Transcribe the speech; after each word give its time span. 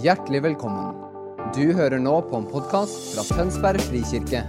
Hjertelig 0.00 0.38
velkommen. 0.40 0.94
Du 1.52 1.74
hører 1.76 2.00
nå 2.00 2.14
på 2.24 2.38
en 2.38 2.46
podkast 2.48 3.10
fra 3.12 3.22
Tønsberg 3.28 3.82
frikirke. 3.84 4.40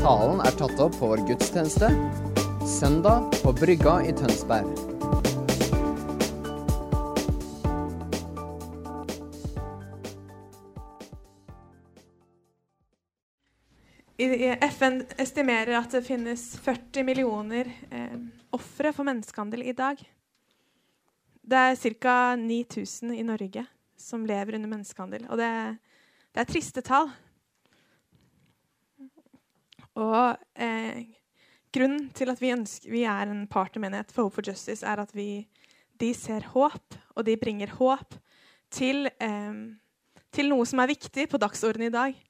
Talen 0.00 0.40
er 0.42 0.56
tatt 0.58 0.80
opp 0.82 0.96
på 0.98 1.10
vår 1.12 1.20
gudstjeneste 1.28 1.86
søndag 2.66 3.28
på 3.44 3.52
Brygga 3.54 4.00
i 4.02 4.14
Tønsberg. 4.18 4.66
FN 14.66 14.98
estimerer 15.14 15.78
at 15.78 15.94
det 15.94 16.02
finnes 16.10 16.48
40 16.66 17.06
millioner 17.06 17.70
eh, 17.94 18.18
ofre 18.50 18.90
for 18.90 19.06
menneskehandel 19.06 19.62
i 19.62 19.78
dag. 19.78 20.02
Det 21.46 21.64
er 21.70 21.96
ca. 22.02 22.18
9000 22.34 23.14
i 23.14 23.22
Norge 23.30 23.68
som 24.00 24.26
lever 24.28 24.58
under 24.58 24.70
menneskehandel. 24.70 25.26
Og 25.30 25.40
det, 25.40 25.50
det 26.34 26.42
er 26.42 26.50
triste 26.50 26.84
tall. 26.86 27.10
Og 29.96 30.36
eh, 30.60 31.06
grunnen 31.72 32.10
til 32.16 32.32
at 32.32 32.42
vi, 32.42 32.52
ønsker, 32.52 32.92
vi 32.92 33.06
er 33.08 33.32
en 33.32 33.46
partnermenighet 33.48 34.12
for 34.12 34.26
Hope 34.26 34.40
for 34.40 34.48
Justice, 34.50 34.84
er 34.86 35.00
at 35.00 35.14
vi, 35.16 35.46
de 36.00 36.12
ser 36.14 36.44
håp, 36.52 36.98
og 37.16 37.24
de 37.24 37.38
bringer 37.40 37.72
håp 37.78 38.18
til, 38.70 39.08
eh, 39.20 39.64
til 40.32 40.52
noe 40.52 40.68
som 40.68 40.84
er 40.84 40.92
viktig 40.92 41.30
på 41.32 41.40
dagsordenen 41.40 41.88
i 41.88 41.96
dag 41.96 42.22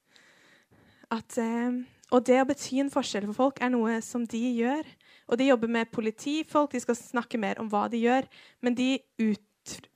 at 1.14 1.38
eh, 1.38 1.82
Og 2.14 2.22
det 2.22 2.38
å 2.38 2.46
bety 2.46 2.78
en 2.78 2.92
forskjell 2.92 3.24
for 3.26 3.34
folk 3.34 3.56
er 3.58 3.72
noe 3.74 3.96
som 4.04 4.22
de 4.30 4.38
gjør. 4.60 4.86
Og 5.26 5.40
de 5.40 5.48
jobber 5.48 5.70
med 5.74 5.90
politifolk, 5.90 6.70
de 6.70 6.78
skal 6.84 6.94
snakke 6.94 7.38
mer 7.42 7.58
om 7.58 7.66
hva 7.66 7.88
de 7.90 7.98
gjør. 7.98 8.28
Men 8.62 8.76
de 8.78 9.00
ut, 9.18 9.42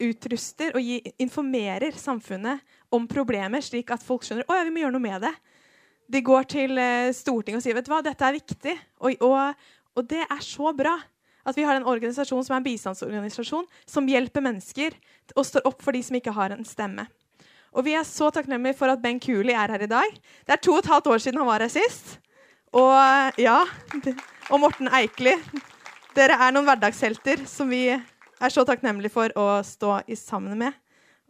utruster 0.00 0.74
og 0.74 0.82
gi, 0.84 0.98
informerer 1.22 1.96
samfunnet 1.98 2.64
om 2.94 3.06
problemer, 3.10 3.62
slik 3.64 3.92
at 3.94 4.04
folk 4.04 4.26
skjønner 4.26 4.46
at 4.48 4.60
ja, 4.60 4.66
vi 4.66 4.74
må 4.74 4.82
gjøre 4.82 4.96
noe 4.96 5.04
med 5.04 5.24
det. 5.26 5.32
De 6.10 6.22
går 6.26 6.48
til 6.50 6.80
eh, 6.80 7.12
Stortinget 7.14 7.60
og 7.60 7.64
sier 7.64 7.76
vet 7.78 7.86
du 7.86 7.92
hva, 7.92 8.02
dette 8.02 8.26
er 8.26 8.34
viktig. 8.34 8.74
Og, 9.04 9.22
og, 9.26 9.70
og 9.94 10.10
det 10.10 10.24
er 10.26 10.42
så 10.44 10.74
bra 10.76 10.96
at 11.46 11.56
vi 11.56 11.64
har 11.64 11.78
en 11.78 11.86
organisasjon 11.88 12.44
som 12.44 12.56
er 12.56 12.60
en 12.60 12.66
bistandsorganisasjon 12.66 13.68
som 13.88 14.08
hjelper 14.10 14.44
mennesker 14.44 14.96
og 15.36 15.46
står 15.46 15.66
opp 15.70 15.80
for 15.84 15.96
de 15.96 16.02
som 16.04 16.18
ikke 16.18 16.34
har 16.36 16.54
en 16.54 16.66
stemme. 16.68 17.06
Og 17.70 17.86
vi 17.86 17.94
er 17.94 18.06
så 18.06 18.32
takknemlige 18.34 18.76
for 18.80 18.90
at 18.90 19.00
Ben 19.02 19.20
Cooley 19.22 19.54
er 19.54 19.70
her 19.70 19.86
i 19.86 19.90
dag. 19.90 20.16
Det 20.46 20.56
er 20.56 20.62
to 20.62 20.74
og 20.74 20.82
et 20.82 20.90
halvt 20.90 21.12
år 21.12 21.22
siden 21.22 21.38
han 21.38 21.48
var 21.48 21.62
her 21.62 21.70
sist. 21.70 22.18
Og 22.74 23.38
ja, 23.38 23.60
og 24.50 24.62
Morten 24.62 24.90
Eikeli. 24.90 25.36
Dere 26.16 26.34
er 26.42 26.54
noen 26.54 26.66
hverdagshelter 26.66 27.44
som 27.46 27.70
vi 27.70 27.84
er 28.40 28.52
så 28.52 28.64
takknemlige 28.66 29.12
for 29.12 29.32
å 29.38 29.48
stå 29.66 30.00
i 30.10 30.16
sammen 30.18 30.56
med. 30.60 30.76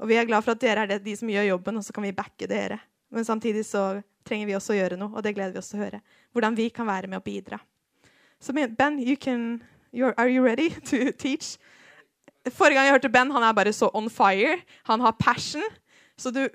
Og 0.01 0.09
vi 0.09 0.17
er 0.17 0.29
glad 0.29 0.45
for 0.45 0.55
at 0.55 0.63
dere 0.63 0.85
er 0.85 0.95
det, 0.95 1.03
de 1.05 1.17
som 1.19 1.29
gjør 1.29 1.51
jobben, 1.51 1.81
og 1.81 1.85
så 1.85 1.95
kan 1.97 2.07
vi 2.07 2.15
backe 2.17 2.49
dere. 2.49 2.79
Men 3.13 3.27
samtidig 3.27 3.67
så 3.69 4.01
trenger 4.27 4.49
vi 4.49 4.57
også 4.57 4.75
å 4.75 4.79
gjøre 4.79 4.99
noe, 5.01 5.13
og 5.13 5.25
det 5.25 5.35
gleder 5.37 5.53
vi 5.53 5.61
oss 5.61 5.73
til 5.73 5.81
å 5.81 5.85
høre. 5.85 6.01
Hvordan 6.33 6.57
vi 6.57 6.71
kan 6.73 6.89
være 6.89 7.11
med 7.11 7.21
å 7.21 7.25
bidra. 7.25 7.59
Så 8.41 8.55
Ben, 8.55 8.99
you 8.99 9.17
can, 9.17 9.61
are 10.17 10.31
you 10.31 10.43
ready 10.45 10.71
to 10.89 11.13
teach? 11.13 11.59
Forrige 12.49 12.79
gang 12.79 12.89
jeg 12.89 12.97
hørte 12.97 13.13
Ben, 13.13 13.33
han 13.35 13.45
er 13.45 13.57
bare 13.57 13.73
så 13.77 13.91
on 13.93 14.09
fire. 14.09 14.61
Han 14.89 15.03
har 15.05 15.19
passion. 15.21 15.67
Så 16.17 16.33
du 16.33 16.47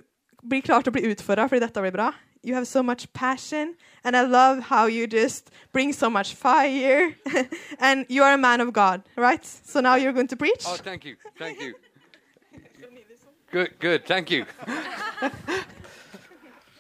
blir 0.42 0.64
klar 0.66 0.82
til 0.82 0.94
å 0.94 0.96
bli 0.96 1.12
utfordra, 1.12 1.46
fordi 1.50 1.62
dette 1.62 1.84
blir 1.84 1.94
bra. 1.94 2.10
You 2.46 2.54
have 2.54 2.68
so 2.68 2.84
much 2.84 3.12
passion, 3.14 3.76
and 4.04 4.16
I 4.16 4.22
love 4.22 4.60
how 4.70 4.86
you 4.86 5.08
just 5.08 5.50
bring 5.74 5.94
so 5.94 6.10
much 6.10 6.36
fire. 6.36 7.16
and 7.80 8.06
you 8.08 8.22
are 8.24 8.34
a 8.34 8.38
man 8.38 8.62
of 8.62 8.72
God, 8.72 9.02
right? 9.16 9.44
So 9.44 9.80
now 9.82 9.96
you're 9.96 10.14
going 10.14 10.28
to 10.28 10.36
preach. 10.38 10.64
Oh, 10.68 10.78
thank 10.78 11.06
you, 11.06 11.16
thank 11.40 11.60
you. 11.60 11.74
Good, 13.52 13.80
good, 13.80 14.06
thank 14.06 14.30
you. 14.32 14.46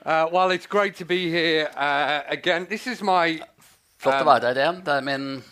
uh, 0.06 0.28
well, 0.32 0.52
it's 0.52 0.68
great 0.68 0.96
to 0.98 1.06
be 1.06 1.30
here 1.30 1.70
uh, 1.76 2.22
again. 2.28 2.68
This 2.70 2.86
is 2.86 3.02
my. 3.02 3.40
Flott 3.98 4.20
å 4.20 4.22
Um, 4.22 4.28
være 4.28 4.44
her 4.50 4.56
igjen. 4.60 4.82
Det 4.86 4.94
er 4.94 5.02
min 5.02 5.44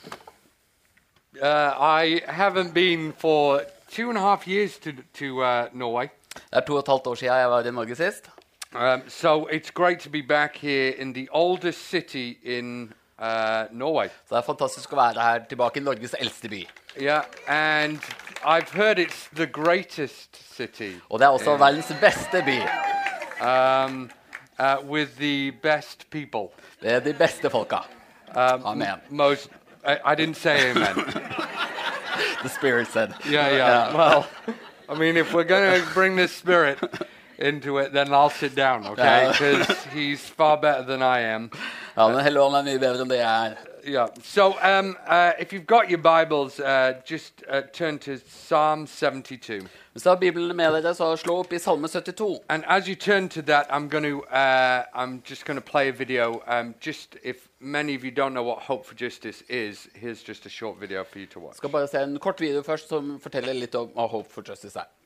Uh, 1.41 1.73
I 1.79 2.21
haven't 2.27 2.73
been 2.73 3.11
for 3.17 3.61
two 3.89 4.09
and 4.09 4.17
a 4.17 4.21
half 4.21 4.47
years 4.47 4.77
to 4.77 4.91
to 5.13 5.41
uh, 5.41 5.67
Norway, 5.73 6.07
Det 6.35 6.43
er 6.51 6.59
to 6.61 6.73
og 6.73 6.79
et 6.79 6.87
halvt 6.87 7.07
år 7.07 7.15
siden 7.15 7.35
jeg 7.35 7.49
var 7.49 7.65
i 7.67 7.71
Norge 7.71 7.95
sist. 7.95 8.29
Um, 8.75 9.01
so 9.07 9.47
it's 9.47 9.71
great 9.71 9.99
to 9.99 10.09
be 10.09 10.21
back 10.21 10.55
here 10.57 10.89
in 10.91 11.13
the 11.13 11.29
oldest 11.31 11.81
city 11.89 12.37
in 12.43 12.93
uh, 13.19 13.65
Norway. 13.71 14.07
Så 14.07 14.35
det 14.35 14.37
er 14.37 14.45
fantastisk 14.47 14.93
å 14.93 14.95
være 14.95 15.21
her 15.21 15.45
tilbake 15.49 15.79
i 15.79 15.83
Norges 15.83 16.15
eldste 16.19 16.49
by. 16.49 16.65
Yeah, 16.97 17.23
and 17.47 17.99
I've 18.45 18.69
heard 18.71 18.99
it's 18.99 19.29
the 19.35 19.47
greatest 19.47 20.55
city. 20.55 20.93
Og 21.09 21.19
det 21.19 21.25
er 21.25 21.29
også 21.29 21.57
verdens 21.57 21.93
beste 22.01 22.43
by. 22.45 22.59
um, 23.43 24.09
uh, 24.59 24.77
with 24.83 25.15
the 25.17 25.51
best 25.51 26.09
people. 26.09 26.51
Det 26.81 26.91
er 26.91 26.99
de 26.99 27.13
beste 27.13 27.49
folka. 27.49 27.75
Um, 28.35 28.65
Amen. 28.65 29.01
Most. 29.09 29.49
I, 29.85 29.97
I 30.05 30.15
didn't 30.15 30.35
say 30.37 30.71
amen. 30.71 30.95
The 32.43 32.49
Spirit 32.49 32.87
said. 32.87 33.13
yeah, 33.29 33.49
yeah. 33.55 33.95
Well, 33.95 34.25
I 34.89 34.95
mean, 34.95 35.17
if 35.17 35.33
we're 35.33 35.43
going 35.45 35.81
to 35.81 35.87
bring 35.93 36.15
this 36.15 36.31
spirit 36.31 36.77
into 37.37 37.77
it, 37.77 37.93
then 37.93 38.13
I'll 38.13 38.29
sit 38.29 38.55
down, 38.55 38.87
okay? 38.87 39.27
Because 39.31 39.83
he's 39.93 40.21
far 40.21 40.57
better 40.57 40.83
than 40.83 41.01
I 41.01 41.19
am. 41.21 41.51
Ja, 41.95 42.07
men 42.09 42.23
Helligånden 42.25 42.59
er 42.59 42.71
mye 42.71 42.79
bedre 42.81 43.05
enn 43.05 43.09
det 43.09 43.19
jeg 43.19 43.51
er. 43.51 43.69
Yeah. 43.85 44.07
So, 44.23 44.55
um, 44.61 44.95
uh, 45.05 45.33
if 45.37 45.51
you've 45.51 45.67
got 45.67 45.89
your 45.89 45.99
Bibles, 45.99 46.59
uh, 46.59 47.01
just 47.05 47.43
uh, 47.49 47.61
turn 47.73 47.99
to 47.99 48.17
Psalm 48.17 48.87
72. 48.87 49.67
Hvis 49.93 50.03
du 50.03 50.09
har 50.09 50.15
Bibelen 50.15 50.55
med 50.55 50.71
dere, 50.71 50.93
så 50.95 51.15
slå 51.15 51.35
opp 51.39 51.53
i 51.53 51.59
Salme 51.59 51.87
72. 51.87 52.39
And 52.49 52.63
as 52.67 52.87
you 52.87 52.95
turn 52.95 53.29
to 53.29 53.41
that, 53.41 53.67
I'm 53.69 53.89
going 53.89 54.03
to, 54.03 54.23
uh, 54.23 54.83
I'm 54.95 55.21
just 55.29 55.45
going 55.45 55.61
to 55.61 55.71
play 55.71 55.89
a 55.89 55.91
video. 55.91 56.41
Um, 56.47 56.73
just 56.79 57.17
if 57.23 57.35
many 57.59 57.95
of 57.95 58.03
you 58.03 58.11
don't 58.11 58.33
know 58.33 58.43
what 58.43 58.59
Hope 58.59 58.85
for 58.85 58.95
Justice 58.95 59.43
is, 59.49 59.87
here's 59.93 60.23
just 60.23 60.45
a 60.45 60.49
short 60.49 60.79
video 60.79 61.03
for 61.03 61.19
you 61.19 61.27
to 61.27 61.39
watch. 61.39 61.57
Skal 61.57 61.69
bare 61.69 61.87
se 61.87 62.03
en 62.03 62.19
kort 62.19 62.41
video 62.41 62.63
først 62.63 62.89
som 62.89 63.19
forteller 63.19 63.53
litt 63.53 63.75
om 63.75 63.89
hva 63.93 64.07
Hope 64.07 64.29
for 64.33 64.41
Justice 64.49 64.79
er. 64.79 65.02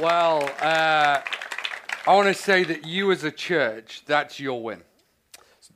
Well, 0.00 0.50
uh, 0.60 1.20
I 2.06 2.14
want 2.16 2.28
to 2.28 2.34
say 2.34 2.64
that 2.64 2.84
you 2.84 3.12
as 3.12 3.24
a 3.24 3.30
church, 3.30 4.02
that's 4.06 4.40
your 4.40 4.62
win. 4.62 4.82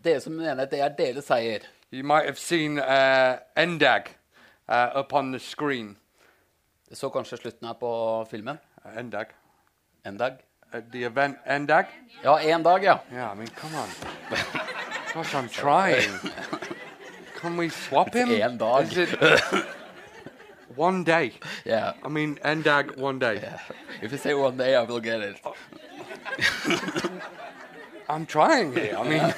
Dere 0.04 0.20
som 0.20 0.38
det 0.38 0.80
er 0.80 0.88
deres 0.88 1.24
seier. 1.24 1.60
You 1.90 2.04
might 2.04 2.24
have 2.24 2.38
seen 2.38 2.78
uh, 2.78 3.38
Endag 3.56 4.02
uh, 4.68 4.90
up 4.94 5.12
on 5.12 5.32
the 5.32 5.38
screen. 5.38 5.96
Så 6.92 7.08
kanskje 7.08 7.36
slutten 7.36 7.66
her 7.66 7.74
på 7.74 8.26
filmen? 8.30 8.58
Uh, 8.84 8.98
Endag. 8.98 9.26
En? 10.04 10.20
At 10.72 10.84
the 10.92 11.04
event 11.04 11.36
Endag? 11.46 11.84
Ja, 12.24 12.38
en 12.38 12.62
dag, 12.62 12.82
ja. 12.82 12.98
Yeah, 13.12 13.32
I 13.32 13.36
mean, 13.36 13.48
come 13.48 13.74
on. 13.74 13.88
Gosh, 15.14 15.34
I'm 15.34 15.48
trying. 15.48 16.18
Can 17.40 17.56
we 17.56 17.70
swap 17.70 18.14
him? 18.14 18.30
En 18.30 18.58
dag. 18.58 19.74
One 20.78 21.02
day? 21.02 21.32
Yeah. 21.64 21.94
I 22.04 22.08
mean, 22.08 22.36
Endag 22.44 22.96
one 22.96 23.18
day. 23.18 23.42
If 24.00 24.12
you 24.12 24.18
say 24.18 24.32
one 24.34 24.56
day, 24.56 24.76
I 24.76 24.84
will 24.84 25.00
get 25.00 25.20
it. 25.20 25.40
I'm 28.08 28.24
trying 28.24 28.72
here. 28.72 28.96
I 28.96 29.08
mean, 29.08 29.34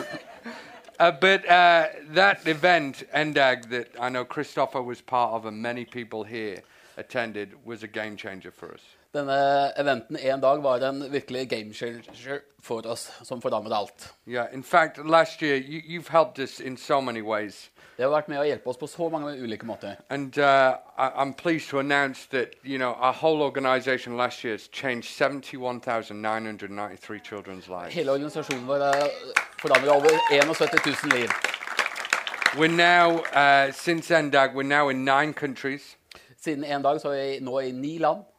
uh, 1.00 1.12
but 1.12 1.48
uh, 1.48 1.86
that 2.10 2.46
event, 2.46 3.04
Endag, 3.14 3.70
that 3.70 3.88
I 3.98 4.10
know 4.10 4.22
Christopher 4.22 4.82
was 4.82 5.00
part 5.00 5.32
of 5.32 5.46
and 5.46 5.62
many 5.62 5.86
people 5.86 6.24
here 6.24 6.62
attended, 6.98 7.54
was 7.64 7.82
a 7.82 7.88
game 7.88 8.18
changer 8.18 8.50
for 8.50 8.74
us. 8.74 8.82
Denne 9.14 9.72
eventen 9.76 10.16
en 10.16 10.40
dag 10.40 10.62
var 10.62 10.80
en 10.86 11.12
virkelig 11.12 11.50
game 11.50 11.74
changer 11.74 12.38
for 12.62 12.86
oss, 12.86 13.12
som 13.22 13.42
forandret 13.42 13.74
alt. 13.74 14.14
Yeah, 14.28 14.54
in 14.54 14.62
fact, 14.62 14.98
last 14.98 15.42
year 15.42 15.56
you, 15.56 15.82
you've 15.88 16.08
helped 16.08 16.38
us 16.38 16.60
in 16.60 16.76
so 16.76 17.00
many 17.00 17.20
ways. 17.20 17.70
Det 17.96 18.04
har 18.04 18.10
vært 18.14 18.28
med 18.30 18.38
å 18.38 18.44
hjelpe 18.46 18.70
oss 18.70 18.76
på 18.78 18.86
så 18.86 19.08
mange 19.10 19.42
ulike 19.42 19.66
måter. 19.66 19.96
And 20.10 20.38
uh, 20.38 20.76
I, 20.96 21.10
I'm 21.10 21.34
pleased 21.34 21.68
to 21.70 21.80
announce 21.80 22.26
that, 22.30 22.54
you 22.62 22.78
know, 22.78 22.94
our 23.00 23.12
whole 23.12 23.42
organization 23.42 24.16
last 24.16 24.44
year 24.44 24.54
has 24.54 24.68
changed 24.68 25.08
71,993 25.08 27.20
children's 27.20 27.68
lives. 27.68 27.94
Hele 27.94 28.12
organisasjonen 28.12 28.66
vår 28.66 28.78
forandret 29.58 29.90
over 29.90 30.08
71 30.30 30.86
000 30.86 30.94
liv. 31.18 31.28
We're 32.56 32.68
now, 32.68 33.18
uh, 33.34 33.72
since 33.72 34.10
NDAG, 34.10 34.54
we're 34.54 34.62
now 34.62 34.88
in 34.88 35.04
nine 35.04 35.34
countries. 35.34 35.96
Siden 36.40 36.64
en 36.64 36.82
dag 36.82 37.00
så 37.00 37.08
er 37.10 37.26
vi 37.26 37.40
nå 37.44 37.60
i 37.60 37.72
ni 37.72 37.98
land. 37.98 38.29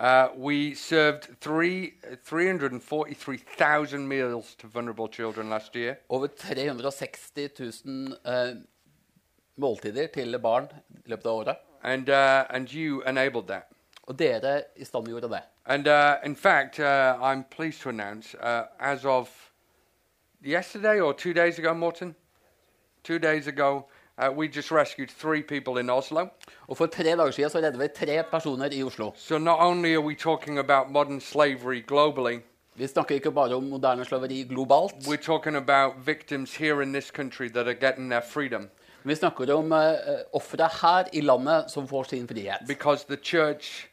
Uh, 0.00 0.30
we 0.34 0.74
served 0.74 1.28
three, 1.40 1.92
343,000 2.24 4.08
meals 4.08 4.54
to 4.54 4.66
vulnerable 4.66 5.08
children 5.08 5.50
last 5.50 5.76
year. 5.76 5.98
Over 6.08 6.26
360 6.26 7.48
000 7.84 8.16
eh, 8.24 8.54
måltider 9.56 10.06
til 10.06 10.38
barn 10.38 10.68
i 11.04 11.08
løpet 11.10 11.26
av 11.26 11.32
året. 11.32 11.56
And, 11.82 12.08
uh, 12.08 12.44
and 12.50 12.72
you 12.72 13.02
enabled 13.02 13.46
that. 13.48 13.68
Og 14.02 14.18
dere 14.18 14.62
i 14.76 14.84
stand 14.84 15.06
gjorde 15.06 15.28
det. 15.28 15.42
And 15.66 15.86
uh, 15.86 16.16
in 16.24 16.36
fact, 16.36 16.80
uh, 16.80 17.18
I'm 17.20 17.44
pleased 17.44 17.82
to 17.82 17.90
announce, 17.90 18.34
uh, 18.34 18.64
as 18.80 19.04
of 19.04 19.28
yesterday 20.42 21.00
or 21.00 21.12
two 21.12 21.34
days 21.34 21.58
ago, 21.58 21.74
Morton, 21.74 22.14
two 23.04 23.18
days 23.18 23.46
ago, 23.46 23.84
Uh, 24.22 24.30
we 24.36 24.48
just 24.48 24.70
rescued 24.72 25.08
three 25.10 25.42
people 25.42 25.80
in 25.80 25.90
Oslo. 25.90 26.28
Og 26.68 26.76
for 26.76 26.86
tre 26.86 27.04
dager 27.16 27.30
siden 27.30 27.50
så 27.50 27.58
reddet 27.58 27.78
vi 27.80 27.88
tre 27.96 28.22
personer 28.30 28.68
i 28.72 28.82
Oslo. 28.82 29.12
So 29.16 29.38
not 29.38 29.56
only 29.60 29.92
are 29.94 30.00
we 30.00 30.14
talking 30.14 30.58
about 30.58 30.90
modern 30.90 31.20
slavery 31.20 31.82
globally, 31.92 32.38
Vi 32.74 32.86
snakker 32.86 33.14
ikke 33.14 33.30
bare 33.32 33.54
om 33.54 33.62
moderne 33.62 34.04
slaveri 34.04 34.42
globalt. 34.42 34.92
we're 35.08 35.16
talking 35.22 35.56
about 35.56 35.92
victims 36.06 36.56
here 36.56 36.82
in 36.82 36.92
this 36.92 37.10
country 37.10 37.48
that 37.48 37.66
are 37.68 37.74
getting 37.74 38.10
their 38.10 38.20
freedom 38.22 38.68
Vi 39.04 39.14
snakker 39.14 39.54
om 39.54 39.72
uh, 39.72 39.78
ofre 40.32 40.68
her 40.82 41.04
i 41.12 41.20
landet 41.20 41.64
som 41.70 41.88
får 41.88 42.02
sin 42.02 42.28
frihet. 42.28 42.58
because 42.66 43.04
the 43.04 43.16
church 43.22 43.86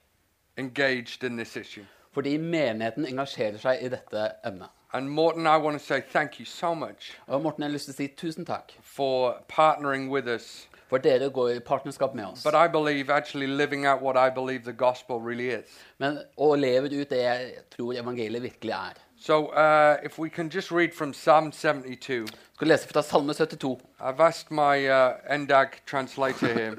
engaged 0.57 1.23
in 1.23 1.37
this 1.37 1.55
issue. 1.55 1.83
Fordi 2.13 2.37
menigheten 2.37 3.05
engasjerer 3.05 3.57
seg 3.57 3.77
i 3.81 3.89
dette 3.89 4.31
emnet. 4.45 4.67
And 4.93 5.09
Morten, 5.09 5.45
I 5.45 5.57
want 5.57 5.77
to 5.79 5.85
say 5.85 6.01
thank 6.01 6.39
you 6.39 6.45
so 6.45 6.73
much 6.73 7.11
Og 7.27 7.41
Morten, 7.41 7.63
jeg 7.63 7.69
har 7.69 7.73
lyst 7.73 7.85
til 7.85 7.93
å 7.93 7.97
si 7.97 8.07
tusen 8.07 8.45
takk 8.45 8.71
for 8.81 9.35
partnering 9.49 10.09
with 10.09 10.27
us. 10.27 10.67
for 10.89 10.97
dere 10.97 11.29
går 11.29 11.49
i 11.49 11.59
partnerskap 11.59 12.13
med 12.15 12.25
oss. 12.25 12.43
But 12.43 12.55
I 12.55 12.67
believe 12.67 13.09
actually 13.09 13.47
living 13.47 13.85
out 13.85 14.01
what 14.01 14.15
I 14.15 14.29
believe 14.29 14.63
the 14.63 14.71
gospel 14.73 15.19
really 15.19 15.49
is. 15.49 15.65
Men 15.99 16.19
å 16.37 16.55
leve 16.55 16.87
ut 16.87 17.09
det 17.09 17.19
jeg 17.19 17.51
tror 17.75 17.93
evangeliet 17.99 18.41
virkelig 18.43 18.71
er. 18.71 18.93
So 19.19 19.47
uh, 19.47 19.97
if 20.03 20.17
we 20.17 20.29
can 20.29 20.49
just 20.49 20.71
read 20.71 20.93
from 20.93 21.11
Psalm 21.13 21.51
72. 21.51 22.27
Skal 22.55 22.67
lese 22.67 22.87
fra 22.87 23.01
Salme 23.03 23.33
72. 23.33 23.77
I've 23.99 24.19
asked 24.21 24.51
my 24.51 24.87
uh, 24.87 25.17
NDAG 25.29 25.67
translator 25.85 26.47
here 26.53 26.77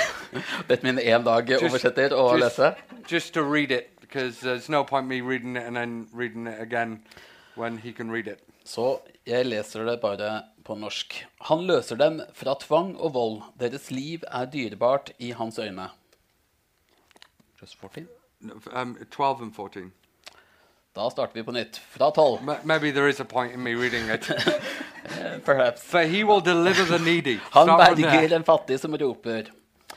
Bedt 0.68 0.82
min 0.82 0.98
en 0.98 1.24
dag 1.24 1.50
oversetter 1.62 2.14
å 2.14 2.38
just, 2.38 2.58
lese. 2.58 2.74
just 3.06 3.34
to 3.34 3.42
read 3.42 3.70
it 3.70 3.90
because 4.00 4.40
there's 4.40 4.68
no 4.68 4.84
point 4.84 5.06
me 5.06 5.20
reading 5.20 5.56
it 5.56 5.66
and 5.66 5.76
then 5.76 6.06
reading 6.12 6.46
it 6.46 6.60
again 6.60 7.02
when 7.56 7.78
he 7.78 7.92
can 7.92 8.10
read 8.12 8.26
it. 8.26 8.40
Så 8.64 8.98
jeg 9.26 9.46
leser 9.46 9.84
det 9.84 10.00
bare 10.00 10.42
på 10.64 10.74
norsk. 10.74 11.26
Han 11.48 11.66
løser 11.66 11.96
dem 12.00 12.20
fra 12.34 12.54
tvang 12.60 12.94
og 12.96 13.14
vold. 13.14 13.42
Deres 13.60 13.90
liv 13.90 14.24
er 14.32 14.46
dyrebart 14.46 15.12
i 15.18 15.30
hans 15.36 15.58
øyne. 15.58 15.88
Just 17.60 17.76
14. 17.80 18.08
No, 18.40 18.54
Um, 18.72 18.96
12 19.10 19.42
and 19.42 19.52
14. 19.54 19.92
Da 20.96 21.08
starter 21.10 21.34
vi 21.34 21.42
på 21.42 21.52
nytt. 21.52 21.80
Fra 21.90 22.10
tolv. 22.10 22.40
Maybe 22.64 22.90
there 22.92 23.08
is 23.08 23.20
a 23.20 23.24
point 23.24 23.52
in 23.52 23.62
me 23.62 23.74
reading 23.74 24.08
it. 24.10 24.30
Perhaps. 25.44 25.82
For 25.82 26.02
he 26.02 26.24
will 26.24 26.40
deliver 26.40 26.84
the 26.84 26.98
needy. 27.04 27.38
Han 27.50 27.66
berger 27.66 28.36
en 28.36 28.44
fattig 28.44 28.80
som 28.80 28.96
roper. 28.96 29.50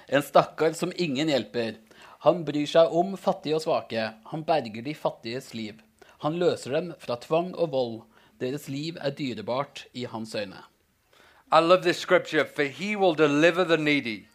En 0.07 0.21
stakkar 0.23 0.73
som 0.73 0.91
ingen 0.95 1.27
hjelper. 1.29 1.75
Han 2.19 2.45
bryr 2.45 2.65
seg 2.65 2.89
om 2.91 3.17
fattige 3.17 3.55
og 3.55 3.61
svake. 3.61 4.07
Han 4.31 4.43
berger 4.43 4.81
de 4.81 4.95
fattiges 4.95 5.53
liv. 5.53 5.77
Han 6.23 6.33
løser 6.39 6.71
dem 6.79 6.93
fra 6.99 7.15
tvang 7.21 7.55
og 7.55 7.71
vold. 7.71 8.01
Deres 8.41 8.67
liv 8.69 8.95
er 9.01 9.09
dyrebart 9.09 9.85
i 9.93 10.03
hans 10.05 10.35
øyne. 10.35 10.57
I 11.51 11.59
love 11.61 11.81
this 11.81 11.97
scripture. 11.97 12.45
For 12.55 12.63
he 12.63 12.95
will 12.97 13.15
deliver 13.17 13.63
the 13.63 13.77
needy 13.77 14.25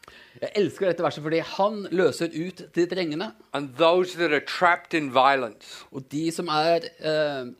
Jeg 0.41 0.51
elsker 0.57 0.87
dette 0.87 1.03
verset 1.03 1.23
fordi 1.23 1.39
han 1.45 1.87
løser 1.91 2.27
ut 2.47 2.63
de 2.75 2.87
trengende. 2.87 3.33
and 3.53 3.69
those 3.77 4.17
that 4.19 4.33
are 4.33 4.41
trapped 4.41 4.95
in 4.95 5.11
violence. 5.15 5.85
Og 5.93 6.13
de 6.13 6.33
som 6.33 6.49
er 6.49 6.79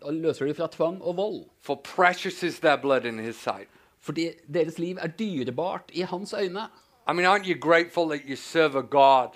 uh, 0.05 0.13
løser 0.15 0.47
de 0.47 0.55
fra 0.55 0.67
tvang 0.73 1.03
og 1.03 1.17
vold. 1.17 1.45
For 1.63 1.75
precious 1.75 2.43
is 2.43 2.59
their 2.61 2.77
blood 2.77 3.05
in 3.05 3.19
his 3.19 3.37
sight. 3.37 3.69
Fordi 4.01 4.29
deres 4.55 4.79
liv 4.79 4.97
er 5.01 5.07
dyrebart 5.07 5.83
i 5.93 6.01
hans 6.01 6.35
øyne. 6.39 6.61
I 7.11 7.13
mean, 7.13 7.27
aren't 7.27 7.47
you 7.47 7.55
grateful 7.61 8.09
that 8.09 8.21
you 8.29 8.37
serve 8.37 8.79
a 8.79 8.83
God 8.83 9.29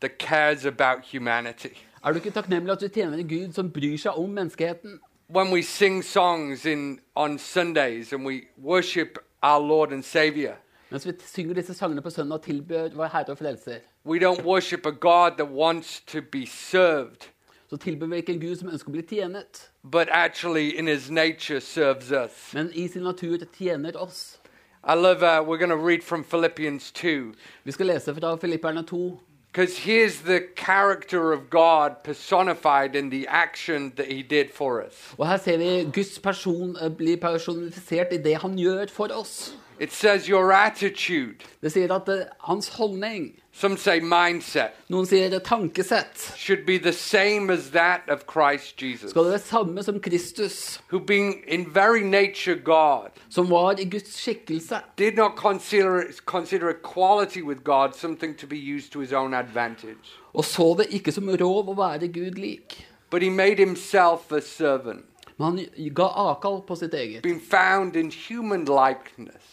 that 0.00 0.10
cares 0.18 0.64
about 0.64 1.04
humanity? 1.12 1.74
Er 2.04 2.12
du 2.12 2.18
ikke 2.18 2.30
takknemlig 2.30 2.72
at 2.72 2.80
du 2.80 2.88
tjener 2.88 3.18
en 3.18 3.28
Gud 3.28 3.52
som 3.52 3.70
bryr 3.72 3.96
seg 3.96 4.18
om 4.18 4.30
menneskeheten? 4.30 4.98
When 5.28 5.52
we 5.52 5.62
sing 5.62 6.04
songs 6.04 6.66
in, 6.66 7.00
on 7.16 7.38
Sundays 7.38 8.12
and 8.12 8.26
we 8.26 8.42
worship 8.58 9.18
our 9.42 9.60
Lord 9.68 9.92
and 9.92 10.02
Savior, 10.02 10.52
Mens 10.90 11.06
vi 11.06 11.12
synger 11.26 11.54
disse 11.54 11.74
sangene 11.74 12.02
på 12.02 12.10
søndag 12.10 12.34
og 12.34 12.42
tilbyr 12.42 12.88
vår 12.94 13.06
Herre 13.06 13.32
og 13.32 13.38
Frelser, 13.38 13.78
we 14.04 14.18
don't 14.18 14.44
worship 14.44 14.86
a 14.86 14.90
God 14.90 15.30
that 15.38 15.48
wants 15.48 16.00
to 16.00 16.20
be 16.32 16.46
served, 16.46 17.30
så 17.70 17.76
tilbyr 17.76 18.06
vi 18.06 18.16
ikke 18.16 18.32
en 18.32 18.40
Gud 18.40 18.56
som 18.56 18.68
ønsker 18.68 18.88
å 18.88 18.92
bli 18.92 19.02
tjenet, 19.02 19.70
but 19.82 20.08
actually 20.10 20.78
in 20.78 20.86
his 20.86 21.10
nature 21.10 21.60
serves 21.60 22.10
us. 22.12 22.54
men 22.54 22.70
i 22.74 22.88
sin 22.88 23.02
natur 23.02 23.38
tjener 23.58 23.96
oss. 23.96 24.40
I 24.86 24.94
love, 24.94 25.22
uh, 25.22 25.40
we're 25.40 25.58
going 25.58 25.80
to 25.80 25.86
read 25.88 26.02
from 26.02 26.24
Philippians 26.24 26.92
2. 26.92 27.32
Vi 27.64 27.72
skal 27.72 27.86
lese 27.86 28.14
fra 28.14 28.36
Filipperne 28.36 28.82
2. 28.82 29.20
Because 29.54 29.78
here's 29.78 30.18
the 30.20 30.40
character 30.56 31.32
of 31.32 31.48
God 31.48 32.02
personified 32.02 32.96
in 32.96 33.08
the 33.10 33.28
action 33.28 33.92
that 33.96 34.10
he 34.10 34.22
did 34.22 34.50
for 34.50 34.82
us. 34.82 35.14
Og 35.18 35.28
her 35.28 35.36
ser 35.36 35.56
vi 35.56 35.84
Guds 35.92 36.18
person 36.18 36.76
bli 36.96 37.16
personifisert 37.16 38.06
i 38.12 38.16
det 38.16 38.36
han 38.42 38.58
gjør 38.58 38.86
for 38.90 39.08
oss. 39.14 39.54
It 39.80 39.92
says 39.92 40.28
your 40.28 40.52
attitude, 40.52 41.34
Det 41.62 41.72
sier 41.72 41.90
at 41.94 42.08
eh, 42.08 42.26
hans 42.40 42.68
holdning, 42.68 43.32
some 43.52 43.76
say 43.76 44.00
mindset, 44.00 44.70
noen 44.88 45.06
sier 45.06 45.28
det 45.30 45.42
tankesett, 45.42 46.34
should 46.36 46.64
be 46.66 46.78
the 46.78 46.92
same 46.92 47.50
as 47.50 47.70
that 47.70 48.02
of 48.08 48.22
Christ 48.32 48.76
Jesus, 48.82 49.10
skal 49.10 49.24
være 49.24 49.38
samme 49.38 49.82
som 49.82 50.00
Kristus, 50.00 50.80
who 50.92 51.00
being 51.00 51.42
in 51.48 51.66
very 51.74 52.02
nature 52.02 52.54
God, 52.54 53.10
som 53.28 53.50
var 53.50 53.74
i 53.78 53.84
Guds 53.84 54.14
skikkelse. 54.14 54.80
did 54.98 55.16
not 55.16 55.32
consider, 55.36 56.02
consider 56.26 56.68
equality 56.70 57.42
with 57.42 57.64
God 57.64 57.92
something 57.94 58.38
to 58.38 58.46
be 58.46 58.56
used 58.76 58.92
to 58.92 59.00
his 59.00 59.12
own 59.12 59.34
advantage, 59.34 60.18
Og 60.34 60.44
så 60.44 60.74
det 60.78 60.86
ikke 60.90 61.12
som 61.12 61.28
rov 61.28 61.68
å 61.68 61.74
være 61.74 62.08
Gud 62.08 62.38
lik. 62.38 62.86
but 63.10 63.22
he 63.22 63.30
made 63.30 63.58
himself 63.58 64.32
a 64.32 64.40
servant, 64.40 65.04
Men 65.38 65.46
han 65.46 65.94
ga 65.94 66.02
avkall 66.02 66.60
på 66.66 66.76
sitt 66.76 66.94
eget. 66.94 67.22
Been 67.22 67.40
found 67.40 67.96
in 67.96 68.12
human 68.28 68.64
likeness. 68.64 69.50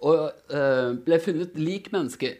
Og 0.00 0.32
uh, 0.50 0.96
ble 1.04 1.20
funnet 1.20 1.50
lik 1.58 1.92
mennesker. 1.92 2.34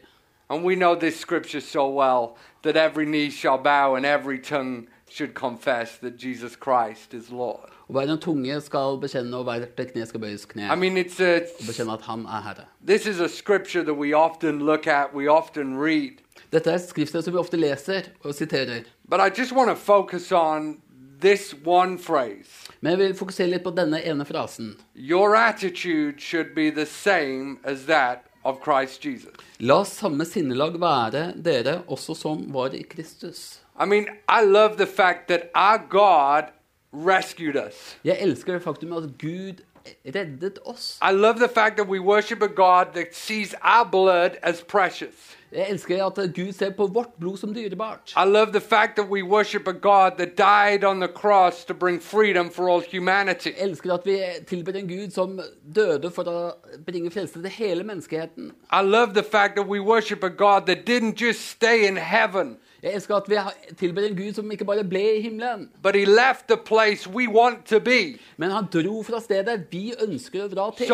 And 0.50 0.64
we 0.64 0.74
know 0.74 0.94
this 0.94 1.16
scripture 1.16 1.60
so 1.60 1.88
well 1.88 2.36
that 2.62 2.76
every 2.76 3.04
knee 3.04 3.30
shall 3.30 3.58
bow 3.58 3.94
and 3.96 4.04
every 4.06 4.38
tongue 4.38 4.86
should 5.08 5.34
confess 5.34 5.96
that 5.98 6.18
Jesus 6.18 6.52
Christ 6.56 7.14
is 7.14 7.30
Lord. 7.30 7.70
Og 7.88 7.92
hver 7.92 8.12
en 8.12 8.18
tunge 8.18 8.60
skal 8.60 8.98
bekjenne, 9.00 9.36
og 9.36 9.44
hver 9.44 9.84
kne 9.92 10.06
skal 10.06 10.20
bøyes 10.20 10.44
kne. 10.44 10.62
I 10.72 10.76
mean, 10.76 10.96
it's 10.96 11.22
a, 11.22 11.34
Og 11.60 11.66
bekjenne 11.66 11.92
at 11.92 12.02
han 12.02 12.26
er 12.26 12.42
Herre. 12.42 12.64
this 12.86 13.06
is 13.06 13.20
a 13.20 13.28
scripture 13.28 13.84
that 13.84 13.94
we 13.94 14.14
often 14.16 14.58
look 14.66 14.86
at, 14.86 15.06
we 15.14 15.28
often 15.30 15.78
read. 15.78 16.20
Dette 16.52 16.70
er 16.70 16.78
skrifter 16.78 17.20
som 17.20 17.32
vi 17.32 17.38
ofte 17.38 17.56
leser 17.56 18.02
og 18.24 18.34
siterer. 18.34 18.82
But 19.10 19.20
I 19.20 19.40
just 19.40 19.52
want 19.52 19.68
to 19.70 19.74
focus 19.74 20.32
on 20.32 20.80
this 21.24 21.54
one 21.64 21.98
phrase. 21.98 22.68
Men 22.80 22.90
jeg 22.92 22.98
vil 22.98 23.16
fokusere 23.16 23.48
litt 23.54 23.64
på 23.64 23.72
denne 23.72 24.00
ene 24.04 24.26
frasen. 24.28 24.74
Your 24.94 25.36
attitude 25.36 26.20
should 26.20 26.54
be 26.54 26.70
the 26.70 26.86
same 26.86 27.58
as 27.64 27.86
that 27.88 28.26
of 28.44 28.60
Christ 28.64 29.04
Jesus. 29.04 29.32
La 29.58 29.80
samme 29.88 30.26
sinnelag 30.28 30.76
være 30.80 31.30
dere 31.40 31.78
også 31.88 32.16
som 32.18 32.44
var 32.52 32.76
i 32.76 32.82
Kristus. 32.82 33.60
I 33.80 33.86
mean, 33.86 34.06
I 34.28 34.44
love 34.44 34.76
the 34.76 34.86
fact 34.86 35.28
that 35.28 35.48
our 35.54 35.80
God 35.88 36.52
rescued 36.92 37.56
us. 37.56 37.96
Jeg 38.04 38.20
elsker 38.20 38.52
det 38.52 38.62
faktum 38.62 38.92
at 38.92 39.08
Gud 39.18 39.64
reddet 40.04 40.58
oss. 40.64 40.98
I 41.02 41.12
love 41.12 41.38
the 41.38 41.48
fact 41.48 41.76
that 41.76 41.88
we 41.88 41.98
worship 41.98 42.42
a 42.42 42.48
God 42.48 42.94
that 42.94 43.14
sees 43.14 43.54
our 43.62 43.84
blood 43.84 44.38
as 44.42 44.62
precious. 44.62 45.36
Jeg 45.54 45.70
elsker 45.70 46.06
at 46.06 46.34
Gud 46.34 46.52
ser 46.52 46.70
på 46.70 46.86
vårt 46.86 47.14
blod 47.20 47.36
som 47.36 47.54
dyrebart. 47.54 48.14
I 48.16 48.26
love 48.26 48.52
the 48.52 48.60
fact 48.60 48.96
that 48.96 49.08
we 49.08 49.22
worship 49.22 49.68
a 49.68 49.72
God 49.72 50.10
that 50.18 50.36
died 50.36 50.84
on 50.84 51.00
the 51.00 51.08
cross 51.08 51.64
to 51.64 51.74
bring 51.74 52.00
freedom 52.00 52.50
for 52.50 52.68
all 52.68 52.82
humanity. 52.92 53.48
Jeg 53.48 53.68
elsker 53.68 53.94
at 53.94 54.00
vi 54.04 54.18
tilber 54.46 54.72
en 54.72 54.88
Gud 54.88 55.10
som 55.10 55.40
døde 55.76 56.10
for 56.10 56.24
å 56.24 56.50
bringe 56.86 57.10
frelse 57.10 57.42
til 57.42 57.50
hele 57.50 57.84
menneskeheten. 57.84 58.52
I 58.72 58.82
love 58.82 59.14
the 59.14 59.22
fact 59.22 59.54
that 59.54 59.68
we 59.68 59.80
worship 59.80 60.24
a 60.24 60.28
God 60.28 60.66
that 60.66 60.78
didn't 60.86 61.20
just 61.20 61.50
stay 61.50 61.86
in 61.86 61.96
heaven, 61.96 62.56
Jeg 62.84 62.92
elsker 62.98 63.16
at 63.16 63.28
vi 63.32 63.36
tilber 63.80 64.04
en 64.04 64.16
Gud 64.16 64.34
som 64.36 64.50
ikke 64.52 64.64
bare 64.68 64.82
ble 64.84 65.00
i 65.16 65.20
himmelen, 65.24 65.70
but 65.82 65.96
he 65.96 66.04
left 66.04 66.48
the 66.52 66.56
place 66.56 67.08
we 67.08 67.24
want 67.32 67.64
to 67.66 67.78
be 67.80 68.18
men 68.36 68.50
han 68.52 68.66
dro 68.72 68.98
fra 69.02 69.20
stedet 69.24 69.64
vi 69.70 69.94
ønsker 70.04 70.44
å 70.44 70.48
dra 70.52 70.66
til, 70.76 70.88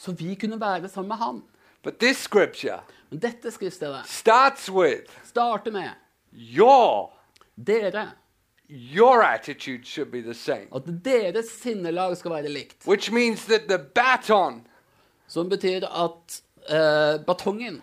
så 0.00 0.12
vi 0.16 0.34
kunne 0.40 0.60
være 0.60 0.88
sammen 0.88 1.08
med 1.08 1.16
han. 1.20 1.42
But 1.82 1.98
this 2.00 2.16
scripture 2.24 2.80
Men 3.10 3.20
dette 3.20 3.50
skriftstedet 3.52 4.06
starts 4.08 4.70
with 4.70 5.12
starter 5.24 5.70
med 5.70 5.90
your 6.32 7.10
dere. 7.66 8.08
your 8.68 9.22
attitude 9.22 9.84
should 9.86 10.10
be 10.10 10.22
the 10.22 10.34
same, 10.34 10.68
At 10.74 10.82
deres 11.04 11.46
sinnelag 11.62 12.16
skal 12.16 12.30
være 12.30 12.48
likt. 12.48 12.86
which 12.86 13.12
means 13.12 13.44
that 13.44 13.68
the 13.68 13.78
baton, 13.78 14.66
Som 15.28 15.48
betyr 15.50 15.84
at 15.84 16.40
uh, 16.70 17.24
batongen 17.26 17.82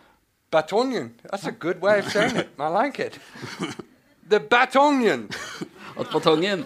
batonian, 0.52 1.10
that's 1.32 1.46
a 1.48 1.52
good 1.52 1.82
way 1.82 2.00
of 2.00 2.06
saying 2.12 2.36
it. 2.38 2.50
I 2.60 2.68
like 2.68 3.00
it. 3.00 3.20
The 4.30 4.40
batonian 4.40 5.30
At 6.00 6.06
batongen 6.08 6.66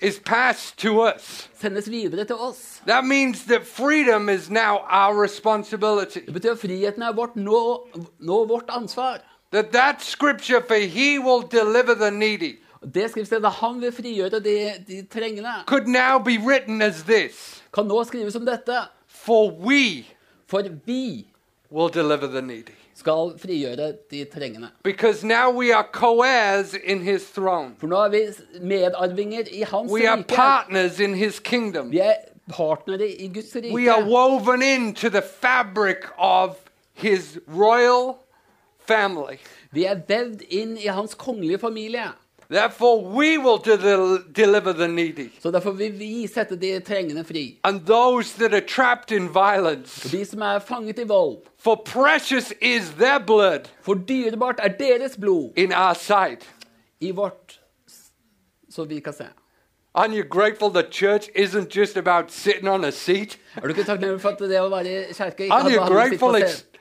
is 0.00 0.18
passed 0.18 0.78
to 0.78 1.00
us. 1.00 1.48
sendes 1.60 1.88
videre 1.90 2.24
til 2.24 2.36
oss. 2.36 2.82
That 2.86 3.04
means 3.04 3.44
that 3.44 3.66
freedom 3.66 4.28
is 4.28 4.50
now 4.50 4.78
our 4.88 5.22
responsibility. 5.22 6.20
Det 6.20 6.34
betyr 6.34 6.50
at 6.52 6.58
friheten 6.58 7.02
er 7.02 7.12
vårt, 7.12 7.36
nå, 7.36 7.86
nå 8.20 8.44
vårt 8.46 8.64
ansvar. 8.68 9.18
That 9.52 9.72
that 9.72 10.02
scripture 10.02 10.60
for 10.68 10.74
he 10.74 11.18
will 11.18 11.42
deliver 11.50 11.94
the 11.94 12.10
needy 12.10 12.58
Det 12.94 13.10
skriftstedet 13.10 13.50
han 13.50 13.80
vil 13.80 13.92
frigjøre 13.92 14.40
de, 14.40 14.72
de 14.88 15.02
trengende, 15.10 15.52
could 15.66 15.86
now 15.88 16.18
be 16.18 16.38
written 16.38 16.82
as 16.82 17.02
this 17.02 17.62
kan 17.74 17.84
nå 17.86 18.04
skrives 18.04 18.32
som 18.32 18.46
dette. 18.46 18.88
for 19.06 19.50
we 19.50 20.04
For 20.46 20.62
vi 20.86 21.26
will 21.70 21.88
deliver 21.88 22.26
the 22.26 22.42
needy. 22.42 22.72
Skal 22.96 23.34
frigjøre 23.38 23.92
de 24.10 24.24
trengende. 24.24 24.68
Because 24.84 25.24
now 25.26 25.50
we 25.50 25.72
are 25.74 25.84
co 25.92 26.22
heirs 26.22 26.74
in 26.84 27.00
his 27.02 27.22
throne, 27.34 27.74
For 27.78 27.86
nå 27.86 27.96
er 27.96 28.08
vi 28.08 28.22
medarvinger 28.60 29.44
i 29.52 29.62
hans 29.62 29.92
we 29.92 30.06
are 30.08 30.16
rike. 30.18 30.28
partners 30.34 31.00
in 31.00 31.14
his 31.14 31.38
kingdom. 31.40 31.90
Vi 31.90 31.98
er 31.98 32.14
partnere 32.52 33.08
i 33.10 33.28
Guds 33.28 33.56
We 33.74 33.88
are 33.90 34.02
rike. 34.02 34.10
woven 34.10 34.62
into 34.62 35.08
the 35.10 35.22
fabric 35.22 35.96
of 36.18 36.56
his 36.94 37.38
royal 37.48 38.14
family. 38.88 39.36
Vi 39.72 39.84
er 39.84 39.98
vevd 40.08 40.42
inn 40.48 40.76
i 40.78 40.86
hans 40.86 41.14
kongelige 41.14 41.58
familie. 41.58 42.02
Therefore, 42.50 43.04
we 43.04 43.38
will 43.38 43.58
del- 43.58 44.18
deliver 44.36 44.72
the 44.72 44.88
needy 44.88 45.28
Så 45.42 45.50
derfor 45.50 45.70
vil 45.70 45.98
vi 45.98 46.26
sette 46.26 46.56
de 46.56 46.80
trengende 46.80 47.24
fri. 47.24 47.58
and 47.64 47.80
those 47.86 48.38
that 48.38 48.54
are 48.54 48.60
trapped 48.68 49.10
in 49.16 49.28
violence. 49.34 50.04
Og 50.04 50.12
de 50.12 50.24
som 50.24 50.40
er 50.40 50.58
fanget 50.58 50.98
i 50.98 51.02
vold. 51.06 51.36
For 51.58 51.74
precious 51.84 52.52
is 52.62 52.90
their 52.98 53.18
blood 53.26 53.60
For 53.82 53.94
dyrebart 53.94 54.54
er 54.62 54.68
deres 54.68 55.16
blod 55.20 55.50
in 55.56 55.72
our 55.72 55.94
sight. 55.94 56.50
i 57.00 57.10
vårt, 57.10 57.60
så 58.70 58.84
vi 58.84 59.00
kan 59.00 59.12
se. 59.12 59.24
Aren't 59.98 60.14
you 60.14 60.22
grateful 60.28 60.68
the 60.70 60.82
church 60.90 61.28
isn't 61.34 61.76
just 61.76 61.96
about 61.96 62.24
sitting 62.32 62.68
on 62.68 62.84
a 62.84 62.90
seat? 62.90 63.38
Er 63.56 63.60
du 63.60 63.68
ikke 63.68 63.84
takknemlig 63.84 64.20
for 64.20 64.28
at 64.28 64.38
det 64.38 64.60
å 64.60 64.68
være 64.68 65.10
i 65.10 65.12
kirke 65.12 65.44
ikke 65.44 65.52
handler 65.54 65.80
om 65.80 65.92
å 65.96 66.02
sitte 66.04 66.18
på 66.18 66.32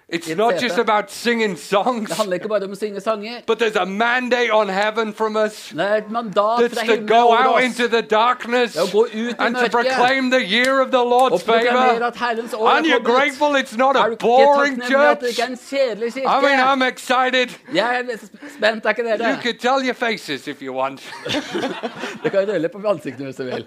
it's, 0.09 0.27
not 0.35 0.53
sete? 0.53 0.61
just 0.67 0.77
about 0.77 1.11
singing 1.11 1.57
songs, 1.57 2.09
Det 2.09 2.17
handler 2.17 2.33
ikke 2.35 2.47
bare 2.47 2.63
om 2.65 2.71
å 2.71 2.75
synge 2.75 3.01
sanger. 3.01 3.41
but 3.47 3.57
there's 3.59 3.75
a 3.75 3.85
mandate 3.85 4.51
on 4.51 4.69
heaven 4.69 5.13
from 5.13 5.35
us 5.35 5.69
Det 5.73 5.81
er 5.81 5.95
et 5.95 6.11
mandat 6.11 6.59
that's 6.61 6.79
fra 6.79 6.95
to 6.95 7.01
go 7.07 7.33
out 7.33 7.55
oss 7.55 7.63
into 7.63 7.87
the 7.87 8.01
darkness 8.01 8.75
å 8.77 8.85
gå 8.91 9.03
ut 9.13 9.35
and 9.39 9.55
to 9.55 9.61
mørket. 9.61 9.71
proclaim 9.71 10.29
the 10.31 10.43
year 10.45 10.79
of 10.81 10.91
the 10.91 10.97
Lord's 11.03 11.41
favor. 11.43 12.03
at 12.05 12.15
Herrens 12.15 12.53
år 12.53 12.67
Aren't 12.69 12.85
you 12.87 12.99
grateful 12.99 13.55
it's 13.55 13.75
not 13.77 13.95
a 13.95 14.15
boring 14.19 14.75
det 14.79 14.87
church? 14.87 15.23
ikke 15.23 15.43
en 15.51 15.57
kjedelig 15.57 16.13
kirke? 16.13 16.27
I 16.27 16.41
mean, 16.41 16.59
I'm 16.59 16.81
excited. 16.87 17.49
Jeg 17.73 18.05
er 18.09 18.17
spent, 18.57 18.85
er 18.85 18.89
ikke 18.89 19.03
You 19.03 19.17
dere? 19.17 19.39
could 19.41 19.59
tell 19.59 19.81
your 19.83 19.93
faces 19.95 20.47
if 20.47 20.61
you 20.61 20.73
want. 20.73 21.01
Dere 22.23 22.29
kan 22.31 22.47
rulle 22.53 22.69
på 22.69 22.81
ansiktene 22.87 23.25
hvis 23.25 23.35
du 23.35 23.43
vil. 23.43 23.65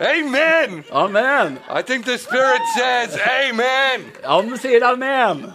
Amen. 0.00 0.84
Amen! 0.92 1.58
I 1.68 1.82
think 1.82 2.04
the 2.04 2.18
Spirit 2.18 2.60
says, 2.76 3.18
Amen. 3.48 4.04
Ånden 4.24 4.58
sier 4.58 4.82
amen! 4.84 5.52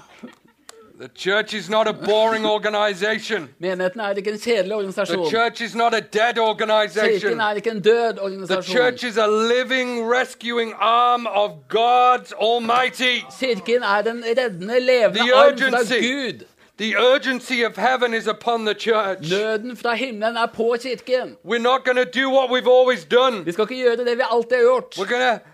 The 1.00 1.10
church 1.16 1.54
is 1.54 1.70
not 1.70 1.88
a 1.88 1.94
boring 1.94 2.46
organization. 2.46 3.50
Menigheten 3.60 4.00
er 4.02 4.10
ikke 4.16 4.32
en 4.32 4.40
kjedelig 4.40 4.66
The 4.70 4.76
organisasjon. 4.76 5.30
church 5.32 5.62
is 5.62 5.76
not 5.76 5.94
a 5.94 6.00
dead 6.00 6.38
organization. 6.40 7.20
Kirken 7.20 7.40
er 7.42 7.54
ikke 7.54 7.70
en 7.72 7.82
død 7.82 8.14
The 8.14 8.22
organisasjon. 8.22 8.76
church 8.78 9.04
is 9.04 9.18
a 9.18 9.28
living, 9.28 10.10
rescuing 10.20 10.74
arm 10.80 11.26
of 11.28 11.52
God's 11.70 12.32
Almighty. 12.42 13.20
Kirken 13.40 13.84
er 13.84 14.02
den 14.02 14.24
reddende, 14.38 14.80
levende 14.80 15.20
The 15.20 15.34
arm 15.36 15.58
fra 15.58 15.68
urgency. 15.68 15.94
Gud. 16.02 16.46
The 16.77 16.96
urgency 16.98 17.62
of 17.62 17.75
heaven 17.77 18.13
is 18.13 18.27
upon 18.27 18.65
the 18.65 18.74
church. 18.74 19.30
Nøden 19.32 19.77
fra 19.77 19.94
himmelen 19.94 20.38
er 20.38 20.46
på 20.46 20.75
kirken. 20.82 21.38
We're 21.46 21.58
not 21.62 21.86
going 21.86 21.98
to 21.98 22.22
do 22.22 22.30
what 22.30 22.50
we've 22.50 22.68
always 22.72 23.06
done. 23.06 23.46
Vi 23.46 23.51
skal 23.51 23.62
ikke 23.63 23.75
gjøre 23.84 23.98
det 23.98 24.18
vi 24.18 24.24
alltid 24.32 24.51
har 24.58 24.63
gjort. 24.63 24.96
We're 24.98 25.10
going 25.10 25.39
to 25.39 25.46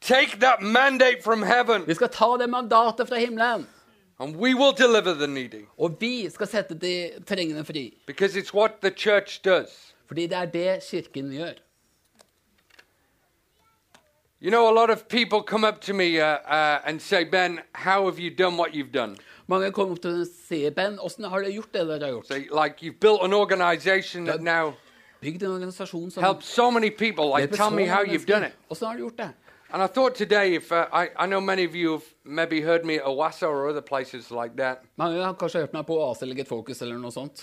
take 0.00 0.38
that 0.40 0.62
mandate 0.62 1.22
from 1.24 1.42
heaven 1.42 1.82
Vi 1.86 1.94
skal 1.94 2.08
ta 2.08 2.24
det 2.40 2.48
mandatet 2.50 3.08
fra 3.08 3.16
himmelen. 3.16 3.66
and 4.20 4.36
we 4.36 4.54
will 4.54 4.72
deliver 4.72 5.14
the 5.14 5.26
needy 5.26 5.64
Og 5.78 5.96
vi 6.00 6.30
skal 6.30 6.46
sette 6.46 6.74
de 6.74 7.10
trengende 7.26 7.64
fri. 7.64 7.94
because 8.06 8.36
it's 8.40 8.54
what 8.54 8.70
the 8.82 8.90
church 8.90 9.40
does. 9.44 9.94
Fordi 10.06 10.26
det 10.26 10.36
er 10.38 10.44
det 10.44 10.82
kirken 10.90 11.30
gjør. 11.32 11.52
You 14.40 14.50
know, 14.50 14.68
a 14.68 14.72
lot 14.72 14.90
of 14.90 15.08
people 15.08 15.40
come 15.42 15.64
up 15.64 15.80
to 15.80 15.92
me 15.92 16.20
uh, 16.20 16.38
uh, 16.46 16.78
and 16.84 17.00
say, 17.00 17.24
Ben, 17.24 17.58
how 17.74 18.04
have 18.04 18.20
you 18.20 18.30
done 18.30 18.56
what 18.56 18.70
you've 18.72 18.92
done? 18.92 19.16
Mange 19.48 19.72
kommer 19.72 19.96
opp 19.96 20.02
til 20.04 20.22
og 20.22 20.28
sier, 20.28 20.74
Ben, 20.76 20.98
åssen 21.00 21.24
har 21.24 21.40
du 21.40 21.48
gjort 21.50 21.72
det 21.72 21.86
dere 21.88 22.04
har 22.04 22.12
gjort? 22.18 22.28
Say, 22.28 22.48
like, 22.52 22.84
you've 22.84 23.00
built 23.00 23.24
an 23.24 23.32
organization 23.32 24.26
that 24.26 24.42
now 24.42 24.74
Bygd 25.20 25.42
en 25.42 25.50
organisasjon 25.50 26.10
som 26.10 26.22
helped 26.22 26.44
so 26.44 26.70
many 26.70 26.90
people. 26.90 27.30
Like, 27.30 27.56
tell 27.56 27.70
me 27.70 27.86
how 27.86 28.04
you've 28.04 28.26
done 28.26 28.46
it. 28.46 28.52
Åssen 28.68 28.86
har 28.86 28.94
du 28.94 29.00
gjort 29.00 29.16
det? 29.16 29.30
And 29.70 29.82
I 29.82 29.86
thought 29.86 30.14
today, 30.14 30.54
if 30.54 30.72
uh, 30.72 30.86
I, 30.92 31.10
I 31.18 31.26
know 31.26 31.40
many 31.40 31.64
of 31.64 31.74
you 31.74 31.92
have 31.92 32.04
maybe 32.24 32.62
heard 32.62 32.86
me 32.86 32.96
at 32.96 33.04
Awassa 33.04 33.46
or 33.46 33.68
other 33.68 33.82
places 33.82 34.30
like 34.30 34.56
that. 34.56 34.82
I 34.98 35.32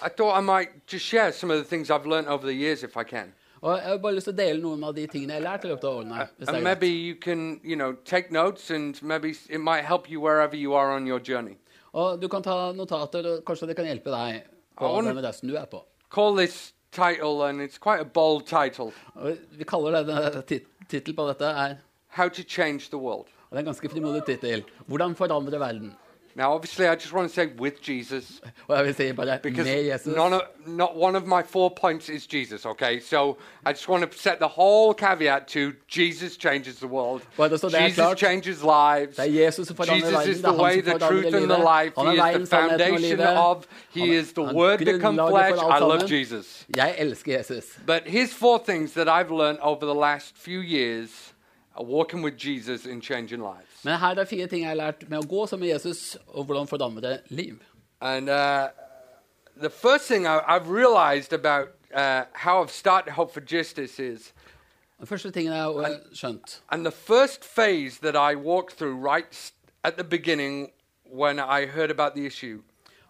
thought 0.10 0.36
I 0.36 0.42
might 0.42 0.88
just 0.88 1.06
share 1.06 1.32
some 1.32 1.52
of 1.52 1.58
the 1.58 1.64
things 1.64 1.92
I've 1.92 2.08
learned 2.08 2.28
over 2.28 2.48
the 2.48 2.54
years 2.54 2.84
if 2.84 2.98
I 2.98 3.04
can. 3.04 3.34
Og 3.62 3.78
jeg 3.78 3.84
har 3.84 3.98
bare 3.98 4.14
lyst 4.14 4.26
til 4.26 4.34
å 4.34 4.38
dele 4.38 4.62
noen 4.62 4.84
av 4.84 4.96
de 4.96 5.08
tingene 5.08 5.34
jeg 5.34 5.42
har 5.42 5.52
lært 5.52 5.66
i 5.66 5.68
løpet 5.68 5.84
av 5.90 5.98
årene. 5.98 6.28
hvis 6.38 6.50
And 6.50 6.64
maybe 6.64 6.88
you 6.88 7.16
can, 7.16 7.60
you 7.64 7.76
know, 7.76 7.94
take 8.06 8.32
notes 8.32 8.72
and 8.72 9.02
maybe 9.02 9.36
it 9.50 9.60
might 9.60 9.86
help 9.86 10.10
you 10.10 10.22
wherever 10.22 10.56
you 10.56 10.74
are 10.74 10.92
on 10.92 11.08
your 11.08 11.20
journey. 11.20 11.58
Og 11.96 12.20
du 12.20 12.28
kan 12.32 12.44
ta 12.44 12.72
notater, 12.76 13.28
og 13.30 13.44
kanskje 13.48 13.70
det 13.72 13.76
kan 13.78 13.88
hjelpe 13.88 14.12
deg 14.12 14.42
på 14.76 14.88
Ja, 14.92 15.02
den 15.06 15.18
adressen 15.18 15.48
du 15.52 15.56
er 15.56 15.68
på. 15.72 15.80
Call 16.12 16.36
this 16.36 16.74
title, 16.92 17.44
and 17.48 17.62
it's 17.64 17.80
quite 17.80 18.02
a 18.02 18.06
bold 18.06 18.46
title 18.48 18.92
Og 19.16 19.38
vi 19.52 19.68
kaller 19.68 20.04
det 20.04 20.46
tit 20.48 20.68
Tittel 20.92 21.16
på 21.18 21.26
dette 21.28 21.48
er 21.50 21.78
How 22.16 22.30
to 22.30 22.44
Change 22.44 22.92
the 22.92 23.00
World. 23.00 23.32
og 23.50 23.52
det 23.52 23.58
er 23.58 23.64
en 23.64 23.72
ganske 23.72 23.90
frimodig 23.90 24.22
tittel. 24.26 24.64
'Hvordan 24.88 25.16
forandre 25.16 25.58
verden'. 25.60 25.94
Now, 26.38 26.52
obviously, 26.54 26.86
I 26.86 26.96
just 26.96 27.14
want 27.14 27.30
to 27.30 27.34
say 27.34 27.48
with 27.60 27.82
Jesus, 27.90 28.42
Og 28.68 28.78
jeg 28.78 28.86
vil 28.86 28.94
si 28.96 29.12
bare 29.14 29.40
because 29.44 29.64
med 29.70 29.84
Jesus. 29.94 30.08
none 30.16 30.34
of, 30.34 30.42
not 30.68 30.90
one 30.96 31.16
of 31.16 31.24
my 31.26 31.42
four 31.46 31.70
points 31.82 32.10
is 32.10 32.28
Jesus, 32.34 32.66
okay? 32.66 33.00
So 33.00 33.38
I 33.66 33.70
just 33.72 33.88
want 33.90 34.04
to 34.12 34.18
set 34.18 34.38
the 34.40 34.48
whole 34.48 34.94
caveat 34.94 35.48
to 35.48 35.60
Jesus 35.88 36.34
changes 36.38 36.76
the 36.76 36.88
world. 36.88 37.22
Så 37.38 37.70
det 37.70 37.82
Jesus 37.84 37.96
klart. 37.96 38.20
changes 38.20 38.62
lives. 38.64 39.16
Det 39.16 39.20
er 39.42 39.46
Jesus 39.46 39.68
som 39.68 39.78
Jesus 39.80 40.12
verden. 40.14 40.30
is 40.32 40.38
Det 40.38 40.46
er 40.46 40.52
the 40.52 40.58
han 40.58 40.64
way, 40.66 40.74
som 40.76 40.84
the 40.84 40.92
forandrer 40.92 41.10
truth, 41.10 41.26
and 41.26 41.34
the 41.34 41.40
livet. 41.40 41.84
life. 41.84 41.94
Han 41.98 42.06
He 42.08 42.18
er 42.20 42.30
is 42.30 42.38
the 42.38 42.46
sannheten 42.46 42.82
og 42.82 42.88
foundation 42.90 43.18
livet. 43.18 43.38
of. 43.38 43.66
He 43.94 44.02
er- 44.16 44.20
is 44.22 44.34
the 44.34 44.46
han 44.46 44.56
Word 44.56 44.78
become 44.80 45.18
grunnlaget 45.18 45.48
flesh. 45.56 45.64
alt 45.66 45.78
I 45.78 45.80
love 45.80 46.00
sammen. 46.00 46.20
Jesus. 46.20 46.66
Jeg 46.78 46.96
elsker 46.98 47.38
Jesus. 47.38 47.66
But 47.88 48.02
here's 48.06 48.34
four 48.34 48.58
things 48.70 48.92
that 48.92 49.08
I've 49.08 49.32
learned 49.42 49.60
over 49.62 49.86
the 49.86 50.00
last 50.08 50.34
few 50.38 50.60
years 50.62 51.10
uh, 51.80 51.84
walking 51.96 52.24
with 52.26 52.36
Jesus 52.48 52.86
in 52.86 53.02
changing 53.02 53.42
lives. 53.42 53.75
Men 53.86 54.00
her 54.02 54.18
er 54.18 54.26
fire 54.26 54.48
ting 54.50 54.64
jeg 54.64 54.72
har 54.72 54.80
lært 54.80 55.06
med 55.10 55.22
å 55.22 55.28
gå 55.30 55.46
som 55.48 55.62
med 55.62 55.70
Jesus, 55.70 56.18
og 56.28 56.48
hvordan 56.50 56.68
forandre 56.68 57.20
liv. 57.30 57.60
And 58.02 58.30
uh, 58.30 58.70
the 59.56 59.70
first 59.70 60.08
thing 60.08 60.26
I, 60.26 60.40
I've 60.48 60.70
realized 60.70 61.34
about 61.34 61.68
uh, 61.94 62.26
how 62.34 62.64
I've 62.64 62.72
started 62.72 63.14
Hope 63.14 63.32
for 63.32 63.42
Justice 63.42 64.00
is, 64.00 64.34
Den 65.00 65.08
første 65.08 65.32
tingen 65.32 65.54
jeg 65.54 65.62
har 65.62 66.00
skjønt, 66.16 66.62
and 66.72 66.86
the 66.86 66.92
first 66.92 67.44
phase 67.44 68.00
that 68.00 68.16
I 68.16 68.36
walked 68.36 68.78
through 68.78 68.96
right 68.96 69.52
at 69.84 69.98
the 69.98 70.04
beginning 70.04 70.72
when 71.04 71.38
I 71.40 71.66
heard 71.66 71.92
about 71.92 72.16
the 72.16 72.26
issue 72.26 72.62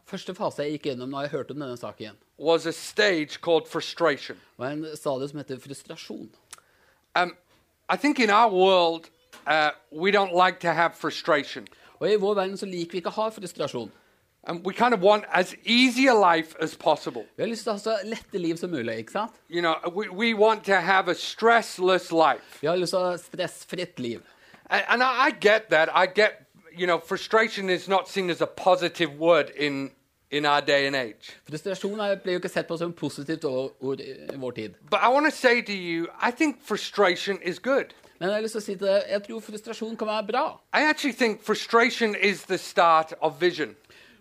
første 0.05 0.36
fase 0.36 0.63
jeg 0.63 0.75
gikk 0.75 0.89
gjennom 0.89 1.10
når 1.10 1.25
jeg 1.25 1.34
hørte 1.34 1.55
om 1.55 1.62
denne 1.63 1.77
saken, 1.77 2.17
was 2.38 2.65
a 2.65 2.74
stage 2.74 3.39
called 3.41 3.67
frustration. 3.67 4.38
var 4.58 4.70
en 4.70 4.86
stadie 4.96 5.29
som 5.29 5.38
heter 5.38 5.60
frustrasjon. 5.60 6.29
Um, 7.15 7.36
I 7.89 7.96
think 7.96 8.20
in 8.20 8.29
our 8.29 8.51
world, 8.51 9.10
uh, 9.48 9.70
we 9.92 10.12
don't 10.12 10.34
like 10.34 10.60
to 10.60 10.74
have 10.74 10.96
frustration. 10.96 11.68
Og 12.00 12.12
i 12.12 12.16
vår 12.16 12.34
verden 12.34 12.58
så 12.58 12.66
liker 12.66 12.92
vi 12.92 12.98
ikke 12.98 13.14
å 13.14 13.22
ha 13.22 13.30
frustrasjon. 13.30 13.92
And 14.48 14.64
we 14.64 14.74
kind 14.74 14.94
of 14.94 15.02
want 15.02 15.25
as 15.32 15.56
easy 15.64 16.08
a 16.08 16.14
life 16.14 16.56
as 16.60 16.75
possible. 16.75 17.24
Vi 17.36 17.44
har 17.44 17.50
lyst 17.50 17.64
til 17.64 17.72
å 17.72 17.74
ha 17.74 17.80
så 17.82 17.96
lette 18.06 18.38
liv 18.38 18.58
som 18.58 18.70
mulig, 18.70 19.00
ikke 19.02 19.12
sant? 19.12 19.32
You 19.50 19.62
know, 19.62 19.75
we, 19.90 20.08
we 20.10 20.34
want 20.34 20.64
to 20.66 20.82
have 20.82 21.10
a 21.10 21.16
stressless 21.16 22.12
life. 22.12 22.60
Vi 22.62 22.68
har 22.68 22.78
lyst 22.78 22.94
til 22.94 23.00
å 23.00 23.10
ha 23.10 23.18
stressfritt 23.18 24.00
liv. 24.00 24.22
And, 24.70 24.84
and 24.88 25.04
I, 25.04 25.28
I 25.28 25.32
get 25.32 25.70
that. 25.70 25.90
I 25.90 26.06
get, 26.06 26.46
you 26.78 26.86
know, 26.86 27.00
frustration 27.00 27.70
is 27.70 27.88
not 27.88 28.08
seen 28.08 28.30
as 28.30 28.42
a 28.42 28.46
positive 28.48 29.18
word 29.18 29.50
in, 29.50 29.90
in 30.30 30.46
our 30.46 30.62
day 30.62 30.86
and 30.86 30.96
age. 30.96 31.34
Frustrasjon 31.50 32.00
er, 32.00 32.16
blir 32.22 32.38
jo 32.38 32.44
ikke 32.44 32.54
sett 32.54 32.70
på 32.70 32.78
som 32.78 32.94
positivt 32.94 33.46
ord 33.50 34.02
i 34.02 34.38
vår 34.38 34.52
tid. 34.52 34.78
But 34.92 35.02
I 35.02 35.10
want 35.10 35.25
to 35.25 35.32
say 35.32 35.62
to 35.62 35.74
you, 35.74 36.08
I 36.22 36.30
think 36.30 36.62
frustration 36.62 37.42
is 37.42 37.58
good. 37.58 37.96
Men 38.19 38.29
jeg 38.29 38.36
har 38.36 38.41
lyst 38.41 38.55
til 38.55 38.62
å 38.62 38.65
si 38.65 38.75
til 38.75 38.88
deg, 38.88 39.03
jeg 39.12 39.24
tror 39.27 39.41
frustrasjon 39.43 39.98
kan 40.00 40.07
være 40.07 40.27
bra. 40.31 40.43
I 40.74 40.84
actually 40.89 41.13
think 41.13 41.43
frustration 41.43 42.15
is 42.15 42.43
the 42.43 42.57
start 42.57 43.13
of 43.22 43.41
vision. 43.41 43.75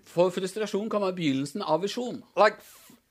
For 0.04 0.30
frustrasjon 0.30 0.90
kan 0.90 1.00
være 1.00 1.14
begynnelsen 1.14 1.62
av 1.62 1.82
visjon. 1.82 2.22
Like, 2.36 2.56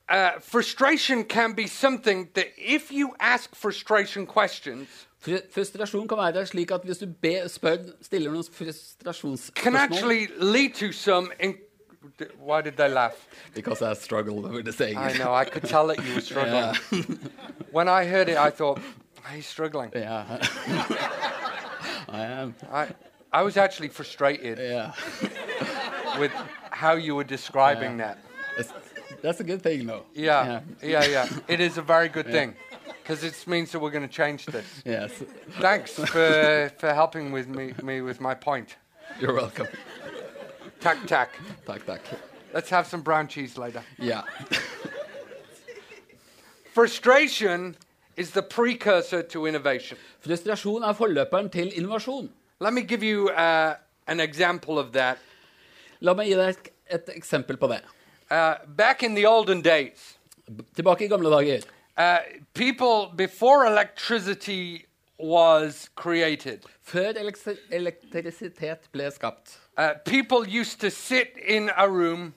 uh, 0.08 0.30
frustration 0.40 1.24
can 1.24 1.54
be 1.54 1.66
something 1.66 2.28
that 2.34 2.46
if 2.58 2.92
you 2.92 3.14
ask 3.20 3.54
frustration 3.56 4.26
questions, 4.26 4.88
Fr 5.24 5.40
frustrasjon 5.54 6.08
kan 6.08 6.18
være 6.18 6.46
slik 6.46 6.70
at 6.70 6.82
hvis 6.84 6.98
du 6.98 7.06
be, 7.06 7.48
spør, 7.48 7.76
stiller 8.02 8.30
noen 8.30 9.38
can 9.54 9.76
actually 9.76 10.28
lead 10.38 10.74
to 10.74 10.92
some. 10.92 11.30
In- 11.40 11.56
Why 12.38 12.60
did 12.60 12.76
they 12.76 12.88
laugh? 12.88 13.16
Because 13.54 13.80
I 13.80 13.94
struggled 13.94 14.52
with 14.52 14.66
the 14.66 14.72
saying. 14.72 14.98
I 14.98 15.14
know, 15.16 15.32
I 15.32 15.44
could 15.44 15.64
tell 15.64 15.86
that 15.86 16.04
you 16.04 16.14
were 16.14 16.20
struggling. 16.30 17.18
when 17.72 17.88
I 17.88 18.04
heard 18.04 18.28
it, 18.28 18.36
I 18.36 18.50
thought, 18.50 18.78
he's 19.32 19.46
struggling. 19.46 19.90
Yeah. 19.94 20.40
I 22.08 22.22
am. 22.24 22.54
I, 22.70 22.88
I 23.32 23.42
was 23.42 23.56
actually 23.56 23.88
frustrated 23.88 24.58
Yeah. 24.58 24.92
with 26.18 26.32
how 26.70 26.94
you 26.94 27.14
were 27.16 27.24
describing 27.24 27.96
that. 27.98 28.18
That's, 28.56 28.72
that's 29.22 29.40
a 29.40 29.44
good 29.44 29.62
thing, 29.62 29.86
though. 29.86 30.04
Yeah, 30.14 30.60
yeah, 30.82 31.04
yeah. 31.06 31.28
It 31.48 31.60
is 31.60 31.78
a 31.78 31.82
very 31.82 32.08
good 32.08 32.26
thing. 32.26 32.54
because 33.02 33.24
it 33.24 33.46
means 33.48 33.72
that 33.72 33.80
we're 33.80 33.90
going 33.90 34.06
to 34.06 34.12
change 34.14 34.46
this. 34.46 34.82
Yes. 34.84 35.10
Thanks 35.60 35.92
for, 35.94 36.70
for 36.78 36.94
helping 36.94 37.32
with 37.32 37.48
me, 37.48 37.74
me 37.82 38.00
with 38.00 38.20
my 38.20 38.34
point. 38.34 38.76
You're 39.20 39.34
welcome. 39.34 39.66
Tack, 40.80 40.98
tack. 41.06 41.30
Takk, 41.66 41.84
takk. 41.86 42.02
Let's 42.52 42.70
have 42.70 42.86
some 42.86 43.00
brown 43.02 43.26
cheese 43.28 43.58
later. 43.58 43.82
Yeah. 43.98 44.22
Frustration 46.72 47.76
is 48.16 48.30
the 48.30 48.42
precursor 48.42 49.22
to 49.22 49.46
innovation. 49.46 49.98
Frustrasjon 50.20 50.82
er 50.82 50.92
forløperen 50.92 51.50
til 51.50 51.72
innovasjon. 51.76 52.30
Let 52.60 52.72
me 52.72 52.82
give 52.82 53.02
you 53.02 53.28
uh, 53.30 53.74
an 54.06 54.20
example 54.20 54.78
of 54.78 54.92
that. 54.92 55.18
La 56.00 56.14
meg 56.14 56.26
gi 56.28 56.34
deg 56.38 56.48
et, 56.48 56.68
et 56.90 57.10
eksempel 57.16 57.56
på 57.56 57.66
det. 57.72 57.80
Uh, 58.30 58.54
back 58.76 59.02
in 59.02 59.14
the 59.14 59.26
olden 59.26 59.62
days, 59.62 60.18
Tilbake 60.76 61.04
i 61.04 61.08
gamle 61.08 61.30
dager. 61.30 61.62
uh, 61.96 62.18
people, 62.54 63.12
before 63.16 63.66
electricity 63.66 64.86
was 65.18 65.88
created, 65.94 66.64
Før 66.82 67.12
elektrisitet 67.72 68.88
ble 68.92 69.10
skapt, 69.10 69.58
uh, 69.78 69.94
people 70.04 70.44
used 70.60 70.80
to 70.80 70.90
sit 70.90 71.32
in 71.46 71.70
a 71.76 71.88
room 71.88 72.34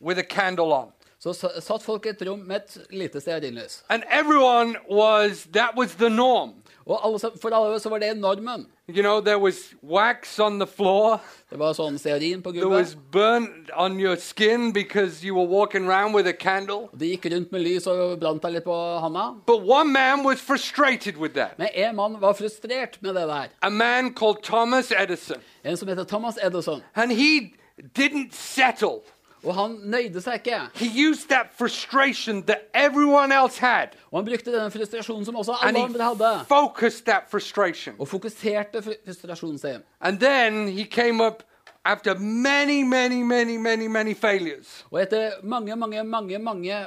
with 0.00 0.18
a 0.18 0.22
candle 0.22 0.72
on. 0.72 0.92
Så 1.34 1.48
satt 1.60 1.82
folk 1.82 2.06
i 2.06 2.08
et 2.14 2.22
rom 2.28 2.38
med 2.46 2.56
et 2.56 2.86
lite 2.90 3.20
stearinlys. 3.20 3.82
And 3.88 4.04
everyone 4.10 4.76
was, 4.90 5.46
that 5.52 5.70
was 5.76 5.94
the 5.94 6.10
norm. 6.10 6.52
Og 6.86 7.00
alle, 7.06 7.18
for 7.42 7.50
alle 7.50 7.80
så 7.80 7.88
var 7.90 7.98
det 7.98 8.16
normen. 8.16 8.66
You 8.88 9.02
know, 9.02 9.20
there 9.20 9.38
was 9.40 9.74
wax 9.82 10.38
on 10.38 10.60
the 10.60 10.66
floor. 10.66 11.18
Det 11.50 11.58
var 11.58 11.72
sånn 11.74 11.96
stearin 11.98 12.42
på 12.42 12.52
There 12.54 12.68
was 12.70 12.94
gulvet. 12.94 13.10
burnt 13.10 13.70
on 13.76 13.98
your 13.98 14.14
skin 14.16 14.72
because 14.72 15.24
you 15.24 15.34
were 15.34 15.46
walking 15.48 15.88
around 15.88 16.14
with 16.14 16.28
a 16.28 16.32
candle. 16.32 16.88
De 16.96 17.08
gikk 17.10 17.26
rundt 17.32 17.50
med 17.50 17.64
lys 17.64 17.86
og 17.90 18.20
brant 18.20 18.42
deg 18.42 18.52
litt 18.60 18.64
på 18.64 18.76
handa. 19.02 19.32
But 19.46 19.66
one 19.66 19.90
man 19.92 20.22
was 20.22 20.38
frustrated 20.40 21.16
with 21.16 21.34
that. 21.34 21.58
Men 21.58 21.68
en 21.74 21.96
mann 21.96 22.20
var 22.20 22.34
frustrert 22.38 23.02
med 23.02 23.14
det 23.14 23.26
der. 23.26 23.48
A 23.62 23.70
man 23.70 24.14
called 24.14 24.42
Thomas 24.44 24.92
Edison. 24.92 25.42
En 25.64 25.76
som 25.76 25.88
heter 25.88 26.04
Thomas 26.04 26.38
Edison. 26.40 26.82
And 26.94 27.10
he 27.10 27.52
didn't 27.98 28.32
settle. 28.32 29.02
Og 29.46 29.54
han 29.54 29.76
nøyde 29.84 30.20
seg 30.20 30.34
ikke. 30.34 30.56
He 30.74 30.88
used 31.08 31.28
that 31.28 31.46
frustration 31.58 32.42
that 32.42 32.58
everyone 32.74 33.30
else 33.34 33.60
had. 33.60 33.88
Og 34.10 34.18
han 34.18 34.24
brukte 34.26 34.52
denne 34.52 34.70
frustrasjonen 34.70 35.24
som 35.24 35.36
også 35.36 35.54
alle 35.62 35.78
andre 35.84 36.04
hadde. 36.04 36.44
focused 36.48 37.04
that 37.06 37.22
frustration. 37.30 37.94
Og 37.98 38.08
fokuserte 38.08 38.82
frustrasjonen 38.82 39.58
sin. 39.58 39.82
And 40.00 40.18
then 40.20 40.68
he 40.68 40.84
came 40.84 41.20
up 41.26 41.42
after 41.84 42.18
many, 42.18 42.82
many, 42.82 43.22
many, 43.22 43.56
many, 43.56 43.86
many 43.86 44.14
failures. 44.14 44.84
Og 44.90 45.02
etter 45.02 45.30
mange, 45.42 45.76
mange, 45.76 46.04
mange 46.04 46.38
mange 46.38 46.86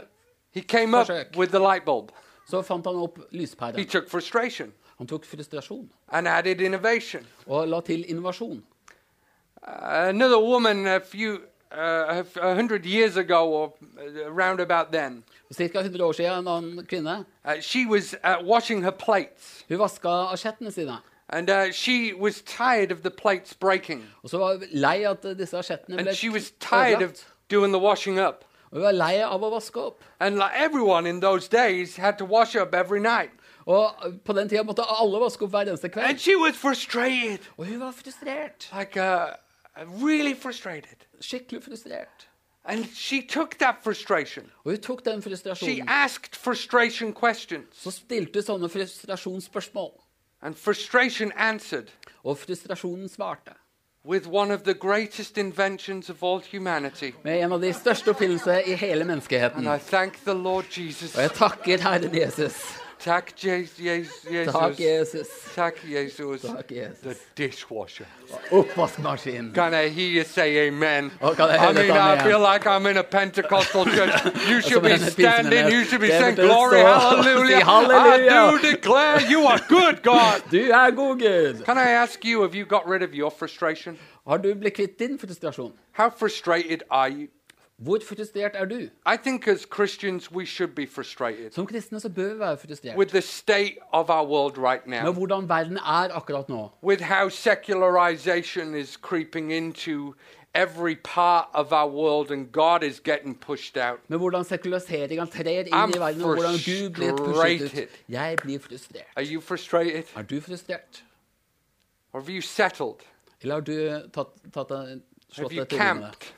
He 0.54 0.62
came 0.62 0.98
up 0.98 1.06
Forsøk. 1.08 1.38
with 1.38 1.52
the 1.52 1.60
light 1.60 1.86
bulb. 1.86 2.12
så 2.50 2.62
fant 2.62 2.86
han 2.88 2.96
opp 2.96 3.18
He 3.32 3.38
lyspæren. 3.38 3.88
took 3.88 4.10
frustration 4.10 4.74
Han 4.98 5.08
tok 5.08 5.26
frustrasjon 5.26 5.90
and 6.12 6.28
added 6.28 6.62
innovation. 6.62 7.28
og 7.48 7.68
la 7.68 7.80
til 7.82 8.06
innovasjon. 8.10 8.64
another 10.08 10.38
woman 10.40 10.88
a 10.88 11.00
few 11.00 11.38
uh, 11.72 12.24
a 12.42 12.56
hundred 12.56 12.86
years 12.86 13.18
ago 13.18 13.48
or 13.48 13.74
uh, 13.98 14.32
around 14.32 14.60
about 14.60 14.92
then 14.92 15.24
For 15.54 15.64
100 15.64 16.02
år 16.02 16.12
siden 16.14 16.48
en 16.48 16.86
kvinne 16.86 17.26
uh, 17.46 17.62
she 17.62 17.86
was 17.86 18.16
uh, 18.24 18.36
washing 18.44 18.84
her 18.84 18.92
plates 18.92 19.66
hun 19.70 19.78
vaska 19.80 20.10
asjettene 20.34 20.72
sine. 20.72 20.98
and 21.30 21.50
uh, 21.50 21.72
she 21.72 22.14
was 22.20 22.42
tired 22.42 22.92
of 22.92 23.02
the 23.04 23.10
plates 23.12 23.54
breaking 23.54 24.04
Og 24.24 24.30
så 24.30 24.38
var 24.38 24.52
hun 24.54 24.64
lei 24.72 25.04
at 25.04 25.24
disse 25.38 25.58
asjettene 25.58 25.98
ble 25.98 26.08
and 26.08 26.16
she 26.18 26.30
was 26.30 26.52
tired 26.60 27.02
of 27.04 27.12
doing 27.52 27.72
the 27.74 27.80
washing 27.82 28.20
up 28.20 28.44
Og 28.72 28.78
hun 28.78 28.82
var 28.84 28.92
lei 28.92 29.22
av 29.22 29.42
å 29.44 29.50
vaske 29.56 29.78
opp. 29.82 30.04
and 30.20 30.36
like 30.36 30.52
everyone 30.56 31.10
in 31.10 31.20
those 31.22 31.48
days 31.50 31.96
had 31.96 32.18
to 32.18 32.26
wash 32.26 32.56
up 32.56 32.74
every 32.76 33.00
night 33.00 33.30
Og 33.66 33.92
på 34.26 34.34
den 34.34 34.50
tida 34.50 34.64
måtte 34.64 34.82
alle 35.02 35.20
vaske 35.20 35.44
opp 35.46 35.52
hver 35.52 35.62
eneste 35.70 35.86
and 35.86 35.94
kveld. 35.94 36.18
she 36.20 36.36
was 36.36 36.56
frustrated 36.56 37.40
Og 37.58 37.66
hun 37.66 37.80
var 37.80 37.92
frustrert. 37.92 38.70
like 38.80 38.98
uh, 39.02 39.34
really 39.88 40.34
frustrated 40.36 41.06
Skikkelig 41.22 41.64
frustrert. 41.64 42.28
and 42.66 42.86
she 42.96 43.22
took 43.22 43.58
that 43.60 43.76
frustration 43.84 44.44
Og 44.66 44.72
hun 44.72 44.82
tok 44.82 45.06
den 45.06 45.22
she 45.22 45.30
frustrasjonen. 45.30 45.86
asked 45.90 46.36
frustration 46.36 47.14
questions 47.14 47.66
Så 47.74 47.92
stilte 47.92 48.40
hun 48.40 48.44
sånne 48.44 48.70
frustrasjonsspørsmål. 48.70 49.92
and 50.42 50.56
frustration 50.56 51.32
answered 51.38 51.88
Og 52.24 52.38
frustrasjonen 52.38 53.10
svarte. 53.10 53.52
with 54.06 54.28
one 54.28 54.52
of 54.54 54.62
the 54.64 54.74
greatest 54.74 55.38
inventions 55.38 56.10
of 56.10 56.24
all 56.24 56.42
humanity. 56.52 57.12
Med 57.24 57.44
en 57.44 57.52
av 57.52 57.62
de 57.62 57.74
største 57.74 58.10
oppfinnelser 58.10 58.60
i 58.66 58.74
hele 58.76 59.04
menneskeheten. 59.04 59.68
And 59.68 59.82
I 59.82 59.86
thank 59.86 60.14
the 60.24 60.34
Lord 60.34 60.66
Jesus. 60.78 61.16
Og 61.16 61.22
jeg 61.22 61.32
takker 61.32 61.78
Herren 61.82 62.16
Jesus. 62.16 62.80
Tak 63.00 63.34
Jesus. 63.36 63.78
Je- 64.30 64.46
Takk, 64.46 64.76
Jesus. 64.76 65.30
Tak 65.56 65.76
Jesus. 65.82 66.42
Takk, 66.42 66.68
Jesus. 66.68 67.00
The 67.00 67.16
dishwasher. 67.36 68.06
Oppvaskmaskin. 68.52 69.54
Can 69.54 69.74
I 69.74 69.88
hear 69.88 70.10
you 70.10 70.24
say 70.26 70.68
amen? 70.68 71.12
Oh, 71.22 71.34
I 71.40 71.72
mean, 71.74 71.92
I 71.92 72.22
feel 72.24 72.40
like 72.40 72.68
I'm 72.68 72.86
in 72.88 72.98
a 72.98 73.04
Pentecostal 73.04 73.86
church. 73.96 74.12
You 74.50 74.62
should 74.62 74.84
be 74.84 74.98
standing. 74.98 75.72
You 75.72 75.86
should 75.86 76.02
be 76.02 76.10
saying, 76.10 76.36
Glory, 76.36 76.80
hallelujah. 76.84 77.64
I 77.66 78.52
do 78.52 78.72
declare 78.72 79.22
you 79.22 79.46
are 79.48 79.60
good, 79.70 80.04
God. 80.04 80.44
Du 80.50 80.72
er 80.72 80.92
god, 80.92 81.20
Gud. 81.20 81.66
Can 81.66 81.78
I 81.78 81.90
ask 81.92 82.26
you, 82.26 82.42
have 82.42 82.56
you 82.56 82.66
got 82.66 82.88
rid 82.88 83.02
of 83.04 83.14
your 83.14 83.32
frustration? 83.32 83.98
Har 84.28 84.38
du 84.38 84.56
blitt 84.56 84.74
kvitt 84.74 84.98
din 84.98 85.18
frustrasjon? 85.18 85.72
How 85.92 86.10
frustrated 86.10 86.84
are 86.90 87.10
you? 87.10 87.28
Hvor 87.80 88.00
frustrert 88.08 88.52
er 88.54 88.66
du? 88.66 88.80
I 89.06 89.16
think 89.24 89.48
as 89.48 89.62
Christians, 89.76 90.32
we 90.32 90.46
should 90.46 90.76
be 90.76 90.88
frustrated 90.88 91.52
Som 91.52 91.66
kristne 91.68 92.00
så 92.00 92.10
bør 92.10 92.34
vi 92.34 92.40
være 92.40 92.58
frustrert. 92.58 92.98
with 92.98 93.12
the 93.12 93.22
state 93.22 93.78
of 93.94 94.10
our 94.10 94.28
world 94.28 94.58
right 94.58 94.88
Med 94.88 95.04
now. 95.04 95.12
hvordan 95.14 95.50
verden 95.50 95.78
er 95.78 96.16
akkurat 96.16 96.50
nå. 96.50 96.70
with 96.84 97.02
how 97.04 97.30
secularization 97.30 98.76
is 98.76 98.98
creeping 98.98 99.52
into 99.52 100.14
every 100.54 100.96
part 101.04 101.46
of 101.54 101.72
our 101.72 101.88
world 101.90 102.32
and 102.32 102.52
God 102.52 102.84
is 102.84 103.00
getting 103.00 103.40
pushed 103.40 103.78
out. 103.78 104.00
Med 104.08 104.18
hvordan 104.18 104.44
sekulariseringen 104.44 105.28
trer 105.28 105.60
inn 105.60 105.74
I'm 105.74 105.96
i 105.96 106.00
verden, 106.00 106.22
og 106.24 106.34
hvordan 106.36 106.54
Gud 106.66 106.90
blir 106.94 107.16
pushet 107.18 107.60
frustrated. 107.60 107.84
ut. 107.84 107.90
Jeg 108.10 108.38
blir 108.42 108.60
frustrert. 108.60 109.08
Are 109.16 109.26
you 109.26 109.42
frustrated? 109.42 110.04
Er 110.16 110.22
du 110.22 110.42
frustrert? 110.42 111.04
Or 112.14 112.20
have 112.22 112.30
you 112.34 112.42
settled? 112.42 112.96
Eller 113.42 113.54
har 113.56 113.62
du 113.62 114.02
tatt, 114.14 114.28
tatt 114.54 114.72
en, 114.72 114.78
Have 114.78 115.02
slått 115.32 115.52
you 115.54 115.60
deg 115.60 115.70
til 115.70 115.80
rommene? 115.80 116.02
camped? 116.06 116.34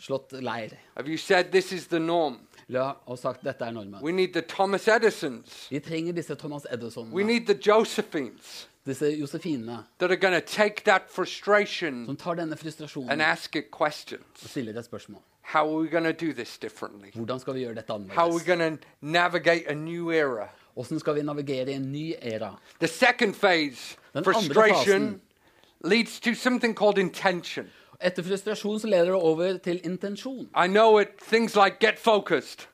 Slått 0.00 0.32
leir? 0.32 0.70
Have 0.96 1.08
you 1.08 1.16
said 1.16 1.52
this 1.52 1.72
is 1.72 1.86
the 1.86 1.98
norm? 1.98 2.38
Eller 2.68 2.94
og 3.06 3.18
sagt 3.18 3.44
dette 3.44 3.64
er 3.64 3.70
normen? 3.70 4.02
We 4.02 4.12
need 4.12 4.32
the 4.32 4.42
Thomas 4.42 4.88
Edisons. 4.88 5.66
Vi 5.70 5.78
trenger 5.80 6.12
disse 6.12 6.34
Thomas 6.34 6.66
We 6.70 6.74
Edison, 6.74 7.26
need 7.26 7.46
the 7.46 7.54
Josephines 7.54 8.68
disse 8.86 9.02
Josefinene, 9.20 9.84
that 9.98 10.10
are 10.10 10.16
going 10.16 10.34
to 10.34 10.46
take 10.46 10.84
that 10.84 11.10
frustration 11.10 12.06
som 12.06 12.16
tar 12.16 12.34
denne 12.34 12.52
and 12.52 12.60
frustrasjonen 12.60 13.20
ask 13.20 13.56
it 13.56 13.70
questions. 13.70 14.24
og 14.42 14.48
stiller 14.48 14.78
et 14.78 14.84
spørsmål. 14.84 15.22
How 15.42 15.66
are 15.66 15.80
we 15.82 15.88
going 15.88 16.04
to 16.04 16.26
do 16.26 16.32
this 16.32 16.58
differently? 16.58 17.10
Hvordan 17.14 17.40
skal 17.40 17.54
vi 17.54 17.60
gjøre 17.60 17.74
dette 17.74 17.92
How 17.92 17.96
are 17.96 18.28
we 18.28 18.40
annerledes? 18.40 18.46
going 18.46 18.78
to 18.80 18.86
navigate 19.00 19.68
a 19.68 19.74
new 19.74 20.10
era? 20.10 20.48
Hvordan 20.74 20.98
skal 21.00 21.14
vi 21.14 21.22
navigere 21.22 21.70
i 21.70 21.74
en 21.74 21.92
ny 21.92 22.12
æra? 22.22 22.58
The 22.80 22.88
second 22.88 23.34
phase, 23.34 23.96
Den 24.12 24.18
andre 24.18 24.32
frustration, 24.32 25.02
leder 25.02 25.18
leads 25.84 26.20
to 26.20 26.34
something 26.34 26.74
called 26.74 26.98
intention. 26.98 27.66
Etter 28.00 28.22
frustrasjon 28.22 28.78
så 28.80 28.86
leder 28.86 29.04
det 29.12 29.14
over 29.14 29.56
til 29.58 29.80
intensjon. 29.84 30.48
I 30.54 30.66
know 30.68 30.98
it, 31.00 31.08
things 31.28 31.56
like 31.56 31.78
get 31.80 31.98
focused. 31.98 32.66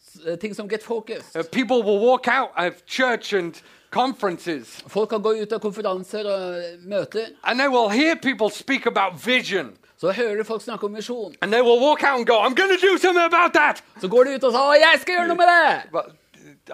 S- 0.00 0.20
eh, 0.26 0.38
Ting 0.38 0.54
som 0.56 0.68
get 0.68 0.82
focused. 0.82 1.36
Uh, 1.36 1.42
people 1.52 1.82
will 1.82 2.00
walk 2.00 2.28
out 2.28 2.50
of 2.56 2.72
church 2.86 3.32
and 3.34 3.54
conferences 3.90 4.82
Folk 4.88 5.08
kan 5.10 5.22
gå 5.22 5.32
ut 5.42 5.52
av 5.52 5.60
konferanser 5.60 6.24
og 6.24 6.56
eh, 6.58 6.78
møter, 6.86 7.26
and 7.44 7.58
they 7.60 7.68
will 7.68 7.88
hear 7.90 8.14
people 8.16 8.50
speak 8.50 8.86
about 8.86 9.26
vision. 9.26 9.76
så 10.00 10.12
hører 10.12 10.36
du 10.36 10.44
folk 10.44 10.62
snakke 10.62 10.86
om 10.86 10.94
visjon. 10.96 11.34
And 11.42 11.52
they 11.52 11.60
will 11.62 11.80
walk 11.80 12.02
out 12.02 12.16
and 12.18 12.26
go, 12.26 12.40
I'm 12.40 12.54
going 12.54 12.72
to 12.72 12.86
do 12.86 12.96
something 12.98 13.24
about 13.24 13.52
that. 13.52 13.82
Så 14.00 14.08
går 14.08 14.24
de 14.24 14.34
ut 14.34 14.44
og 14.44 14.52
sier 14.52 14.80
jeg 14.90 15.00
skal 15.00 15.14
gjøre 15.14 15.28
noe 15.28 15.36
med 15.36 15.46
det'! 15.46 15.90
But 15.92 16.06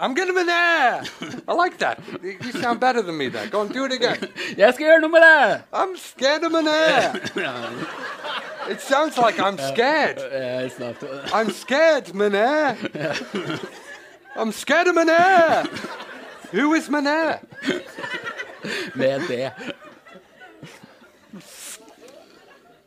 I'm 0.00 0.14
getting 0.14 0.37
in 0.37 0.46
there. 0.46 1.02
I 1.48 1.52
like 1.52 1.78
that. 1.78 2.00
You 2.22 2.52
sound 2.52 2.80
better 2.80 3.02
than 3.02 3.16
me 3.16 3.28
there. 3.28 3.46
Go 3.48 3.62
and 3.62 3.72
do 3.72 3.85
it 3.85 3.92
again. 3.92 4.18
Skal 4.72 4.87
gjøre 4.87 5.00
noe 5.00 5.09
med 5.11 5.22
det! 5.22 5.62
I'm 5.72 5.96
scared 5.96 6.44
of 6.44 6.54
an 6.54 6.68
air. 6.82 7.14
It 8.68 8.80
sounds 8.80 9.16
like 9.18 9.38
I'm 9.38 9.59
scared. 9.59 10.18
Eh, 10.18 10.68
snart. 10.68 11.02
I'm 11.32 11.50
scared, 11.50 12.06
Manair. 12.14 12.76
I'm 14.37 14.52
scared 14.52 14.88
of 14.88 14.94
Manair. 14.96 15.66
Who 16.52 16.74
is 16.74 16.88
Manair? 16.88 17.38
Med 18.94 19.20
det. 19.28 19.52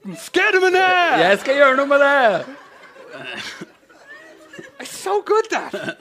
I'm 0.05 0.15
scared 0.15 0.55
of. 0.55 0.73
Jeg 0.73 1.39
skal 1.39 1.55
gjøre 1.55 1.75
noe 1.75 1.87
med 1.87 1.99
det! 1.99 2.45
It's 4.79 4.95
so 4.97 5.21
good 5.21 5.43
that. 5.51 5.97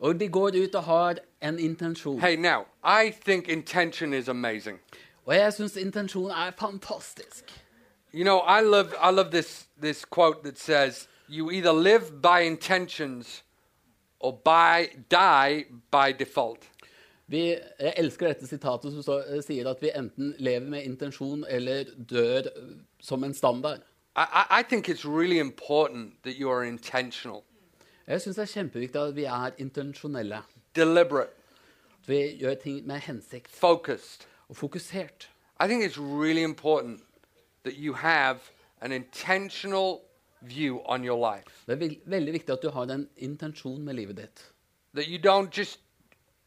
Og 0.00 0.20
de 0.20 0.28
går 0.28 0.50
ut 0.64 0.74
og 0.74 0.84
har 0.84 1.14
en 1.42 1.58
intensjon. 1.58 2.20
Hey, 2.20 2.36
now, 2.36 2.64
I 2.84 3.10
think 3.24 3.48
intention 3.48 4.14
is 4.14 4.28
amazing. 4.28 4.78
Og 5.26 5.34
jeg 5.34 5.52
syns 5.52 5.76
intensjon 5.76 6.30
er 6.30 6.50
fantastisk. 6.58 7.44
You 8.14 8.24
know, 8.24 8.38
I 8.38 8.62
love 8.62 8.92
I 9.02 9.10
love 9.12 9.30
this 9.30 9.68
this 9.82 10.04
quote 10.04 10.42
that 10.42 10.58
says, 10.58 11.08
you 11.28 11.50
either 11.50 11.72
live 11.72 12.22
by 12.22 12.46
intentions 12.46 13.44
or 14.20 14.32
by 14.32 14.88
die 15.10 15.64
by 15.90 16.12
default. 16.18 16.58
Vi, 17.26 17.56
jeg 17.80 17.94
elsker 17.96 18.26
dette 18.26 18.46
sitatet 18.48 19.04
som 19.04 19.18
eh, 19.20 19.42
sier 19.44 19.68
at 19.68 19.82
vi 19.84 19.90
enten 19.92 20.34
lever 20.38 20.64
med 20.72 20.86
intensjon 20.88 21.44
eller 21.48 21.84
dør 22.10 22.48
som 23.00 23.24
en 23.24 23.34
standard. 23.34 23.84
I, 24.16 24.46
I, 24.60 24.62
think 24.62 24.88
it's 24.88 25.04
really 25.04 25.38
important 25.38 26.22
that 26.22 26.36
you 26.40 26.50
are 26.50 26.64
intentional, 26.66 27.44
Jeg 28.06 28.20
syns 28.20 28.36
det 28.36 28.42
er 28.42 28.46
kjempeviktig 28.52 29.00
at 29.00 29.16
vi 29.16 29.24
er 29.24 29.50
intensjonelle. 29.58 30.38
deliberate, 30.76 31.30
At 32.02 32.08
vi 32.08 32.36
gjør 32.40 32.54
ting 32.54 32.86
med 32.86 32.98
hensikt 32.98 33.50
focused. 33.50 34.26
og 34.48 34.56
fokusert. 34.56 35.30
I 35.60 35.66
think 35.66 35.84
it's 35.84 35.98
really 36.00 36.42
important 36.42 37.00
that 37.64 37.74
you 37.76 37.94
have 37.94 38.38
an 38.80 38.92
intentional 38.92 40.00
view 40.40 40.80
on 40.84 41.04
your 41.04 41.34
life. 41.34 41.62
Det 41.66 41.72
er 41.72 41.76
vel- 41.76 42.00
veldig 42.06 42.32
viktig 42.32 42.52
at 42.52 42.62
du 42.62 42.70
har 42.70 42.82
en 42.82 43.08
intensjon 43.16 43.82
med 43.82 43.94
livet 43.94 44.16
ditt. 44.16 44.52
That 44.94 45.04
you 45.06 45.18
don't 45.32 45.50
just 45.58 45.80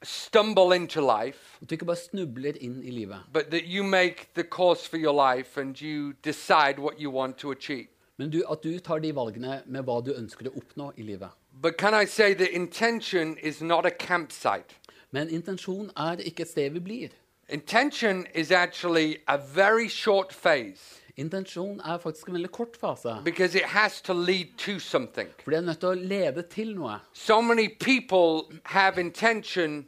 stumble 0.03 0.71
into 0.75 1.01
life, 1.01 1.57
At 1.61 1.69
du 1.69 1.75
ikke 1.75 1.85
bare 1.85 1.95
snubler 1.95 2.53
inn 2.61 2.81
i 2.83 2.89
livet. 2.91 3.19
but 3.33 3.51
that 3.51 3.63
you 3.65 3.83
make 3.83 4.27
the 4.35 4.43
course 4.43 4.87
for 4.89 4.97
your 4.97 5.13
life 5.35 5.57
and 5.61 5.81
you 5.81 6.13
decide 6.23 6.79
what 6.79 6.99
you 6.99 7.11
want 7.11 7.37
to 7.37 7.51
achieve. 7.51 7.87
Men 8.17 8.29
du, 8.29 8.43
at 8.51 8.63
du 8.63 8.79
tar 8.79 8.99
de 8.99 9.15
valgene 9.15 9.61
med 9.65 9.83
hva 9.83 10.01
du 10.05 10.13
ønsker 10.13 10.47
å 10.49 10.57
oppnå 10.57 10.91
i 10.97 11.01
livet. 11.01 11.29
But 11.61 11.77
can 11.77 11.93
I 11.93 12.05
say 12.05 12.33
that 12.33 12.49
intention 12.55 13.37
is 13.43 13.61
not 13.61 13.85
a 13.85 13.89
campsite? 13.91 14.75
Men 15.11 15.29
intensjon 15.29 15.91
er 15.97 16.15
ikke 16.25 16.41
et 16.41 16.49
sted 16.49 16.69
vi 16.71 16.79
blir. 16.79 17.09
Intention 17.49 18.25
is 18.35 18.51
actually 18.51 19.17
a 19.27 19.37
very 19.37 19.87
short 19.89 20.33
phase 20.33 20.97
Intensjon 21.17 21.79
er 21.85 21.97
faktisk 21.97 22.27
en 22.27 22.33
veldig 22.33 22.51
kort 22.51 22.77
fase. 22.79 23.21
because 23.25 23.53
it 23.55 23.65
has 23.65 24.01
to 24.01 24.13
lead 24.13 24.45
to 24.57 24.79
something. 24.79 25.27
For 25.43 25.51
det 25.51 25.57
er 25.57 25.61
nødt 25.61 25.79
til 25.79 25.89
å 25.89 25.93
lede 25.93 26.41
til 26.49 26.75
noe. 26.75 26.99
So 27.13 27.41
many 27.41 27.67
people 27.79 28.57
have 28.65 28.97
intention 28.97 29.85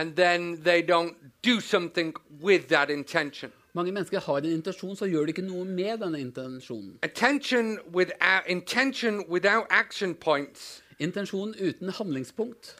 and 0.00 0.16
then 0.16 0.56
they 0.64 0.82
don't 0.82 1.14
do 1.44 1.60
something 1.60 2.14
with 2.42 2.68
that 2.68 2.90
intention. 2.90 3.52
Mange 3.74 3.92
mennesker 3.92 4.20
har 4.20 4.36
en 4.36 4.44
intensjon, 4.44 4.96
så 4.96 5.04
gjør 5.06 5.20
de 5.20 5.28
ikke 5.28 5.42
noe 5.42 5.64
med 5.64 5.98
denne 5.98 6.20
intensjonen. 6.20 6.98
Attention 7.02 7.78
without 7.94 8.42
intention 8.46 9.24
without 9.30 9.66
action 9.70 10.14
points 10.14 10.82
Intensjon 11.00 11.54
uten 11.60 11.88
handlingspunkt 11.90 12.76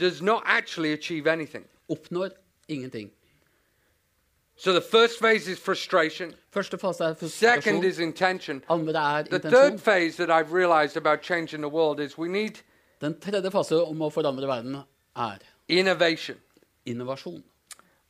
does 0.00 0.22
not 0.22 0.42
actually 0.46 0.92
achieve 0.92 1.26
anything. 1.32 1.64
oppnår 1.88 2.28
ingenting. 2.68 3.10
So 4.56 4.72
the 4.72 4.80
first 4.80 5.18
phase 5.20 5.48
is 5.52 5.58
frustration. 5.58 6.32
Første 6.50 6.78
fase 6.78 7.04
er 7.04 7.14
Second 7.14 7.62
frustrasjon. 7.62 7.84
is 7.84 7.98
intention. 7.98 8.62
Andre 8.68 8.92
er 9.18 9.22
The 9.22 9.38
third 9.38 9.52
intensjon. 9.72 9.78
phase 9.78 10.16
that 10.16 10.30
I've 10.30 10.52
realized 10.54 10.96
about 10.96 11.22
changing 11.22 11.62
the 11.62 11.68
world 11.68 12.00
is 12.00 12.18
we 12.18 12.28
need 12.28 12.50
Den 13.00 13.14
tredje 13.20 13.50
fase 13.50 13.82
om 13.84 14.00
å 14.02 14.08
forandre 14.10 14.46
verden 14.46 14.76
er 15.16 15.38
innovation. 15.68 16.36
Innovasjon. 16.86 17.42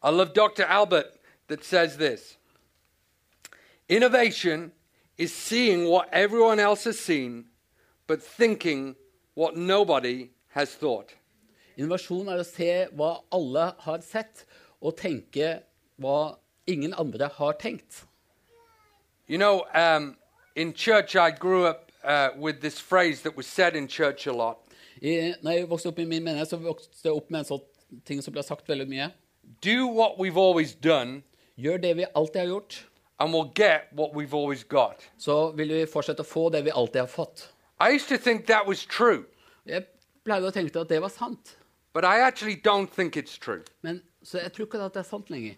I 0.02 0.10
love 0.10 0.34
Dr. 0.34 0.64
Albert 0.64 1.06
that 1.48 1.64
says 1.64 1.96
this 1.96 2.36
Innovation 3.88 4.72
is 5.18 5.34
seeing 5.34 5.88
what 5.88 6.08
everyone 6.12 6.58
else 6.58 6.84
has 6.84 6.98
seen, 6.98 7.46
but 8.06 8.22
thinking 8.22 8.96
what 9.34 9.56
nobody 9.56 10.30
has 10.48 10.74
thought. 10.74 11.14
Innovasjon 11.78 12.28
er 12.28 12.40
å 12.42 12.46
se 12.46 12.70
hva 12.96 13.12
alle 13.32 13.74
har 13.86 14.02
sett, 14.04 14.44
og 14.82 14.96
tenke 14.98 15.62
hva 16.00 16.36
ingen 16.66 16.94
andre 16.94 17.28
har 17.28 17.54
tenkt. 17.54 18.04
You 19.26 19.38
know, 19.38 19.64
um, 19.74 20.16
in 20.56 20.72
church, 20.72 21.16
I 21.16 21.30
grew 21.30 21.64
up 21.64 21.92
uh, 22.04 22.30
with 22.36 22.60
this 22.60 22.78
phrase 22.78 23.22
that 23.22 23.36
was 23.36 23.46
said 23.46 23.76
in 23.76 23.86
church 23.86 24.26
a 24.26 24.32
lot 24.32 24.62
I, 25.02 25.34
når 25.42 25.50
jeg 25.50 25.68
vokste 25.70 25.90
opp 25.90 25.98
i 25.98 26.06
min 26.06 26.22
menighet, 26.22 26.52
så 26.52 26.58
vokste 26.62 27.08
jeg 27.08 27.16
opp 27.16 27.30
med 27.32 27.42
en 27.42 27.48
sånn 27.48 27.62
ting 28.04 28.22
som 28.22 28.32
blir 28.32 28.42
sagt 28.42 28.68
veldig 28.68 28.88
mye. 28.88 29.10
Do 29.62 29.86
what 29.88 30.18
we've 30.18 30.38
always 30.38 30.74
done, 30.74 31.22
Gjør 31.58 31.76
det 31.82 31.96
vi 31.96 32.04
alltid 32.14 32.36
har 32.40 32.46
gjort, 32.48 32.86
and 33.20 33.34
we'll 33.34 33.52
get 33.54 33.82
what 33.92 34.14
we've 34.14 34.34
always 34.34 34.64
got. 34.64 35.10
så 35.18 35.50
vil 35.56 35.68
vi 35.68 35.86
fortsette 35.86 36.20
å 36.22 36.26
få 36.26 36.48
det 36.52 36.64
vi 36.64 36.70
alltid 36.70 37.00
har 37.00 37.06
fått. 37.08 37.48
I 37.80 37.90
used 37.94 38.08
to 38.08 38.16
think 38.16 38.46
that 38.46 38.66
was 38.66 38.84
true, 38.86 39.24
Jeg 39.66 39.84
pleide 40.24 40.46
å 40.48 40.50
tenke 40.50 40.80
at 40.80 40.88
det 40.88 41.00
var 41.02 41.08
sant, 41.10 41.56
but 41.92 42.04
I 42.04 42.20
actually 42.20 42.56
don't 42.56 42.86
think 42.90 43.16
it's 43.16 43.38
true. 43.38 43.62
men 43.82 44.02
så 44.24 44.38
jeg 44.38 44.52
tror 44.52 44.66
ikke 44.66 44.80
at 44.84 44.94
det 44.94 45.00
er 45.00 45.08
sant 45.10 45.30
lenger. 45.30 45.54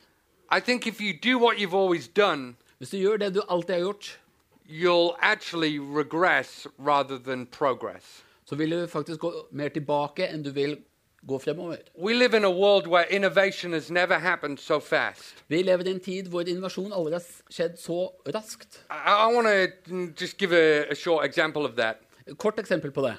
I 0.50 0.60
think 0.60 0.86
if 0.86 1.00
you 1.00 1.12
do 1.22 1.38
what 1.38 1.56
you've 1.58 1.74
always 1.74 2.08
done, 2.08 2.56
Hvis 2.78 2.90
du 2.90 2.96
gjør 2.98 3.16
det 3.18 3.34
du 3.34 3.40
alltid 3.48 3.74
har 3.74 3.80
gjort, 3.80 4.18
you'll 4.68 5.14
actually 5.20 5.78
regress 5.78 6.66
rather 6.78 7.18
than 7.18 7.46
progress. 7.46 8.22
så 8.44 8.56
vil 8.56 8.70
du 8.70 8.86
faktisk 8.86 9.20
gå 9.20 9.32
mer 9.52 9.68
tilbake 9.68 10.26
enn 10.28 10.42
du 10.42 10.50
vil 10.50 10.76
gå 11.28 11.38
fremover. 11.38 11.76
We 11.98 12.14
live 12.14 12.36
in 12.36 12.44
a 12.44 12.50
world 12.50 12.86
where 12.86 13.04
innovation 13.10 13.72
has 13.72 13.90
never 13.90 14.14
happened 14.18 14.58
so 14.58 14.78
fast. 14.80 15.34
Vi 15.48 15.62
lever 15.62 15.86
i 15.86 15.90
en 15.90 16.00
tid 16.00 16.22
hvor 16.28 16.40
innovasjon 16.40 16.92
aldri 16.92 17.12
har 17.12 17.22
skjedd 17.50 17.76
så 17.78 18.08
raskt. 18.34 18.80
I, 18.90 19.30
I 19.30 19.34
want 19.34 19.48
to 19.88 19.94
just 20.20 20.36
give 20.38 20.52
a, 20.56 20.84
a 20.90 20.94
short 20.94 21.24
example 21.26 21.62
of 21.64 21.72
that. 21.76 21.96
Et 22.26 22.38
Kort 22.38 22.58
eksempel 22.58 22.90
på 22.90 23.00
det. 23.02 23.14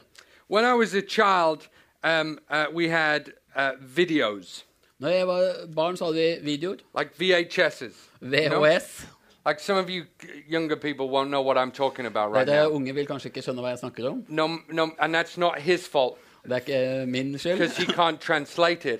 When 0.49 0.65
I 0.65 0.73
was 0.73 0.93
a 0.93 1.01
child, 1.01 1.67
um, 2.03 2.39
uh, 2.49 2.65
we 2.75 2.87
had 2.89 3.21
uh, 3.55 3.71
videos, 3.97 4.65
Når 4.99 5.09
jeg 5.09 5.27
var 5.27 5.53
barn, 5.75 5.97
så 5.97 6.05
hadde 6.05 6.17
vi 6.41 6.51
videoer. 6.51 6.75
like 6.99 7.11
VHSs. 7.19 8.09
you 8.21 8.49
know? 8.49 8.61
VHS. 8.65 9.07
Like 9.47 9.59
some 9.59 9.77
of 9.77 9.89
you 9.89 10.03
younger 10.49 10.75
people 10.75 11.05
won't 11.05 11.27
know 11.29 11.41
what 11.41 11.57
I'm 11.57 11.71
talking 11.71 12.05
about 12.07 12.33
right 12.35 12.47
now. 12.47 12.71
unge 12.71 12.93
vil 12.95 13.05
kanskje 13.07 13.27
ikke 13.29 13.41
skjønne 13.41 13.61
hva 13.61 13.67
jeg 13.75 13.79
snakker 13.79 14.09
om. 14.09 14.23
No, 14.27 14.47
no, 14.69 14.89
and 14.99 15.15
that's 15.15 15.37
not 15.37 15.59
his 15.61 15.87
fault 15.87 16.17
Det 16.45 16.51
er 16.51 16.55
ikke 16.55 17.05
min 17.11 17.37
skyld. 17.39 17.57
because 17.57 17.77
he 17.77 17.85
can't 17.93 18.17
translate 18.19 18.85
it. 18.93 18.99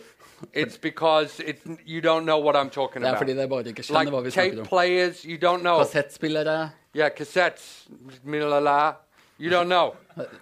It's 0.54 0.78
because 0.78 1.40
it, 1.46 1.58
you 1.88 2.02
don't 2.02 2.24
know 2.26 2.40
what 2.44 2.56
I'm 2.56 2.70
talking 2.70 3.02
Det 3.02 3.08
er 3.08 3.10
about. 3.12 3.18
fordi 3.20 3.34
dere 3.36 3.48
bare 3.50 3.68
ikke 3.68 3.84
skjønner 3.84 4.12
hva 4.12 4.20
vi 4.22 4.32
snakker 4.32 4.60
om. 4.60 4.66
players, 4.68 5.22
you 5.24 5.38
don't 5.38 5.62
know. 5.62 5.78
Kassettspillere 5.84 6.70
Yeah, 6.96 7.10
cassettes, 7.18 7.88
milala. 8.24 8.92
You 9.40 9.50
don't 9.52 9.66
know. 9.68 9.96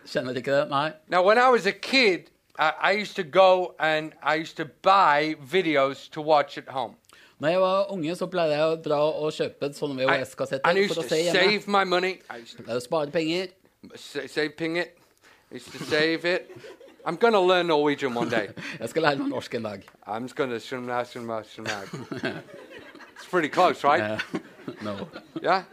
kjenner 0.08 0.36
ikke 0.36 0.52
det. 0.52 0.70
Nei. 0.70 0.90
Now, 1.08 1.24
when 1.28 1.38
I 1.38 1.50
was 1.52 1.66
a 1.66 1.72
kid, 1.72 2.20
I, 2.60 2.72
I 2.92 3.02
used 3.02 3.16
to 3.16 3.24
go 3.24 3.74
and 3.80 4.12
I 4.24 4.36
used 4.42 4.56
to 4.58 4.66
buy 4.84 5.36
videos 5.52 6.10
to 6.12 6.22
watch 6.22 6.58
at 6.58 6.64
home. 6.68 6.94
Når 7.40 7.50
jeg 7.50 7.62
var 7.62 7.92
unge, 7.92 8.16
så 8.16 8.26
pleide 8.26 8.52
jeg 8.56 8.62
å 8.64 8.76
dra 8.76 8.96
og 9.02 9.32
kjøpe 9.34 9.74
sånne 9.74 10.02
I, 10.02 10.06
VHS-kassetter 10.06 10.78
used 10.84 10.94
for 10.96 11.02
to 11.02 11.08
å 11.08 11.10
se 11.10 11.16
hjemme. 11.24 11.40
save 11.40 11.68
my 11.68 11.84
money. 11.84 12.12
I 12.30 12.42
used 12.44 12.58
to 12.58 12.64
Det 12.64 12.72
er 12.72 12.78
å 12.78 12.80
spare 12.80 13.12
penger. 13.12 13.48
sa- 13.96 14.28
save 14.28 14.50
ping 14.58 14.78
it. 14.78 14.88
I 15.52 15.56
used 15.56 15.72
to 15.72 15.84
save 15.86 16.26
it. 16.36 16.52
I'm 17.06 17.16
going 17.18 17.34
to 17.34 17.40
learn 17.40 17.68
Norwegian 17.68 18.14
one 18.14 18.30
day. 18.30 18.50
Jeg 18.80 18.90
skal 18.90 19.02
lære 19.02 19.16
meg 19.18 19.28
norsk 19.30 19.56
en 19.56 19.64
dag. 19.64 19.82
I'm 20.08 20.22
just 20.24 20.36
going 20.36 20.50
to 20.52 20.60
shunna, 20.60 21.04
shunna, 21.04 21.34
ah, 21.34 21.44
shunna. 21.44 21.70
Ah, 21.72 22.18
ah. 22.24 22.40
It's 23.16 23.28
pretty 23.32 23.50
close, 23.50 23.84
right? 23.84 24.22
No. 24.82 25.10
Yeah? 25.42 25.64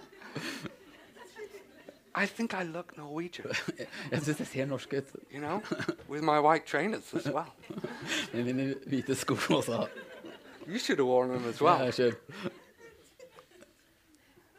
I 2.15 2.27
think 2.27 2.55
I 2.55 2.65
look 2.65 2.97
Norwegian, 2.97 3.47
Jeg 4.11 4.23
syns 4.23 4.39
jeg 4.39 4.47
ser 4.47 4.65
norsk 4.67 4.93
ut. 4.93 5.05
you 5.33 5.41
know, 5.41 5.63
with 6.09 6.23
my 6.23 6.41
white 6.41 6.67
trainers 6.67 7.15
as 7.15 7.27
well. 7.27 7.55
Med 8.33 8.45
mine 8.45 8.75
hvite 8.87 9.15
sko 9.15 9.35
også. 9.35 9.87
You 10.67 10.79
should 10.79 10.99
have 10.99 11.07
worn 11.07 11.29
them 11.31 11.49
as 11.49 11.63
well. 11.63 11.89
I 11.89 11.91
should. 11.93 12.17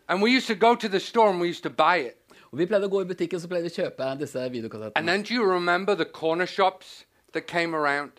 And 0.07 0.21
we 0.21 0.31
used 0.37 0.47
to 0.47 0.55
go 0.55 0.75
to 0.75 0.87
the 0.87 0.99
store 0.99 1.29
and 1.29 1.41
we 1.41 1.47
used 1.47 1.63
to 1.63 1.69
buy 1.69 1.97
it. 1.97 2.20
Og 2.51 2.57
vi 2.59 2.65
pleide 2.65 2.87
å 2.87 2.91
gå 2.91 3.01
i 3.01 3.05
butikken 3.07 3.39
så 3.39 3.47
pleide 3.47 3.63
vi 3.63 3.71
å 3.71 3.77
kjøpe 3.85 4.19
disse 4.19 4.39
And 4.43 4.51
videokassettene. 4.53 5.05
then 5.07 5.21
do 5.23 5.33
you 5.33 5.43
remember 5.45 5.95
the 5.95 6.05
corner 6.05 6.45
shops 6.45 7.05
that 7.33 7.47
came 7.47 7.73
around? 7.75 8.11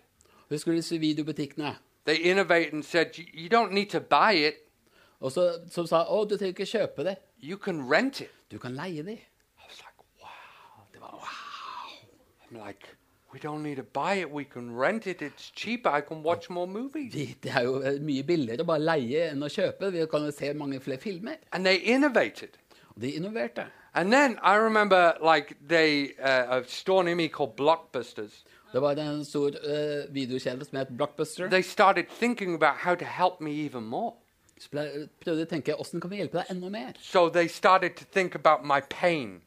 Husker 0.51 0.73
du 0.73 0.77
disse 0.77 0.99
videobutikkene? 0.99 1.75
They 2.07 2.17
innovated 2.17 2.73
and 2.73 2.85
said, 2.85 3.17
"You- 3.19 3.27
you 3.35 3.49
don't 3.49 3.73
need 3.73 3.91
to 3.91 4.01
buy 4.01 4.33
it, 4.35 4.55
Og 5.21 5.31
så, 5.33 5.61
som 5.71 5.87
sa 5.87 6.05
å, 6.05 6.25
du 6.29 6.37
trenger 6.37 6.53
ikke 6.55 6.67
kjøpe 6.67 7.05
det. 7.05 7.17
you 7.41 7.57
can 7.57 7.89
rent 7.89 8.21
it. 8.21 8.31
Du 8.51 8.59
kan 8.59 8.73
leie 8.75 9.03
de. 9.03 9.13
I 9.13 9.65
was 9.69 9.79
like, 9.79 9.95
wow. 10.21 10.83
Det 10.93 11.01
var, 11.01 11.13
wow. 11.13 11.21
I'm 12.51 12.67
like, 12.67 12.89
we 13.33 13.39
don't 13.39 13.63
need 13.63 13.77
to 13.77 13.83
buy 13.85 14.15
it. 14.15 14.31
We 14.33 14.43
can 14.45 14.75
rent 14.77 15.07
it. 15.07 15.23
It's 15.23 15.53
cheaper. 15.55 15.91
I 15.91 16.01
can 16.01 16.23
watch 16.25 16.51
more 16.51 16.67
movies. 16.67 17.15
Vi, 17.15 17.37
det 17.43 17.53
er 17.55 17.63
jo 17.63 17.81
eh, 17.83 18.01
mye 18.01 18.23
billigere 18.25 18.63
å 18.63 18.67
bare 18.67 18.81
leie 18.81 19.31
enn 19.31 19.43
å 19.43 19.49
kjøpe. 19.49 19.93
Vi 19.93 20.07
kan 20.07 20.25
jo 20.25 20.31
se 20.33 20.53
mange 20.55 20.81
flere 20.81 20.99
filmer. 20.99 21.37
And 21.53 21.65
they 21.65 21.77
innovated. 21.77 22.59
De 23.01 23.13
innoverte. 23.17 23.67
And 23.95 24.13
then 24.13 24.39
I 24.43 24.57
remember, 24.57 25.15
like, 25.21 25.55
they 25.69 26.15
uh, 26.19 26.61
a 26.61 26.63
store 26.67 27.05
near 27.05 27.15
me 27.15 27.29
called 27.29 27.57
Blockbusters. 27.57 28.45
Det 28.73 28.81
var 28.83 28.97
en 28.97 29.25
stor 29.25 29.49
uh, 29.49 30.15
videokjede 30.15 30.65
som 30.65 30.79
het 30.79 30.89
Blockbuster. 30.97 31.49
They 31.49 31.63
started 31.63 32.07
thinking 32.19 32.55
about 32.55 32.77
how 32.77 32.95
to 32.95 33.05
help 33.05 33.41
me 33.41 33.51
even 33.51 33.83
more. 33.85 34.13
Så 34.59 34.69
prøvde 34.71 35.41
de 35.41 35.45
å 35.45 35.51
tenke 35.51 35.75
hvordan 35.75 36.01
kan 36.01 36.11
vi 36.11 36.21
hjelpe 36.23 36.39
deg 36.39 36.51
enda 36.55 36.69
mer. 36.71 36.93
So 37.03 37.29
they 37.29 37.49
started 37.49 37.97
to 37.97 38.05
think 38.05 38.35
about 38.35 38.65
my 38.65 38.81
pain, 38.89 39.43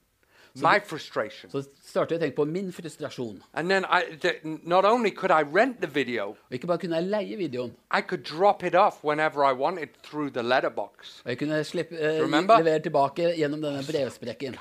my 0.62 0.80
frustration. 0.80 1.50
Så 1.52 1.64
startet 1.84 2.12
jeg 2.12 2.20
å 2.20 2.24
tenke 2.26 2.36
på 2.36 2.46
min 2.46 2.72
frustrasjon. 2.74 3.42
And 3.54 3.70
then 3.70 3.86
I, 3.86 4.04
the, 4.22 4.36
not 4.64 4.86
only 4.86 5.12
could 5.12 5.32
I 5.32 5.42
rent 5.44 5.82
the 5.82 5.88
video, 5.88 6.30
Og 6.50 6.52
ikke 6.60 6.68
bare 6.68 6.78
kunne 6.78 6.96
jeg 6.96 7.10
leie 7.10 7.38
videoen, 7.38 7.74
I 7.92 8.02
could 8.02 8.24
drop 8.24 8.64
it 8.64 8.76
off 8.76 9.04
whenever 9.04 9.44
I 9.44 9.52
wanted 9.54 9.90
through 10.04 10.30
the 10.32 10.44
letterbox. 10.44 11.22
og 11.26 11.30
jeg 11.30 11.38
kunne 11.38 11.64
slippe, 11.64 11.96
eh, 12.00 12.22
Remember? 12.22 12.58
levere 12.58 12.80
tilbake 12.80 13.34
gjennom 13.38 13.62
denne 13.62 13.84
brevsprekken. 13.92 14.56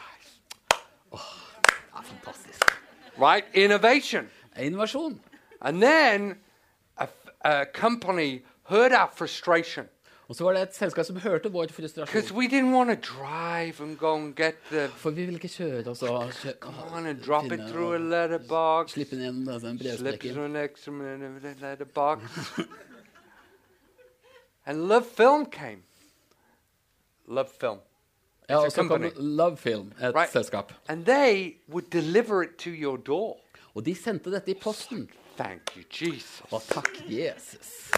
right? 3.19 3.45
Innovation. 3.55 4.29
Innovasjon. 4.59 5.19
And 5.61 5.83
then 5.83 6.37
a, 6.99 7.05
f- 7.05 7.31
a 7.45 7.67
company 7.67 8.43
heard 8.65 8.93
our 8.93 9.09
frustration 9.09 9.89
Og 10.29 10.37
så 10.37 10.45
var 10.45 10.53
det 10.57 10.63
et 10.63 10.75
selskap 10.77 11.05
som 11.05 11.17
hørte 11.21 11.51
vår 11.53 11.67
frustrasjon. 11.73 12.09
and 13.81 13.97
go 13.99 14.15
and 14.15 14.35
get 14.37 14.55
the 14.71 14.89
For 14.97 15.11
vi 15.11 15.25
ville 15.27 15.37
ikke 15.37 15.49
kjøre 15.53 15.83
finne 15.83 15.91
og 15.91 15.97
Slippe 18.91 19.17
den 19.17 19.25
gjennom 19.25 19.45
extra 20.57 20.93
letterbox. 21.71 22.21
and 24.67 24.89
Love 24.89 25.05
Film 25.17 25.47
came. 25.51 25.83
Love 27.29 27.49
Film. 27.61 27.79
Ja, 28.49 28.55
It's 28.55 28.65
og 28.65 28.73
så 28.73 28.89
kom. 28.89 29.03
Love 29.17 29.57
Film, 29.57 29.93
et 30.01 30.15
Right. 30.15 30.33
selskap. 30.33 30.73
And 30.89 31.05
they 31.05 31.57
would 31.69 31.91
deliver 31.93 32.43
it 32.43 32.57
to 32.59 32.71
your 32.71 32.97
door. 32.97 33.41
Og 33.75 33.87
de 33.87 33.95
sendte 33.95 34.31
dette 34.31 34.51
i 34.51 34.55
posten. 34.55 35.11
Thank 35.37 35.77
you, 35.77 35.83
Jesus. 35.91 36.43
Og 36.51 36.63
takk, 36.63 36.91
Jesus. 37.09 37.91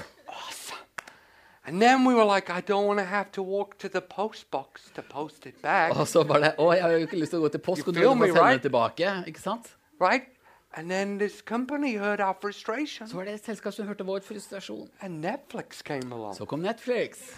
And 1.66 1.82
then 1.82 2.04
we 2.04 2.14
were 2.14 2.24
like, 2.24 2.48
I 2.48 2.60
don't 2.60 2.86
want 2.86 2.98
to 3.00 3.04
have 3.04 3.32
to 3.32 3.42
walk 3.42 3.78
to 3.78 3.88
the 3.88 4.00
post 4.00 4.50
box 4.50 4.90
to 4.94 5.02
post 5.02 5.46
it 5.46 5.62
back. 5.62 5.96
Og 5.96 6.06
så 6.08 6.22
var 6.22 6.38
det 6.38 6.54
Å, 6.58 6.72
jeg 6.72 6.82
har 6.82 6.90
jo 6.90 7.06
ikke 7.08 7.18
lyst 7.18 7.30
til 7.34 7.40
å 7.40 7.42
gå 7.42 7.48
til 7.56 7.58
postkontoret 7.64 8.16
me, 8.16 8.28
og 8.30 8.36
sende 8.36 8.40
right? 8.44 8.62
det 8.62 8.68
tilbake. 8.70 9.14
Ikke 9.26 9.42
sant? 9.42 9.72
Right? 10.00 10.28
And 10.76 10.90
then 10.90 11.18
this 11.18 11.40
company 11.42 11.96
heard 11.96 12.20
our 12.20 12.36
frustration. 12.40 13.08
Så 13.08 13.16
var 13.16 13.24
det 13.24 13.34
et 13.34 13.44
selskap 13.44 13.74
som 13.74 13.86
hørte 13.88 14.04
vår 14.06 14.22
frustrasjon. 14.22 14.88
And 15.00 15.20
Netflix 15.24 15.82
came 15.82 16.12
along. 16.12 16.34
Så 16.36 16.44
kom 16.44 16.60
Netflix. 16.60 17.32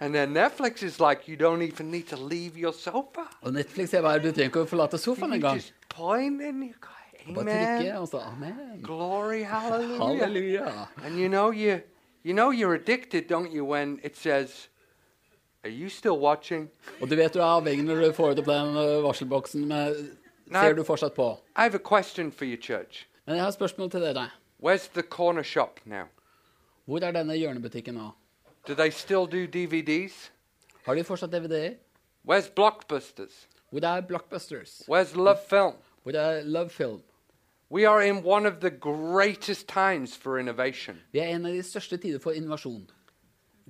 And 0.00 0.14
then 0.14 0.32
Netflix 0.32 0.82
is 0.82 1.00
like, 1.00 1.28
you 1.28 1.36
don't 1.36 1.62
even 1.62 1.90
need 1.90 2.06
to 2.08 2.16
leave 2.16 2.56
your 2.56 2.72
sofa. 2.72 3.26
Og 3.42 3.52
Netflix 3.52 3.94
er 3.94 4.02
bare, 4.02 4.18
du 4.18 4.30
trenger 4.30 4.52
ikke 4.52 4.64
å 4.64 4.70
forlate 4.70 4.98
sofaen 4.98 5.32
You 5.34 5.40
engang. 5.40 5.56
just 5.60 5.72
point 5.88 6.40
and 6.42 6.64
you 6.64 6.72
go, 6.80 6.92
Bare 7.34 7.44
trykke, 7.44 7.98
og 7.98 8.08
så 8.08 8.18
amen. 8.22 8.80
Glory, 8.82 9.42
hallelujah. 9.42 9.98
Halleluja. 9.98 10.86
And 11.04 11.18
you 11.18 11.28
know 11.28 11.50
you 11.50 11.80
you 12.26 12.34
know 12.34 12.50
you're 12.50 12.74
addicted, 12.74 13.28
don't 13.28 13.52
you, 13.52 13.64
when 13.64 14.00
it 14.02 14.16
says, 14.16 14.68
Are 15.64 15.70
you 15.70 15.88
still 15.88 16.18
watching? 16.18 16.68
Og 17.00 17.10
du 17.10 17.16
vet 17.16 17.32
du 17.34 17.38
er 17.38 17.44
avhengig 17.44 17.84
når 17.84 18.00
du 18.00 18.12
får 18.12 18.34
opp 18.38 18.46
den 18.46 18.74
varselboksen 19.04 19.66
med 19.66 19.96
Nei. 20.46 20.62
Ser 20.62 20.74
du 20.78 20.84
fortsatt 20.86 21.14
på? 21.14 21.26
I 21.56 21.62
have 21.62 21.74
a 21.74 21.82
question 21.82 22.30
for 22.30 22.44
you, 22.44 22.56
church. 22.56 23.06
Men 23.26 23.36
jeg 23.36 23.42
har 23.42 23.48
et 23.48 23.54
spørsmål 23.54 23.90
til 23.90 24.00
dere. 24.00 24.28
Where's 24.62 24.86
the 24.94 25.02
corner 25.02 25.42
shop 25.42 25.80
now? 25.84 26.06
Hvor 26.86 27.02
er 27.02 27.10
denne 27.12 27.34
hjørnebutikken 27.34 27.94
nå? 27.98 28.12
Do 28.68 28.74
they 28.74 28.90
still 28.90 29.26
do 29.26 29.46
DVDs? 29.46 30.30
Har 30.84 30.94
de 30.94 31.04
fortsatt 31.04 31.32
DVD-er? 31.32 31.74
Where's 32.28 32.50
Blockbusters? 32.54 33.48
Hvor 33.70 33.82
er 33.82 34.00
Blockbusters? 34.00 34.82
Where's 34.88 35.16
Love 35.16 35.42
Film? 35.48 35.74
Hvor 36.02 36.12
er 36.14 36.42
Love 36.42 36.70
Film? 36.70 37.02
Vi 37.70 37.82
er 37.82 38.00
en 41.28 41.46
av 41.46 41.52
de 41.52 41.62
største 41.62 41.96
tider 41.96 42.18
for 42.22 42.30
innovasjon. 42.30 42.90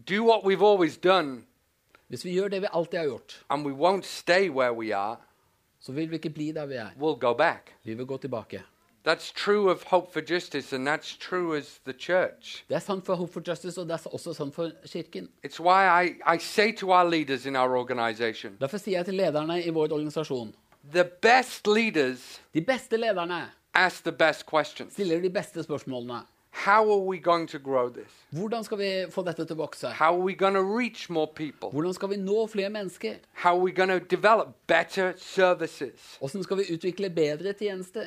Do 0.09 0.25
what 0.25 0.45
we've 0.45 0.63
always 0.63 0.97
done, 0.97 1.43
Hvis 2.09 2.25
vi 2.25 2.31
gjør 2.31 2.49
det 2.49 2.61
vi 2.63 2.67
alltid 2.73 2.99
har 2.99 3.05
gjort, 3.05 3.45
and 3.51 3.67
we 3.67 3.73
won't 3.73 4.05
stay 4.05 4.49
where 4.49 4.73
we 4.73 4.97
are, 4.97 5.17
så 5.81 5.93
vil 5.93 6.11
vi 6.11 6.15
ikke 6.15 6.31
bli 6.31 6.53
der 6.53 6.67
vi 6.67 6.75
er. 6.75 6.89
we'll 6.97 7.19
go 7.19 7.35
back. 7.35 7.75
Vi 7.85 7.95
vil 7.95 8.07
gå 8.07 8.17
tilbake. 8.17 8.63
That's 9.09 9.33
true 9.33 9.71
of 9.71 9.83
Hope 9.85 10.13
for 10.13 10.21
Justice, 10.31 10.77
and 10.77 10.89
that's 10.89 11.17
true 11.29 11.57
as 11.57 11.81
the 11.85 11.93
church. 11.93 12.65
Det 12.69 12.75
er 12.75 12.79
sant 12.79 13.07
for 13.07 13.15
Hope 13.15 13.33
for 13.33 13.43
Justice, 13.49 13.81
og 13.81 13.89
det 13.89 13.95
er 13.95 14.11
også 14.13 14.33
sant 14.35 14.55
for 14.55 14.71
Kirken. 14.93 15.29
It's 15.47 15.61
why 15.61 16.05
I, 16.05 16.35
I 16.35 16.39
say 16.39 16.73
to 16.77 16.93
our 16.93 17.11
leaders 17.11 17.47
in 17.47 17.57
our 17.57 17.77
organization 17.77 18.57
Derfor 18.61 18.79
sier 18.79 18.99
jeg 18.99 19.05
til 19.05 19.15
lederne 19.15 19.63
i 19.65 19.71
vår 19.71 19.83
organisasjon 19.93 20.55
the 20.93 21.05
best 21.05 21.67
leaders 21.67 22.43
De 22.55 22.61
beste 22.61 22.97
lederne 22.97 23.51
ask 23.77 24.03
the 24.03 24.13
best 24.13 24.47
questions. 24.47 24.93
stiller 24.93 25.21
de 25.21 25.31
beste 25.31 25.63
spørsmålene. 25.63 26.23
How 26.65 26.91
are 26.91 27.05
we 27.05 27.19
going 27.19 27.49
to 27.49 27.59
grow 27.59 27.89
this? 27.89 28.11
Hvordan 28.31 28.65
skal 28.65 28.79
vi 28.79 29.11
få 29.11 29.23
dette 29.23 29.45
til 29.45 29.57
å 29.57 29.59
vokse? 29.59 29.91
How 29.93 30.15
are 30.15 30.25
we 30.25 30.35
going 30.35 30.55
to 30.55 30.63
reach 30.79 31.11
more 31.11 31.27
people? 31.27 31.69
Hvordan 31.69 31.95
skal 31.95 32.09
vi 32.11 32.17
nå 32.17 32.47
flere 32.47 32.71
mennesker? 32.71 33.15
How 33.33 33.51
are 33.57 33.61
we 33.61 33.73
going 33.73 33.91
to 33.91 34.17
develop 34.17 34.49
better 34.67 35.13
services? 35.17 36.17
Hvordan 36.19 36.43
skal 36.43 36.57
vi 36.57 36.65
utvikle 36.73 37.11
bedre 37.11 37.53
tjenester? 37.53 38.07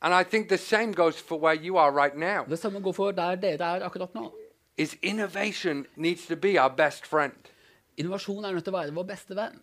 And 0.00 0.14
I 0.14 0.22
think 0.22 0.48
the 0.48 0.58
same 0.58 0.92
goes 0.92 1.20
for 1.20 1.38
where 1.38 1.54
you 1.54 1.76
are 1.76 1.92
right 1.92 2.16
now. 2.16 2.44
Det 2.48 2.58
samme 2.58 2.80
går 2.80 2.92
for 2.92 3.10
der 3.10 3.34
dere 3.34 3.76
er 3.76 3.84
akkurat 3.84 4.14
nå. 4.14 4.32
Is 4.76 4.96
innovation 5.02 5.86
needs 5.96 6.26
to 6.26 6.36
be 6.36 6.60
our 6.62 6.76
best 6.76 7.06
friend. 7.06 7.32
Innovasjon 7.96 8.44
er 8.44 8.52
nødt 8.52 8.64
til 8.64 8.74
å 8.74 8.78
være 8.78 8.94
vår 8.94 9.06
beste 9.12 9.36
venn. 9.36 9.60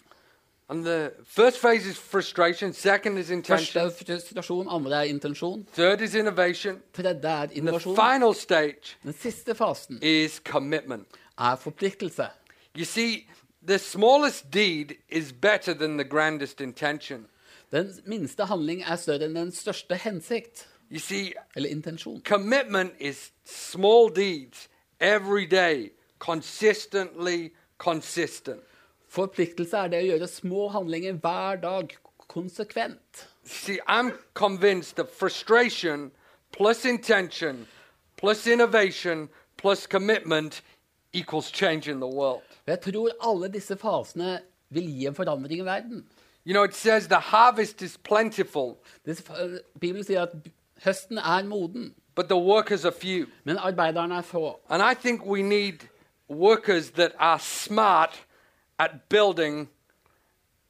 And 0.72 0.86
the 0.86 1.12
first 1.26 1.60
phase 1.60 1.86
is 1.86 1.98
frustration, 1.98 2.74
second 2.74 3.18
is 3.18 3.28
Første 3.28 3.80
er 3.80 3.90
frustrasjon, 3.90 4.68
andre 4.70 4.92
er 4.92 5.02
intensjon, 5.02 5.66
third 5.74 6.02
is 6.02 6.16
innovation, 6.16 6.82
tredje 6.94 7.28
er 7.28 7.46
the 7.46 7.56
innovasjon. 7.58 7.96
final 7.96 8.34
stage 8.34 8.96
Den 9.04 9.14
siste 9.14 9.56
fasen 9.56 10.00
is 10.02 10.42
commitment. 10.46 11.08
er 11.38 11.56
forpliktelse. 11.56 12.30
You 12.78 12.86
see, 12.86 13.28
the 13.68 13.80
smallest 13.80 14.54
deed 14.54 14.96
is 15.10 15.34
better 15.34 15.74
than 15.74 15.98
the 15.98 16.06
grandest 16.10 16.62
intention. 16.62 17.26
Den 17.72 17.92
minste 18.06 18.46
handling 18.46 18.82
er 18.88 18.96
større 18.96 19.26
enn 19.26 19.36
den 19.36 19.52
største 19.52 19.96
hensikt, 19.96 20.68
You 20.92 21.00
see, 21.00 21.34
eller 21.56 21.70
intensjon. 21.70 22.22
commitment 22.24 22.92
is 23.00 23.32
small 23.46 24.10
deeds 24.16 24.70
every 25.02 25.46
day, 25.46 25.92
consistently 26.20 27.50
consistent. 27.78 28.62
Forpliktelse 29.12 29.78
er 29.78 29.92
det 29.92 30.00
å 30.00 30.08
gjøre 30.14 30.28
små 30.32 30.70
handlinger 30.72 31.18
hver 31.20 31.60
dag, 31.60 31.96
konsekvent. 32.32 33.26
See, 33.44 33.80
I'm 33.88 34.14
convinced 34.34 34.96
that 34.96 35.12
frustration 35.12 36.12
plus 36.52 36.86
intention 36.86 37.68
plus 38.18 38.48
innovation 38.48 39.30
plus 39.58 39.88
commitment 39.88 40.62
equals 41.14 41.52
change 41.52 41.88
in 41.92 42.00
the 42.00 42.08
world. 42.08 42.42
Jeg 42.68 42.82
tror 42.82 43.10
alle 43.22 43.50
disse 43.52 43.76
fasene 43.78 44.40
vil 44.70 44.88
gi 44.88 45.08
en 45.08 45.16
forandring 45.16 45.60
i 45.60 45.66
verden. 45.66 46.06
You 46.46 46.54
know, 46.54 46.64
it 46.64 46.76
says 46.76 47.08
the 47.08 47.20
harvest 47.20 47.82
is 47.82 47.98
plentiful, 47.98 48.78
Disse, 49.06 49.24
Bibelen 49.80 50.04
sier 50.04 50.22
at 50.22 50.32
høsten 50.86 51.18
er 51.18 51.44
moden, 51.46 51.94
but 52.16 52.30
the 52.30 52.38
workers 52.38 52.86
are 52.86 52.92
few. 52.92 53.28
men 53.44 53.58
arbeiderne 53.58 54.16
er 54.16 54.22
få. 54.22 54.60
And 54.70 54.82
I 54.82 54.94
think 54.94 55.26
we 55.26 55.42
need 55.42 55.76
workers 56.30 56.92
that 56.92 57.12
are 57.20 57.40
smart 57.40 58.24
at 58.82 58.92
building 59.10 59.68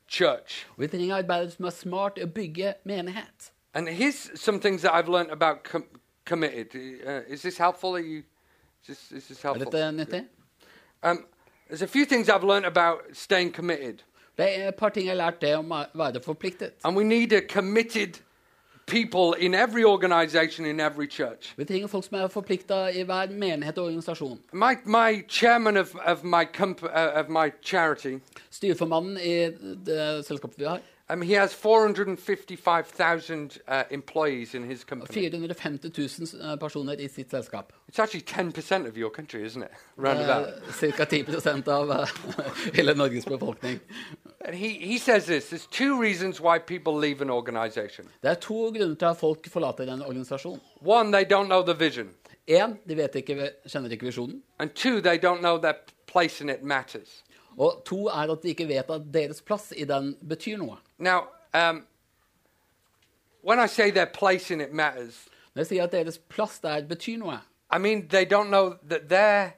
church. 0.07 0.65
Vi 0.77 0.87
trenger 0.87 1.15
arbeidere 1.15 1.51
som 1.51 1.65
er 1.65 1.69
smart 1.69 2.17
i 2.17 2.23
å 2.23 2.27
bygge 2.27 2.73
menighet. 2.85 3.51
And 3.73 3.87
here's 3.87 4.29
some 4.39 4.59
things 4.59 4.81
that 4.81 4.91
I've 4.93 5.07
learned 5.07 5.31
about 5.31 5.63
com- 5.63 5.85
committed. 6.25 6.75
Uh, 7.07 7.21
is 7.33 7.41
this 7.41 7.57
helpful? 7.57 7.95
Are 7.95 7.99
you? 8.03 8.17
Is 8.81 8.87
this, 8.87 9.11
is 9.11 9.27
this 9.27 9.43
Er 9.45 9.47
helpful? 9.47 9.71
dette 9.71 9.91
nyttig? 9.95 10.25
Um, 11.03 11.25
there's 11.67 11.81
a 11.81 11.87
few 11.87 12.05
things 12.05 12.29
I've 12.29 12.43
learned 12.43 12.65
about 12.65 12.99
staying 13.13 13.51
committed. 13.53 14.03
Det 14.37 14.59
er 14.59 14.67
et 14.67 14.75
par 14.75 14.89
ting 14.89 15.05
jeg 15.05 15.11
har 15.17 15.31
lært 15.31 15.41
det 15.41 15.55
om 15.55 15.71
å 15.71 15.85
være 15.93 16.21
forpliktet. 16.23 16.71
And 16.83 16.95
we 16.97 17.03
need 17.03 17.31
a 17.33 17.41
committed 17.41 18.19
people 18.91 19.45
in 19.45 19.53
every 19.53 19.83
organization, 19.83 20.65
in 20.65 20.79
every 20.79 21.07
church. 21.07 21.53
Vi 21.57 21.65
trenger 21.65 21.87
folk 21.87 22.03
som 22.03 22.17
er 22.19 22.27
forplikta 22.27 22.89
i 22.91 23.03
hver 23.07 23.31
menighet 23.31 23.77
og 23.77 23.85
organisasjon. 23.85 24.39
My, 24.53 24.75
my 24.85 25.23
chairman 25.29 25.77
of, 25.77 25.95
of, 26.05 26.23
my 26.23 26.43
comp- 26.57 26.83
uh, 26.83 27.19
of 27.19 27.29
my 27.29 27.51
charity, 27.63 28.19
Styreformannen 28.51 29.17
i 29.17 29.35
det 29.85 30.25
selskapet 30.27 30.59
vi 30.59 30.65
har, 30.65 30.79
um, 31.11 31.21
he 31.21 31.33
has 31.33 31.53
455,000 31.53 33.59
uh, 33.67 33.83
employees 33.89 34.55
in 34.55 34.63
his 34.63 34.83
company. 34.83 35.13
450 35.13 36.07
000 36.07 36.57
personer 36.57 36.95
i 36.99 37.07
sitt 37.07 37.29
selskap. 37.29 37.71
It's 37.87 37.99
actually 37.99 38.21
10% 38.21 38.87
of 38.87 38.97
your 38.97 39.09
country, 39.09 39.43
isn't 39.43 39.63
it? 39.63 39.71
Round 39.97 40.19
about. 40.19 40.47
Ca. 40.79 41.05
10 41.05 41.67
av 41.67 41.91
eh, 41.91 42.05
hele 42.73 42.93
Norges 42.93 43.25
befolkning. 43.25 43.79
And 44.45 44.55
he, 44.55 44.69
he 44.69 44.97
says 44.97 45.25
this 45.25 45.49
there's 45.49 45.67
two 45.67 46.01
reasons 46.01 46.39
why 46.39 46.59
people 46.59 46.95
leave 46.95 47.21
an 47.21 47.29
organization. 47.29 48.07
Det 48.21 48.31
er 48.31 48.35
to 48.35 48.71
grunner 48.71 48.95
til 48.95 49.05
at 49.05 49.17
folk 49.17 49.49
forlater 49.49 49.93
en 49.93 50.01
organisasjon. 50.01 50.59
One, 50.81 51.11
they 51.11 51.25
don't 51.25 51.47
know 51.47 51.63
the 51.63 51.73
vision. 51.73 52.09
Én, 52.47 52.77
de 52.89 52.97
vet 52.97 53.15
ikke, 53.15 53.51
kjenner 53.67 53.91
ikke 53.91 54.05
visjonen. 54.05 54.41
And 54.59 54.69
two, 54.69 55.01
they 55.01 55.17
don't 55.17 55.39
know 55.39 55.57
their 55.57 55.75
place 56.07 56.43
in 56.43 56.49
it 56.49 56.63
matters. 56.63 57.23
Og 57.57 57.81
to 57.85 58.07
er 58.07 58.31
at 58.31 58.43
de 58.43 58.53
ikke 58.53 58.67
vet 58.67 58.89
at 58.89 59.01
deres 59.13 59.41
plass 59.41 59.73
i 59.77 59.85
den 59.85 60.15
betyr 60.27 60.57
noe. 60.57 60.77
Now, 61.01 61.27
um, 61.53 61.85
when 63.41 63.59
I 63.59 63.65
say 63.67 63.91
their 63.91 64.05
place 64.05 64.51
in 64.53 64.61
it 64.61 64.73
matters, 64.73 65.27
Når 65.55 65.59
jeg 65.59 65.67
sier 65.67 65.83
at 65.83 65.91
deres 65.91 66.17
plass 66.17 66.59
der 66.59 66.81
betyr 66.87 67.17
noe, 67.17 67.39
I 67.71 67.77
mean 67.77 68.07
they 68.07 68.25
don't 68.25 68.47
know 68.47 68.75
that 68.89 69.09
their 69.09 69.51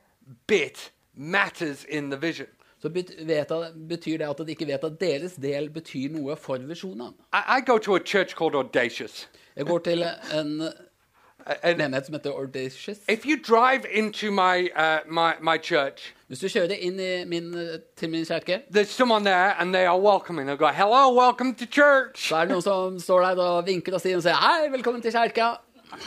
bit 0.48 0.92
matters 1.14 1.86
in 1.90 2.10
the 2.10 2.18
vision. 2.18 2.48
så 2.82 2.90
bet 2.90 3.12
vet 3.28 3.52
jeg, 3.52 3.72
betyr 3.90 4.18
det 4.18 4.30
at 4.30 4.38
de 4.48 4.52
ikke 4.52 4.68
vet 4.68 4.84
at 4.84 5.00
deres 5.00 5.34
del 5.34 5.70
betyr 5.70 6.10
noe 6.12 6.36
for 6.36 6.58
visjonen. 6.58 7.14
I, 7.34 7.58
I 7.58 7.62
go 7.66 7.78
to 7.78 7.96
a 7.96 8.00
church 8.00 8.36
called 8.36 8.56
Audacious. 8.56 9.30
Jeg 9.56 9.66
går 9.66 9.78
til 9.80 10.04
en 10.34 10.62
and 11.64 11.78
menighet 11.78 12.06
som 12.06 12.16
heter 12.16 12.32
Audacious. 12.32 12.98
if 13.10 13.26
you 13.26 13.38
drive 13.38 13.86
into 13.92 14.32
my, 14.32 14.70
uh, 14.76 15.00
my, 15.08 15.34
my 15.42 15.58
church, 15.58 16.14
Hvis 16.34 16.40
du 16.42 16.50
kjører 16.50 16.80
inn 16.82 16.96
i 16.98 17.26
min, 17.30 17.52
til 17.94 18.10
min 18.10 18.24
kjerke, 18.26 18.64
there's 18.74 18.90
someone 18.90 19.24
there 19.24 19.54
and 19.62 19.72
they 19.72 19.86
are 19.86 20.00
welcoming. 20.00 20.48
They 20.48 20.58
go, 20.58 20.68
hello, 20.68 21.14
welcome 21.14 21.54
to 21.54 21.66
church. 21.66 22.30
så 22.30 22.36
er 22.36 22.48
det 22.48 22.56
noen 22.56 22.64
som 22.66 22.96
står 23.00 23.22
der 23.22 23.42
og 23.44 23.68
vinker 23.68 23.94
og 23.94 24.02
sier, 24.02 24.18
og 24.18 24.24
sier 24.26 24.34
'Hei, 24.34 24.72
velkommen 24.74 25.02
til 25.02 25.12
kjerka'. 25.14 25.62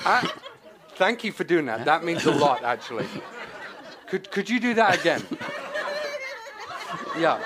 Uh, 0.05 0.25
thank 0.97 1.25
you 1.25 1.31
for 1.33 1.45
doing 1.45 1.69
that. 1.69 1.85
That 1.87 2.03
means 2.03 2.27
a 2.27 2.33
lot, 2.35 2.65
actually. 2.65 3.07
Could, 4.11 4.33
could 4.33 4.51
you 4.51 4.59
do 4.59 4.75
that 4.75 4.99
again? 4.99 5.23
Yeah. 7.21 7.39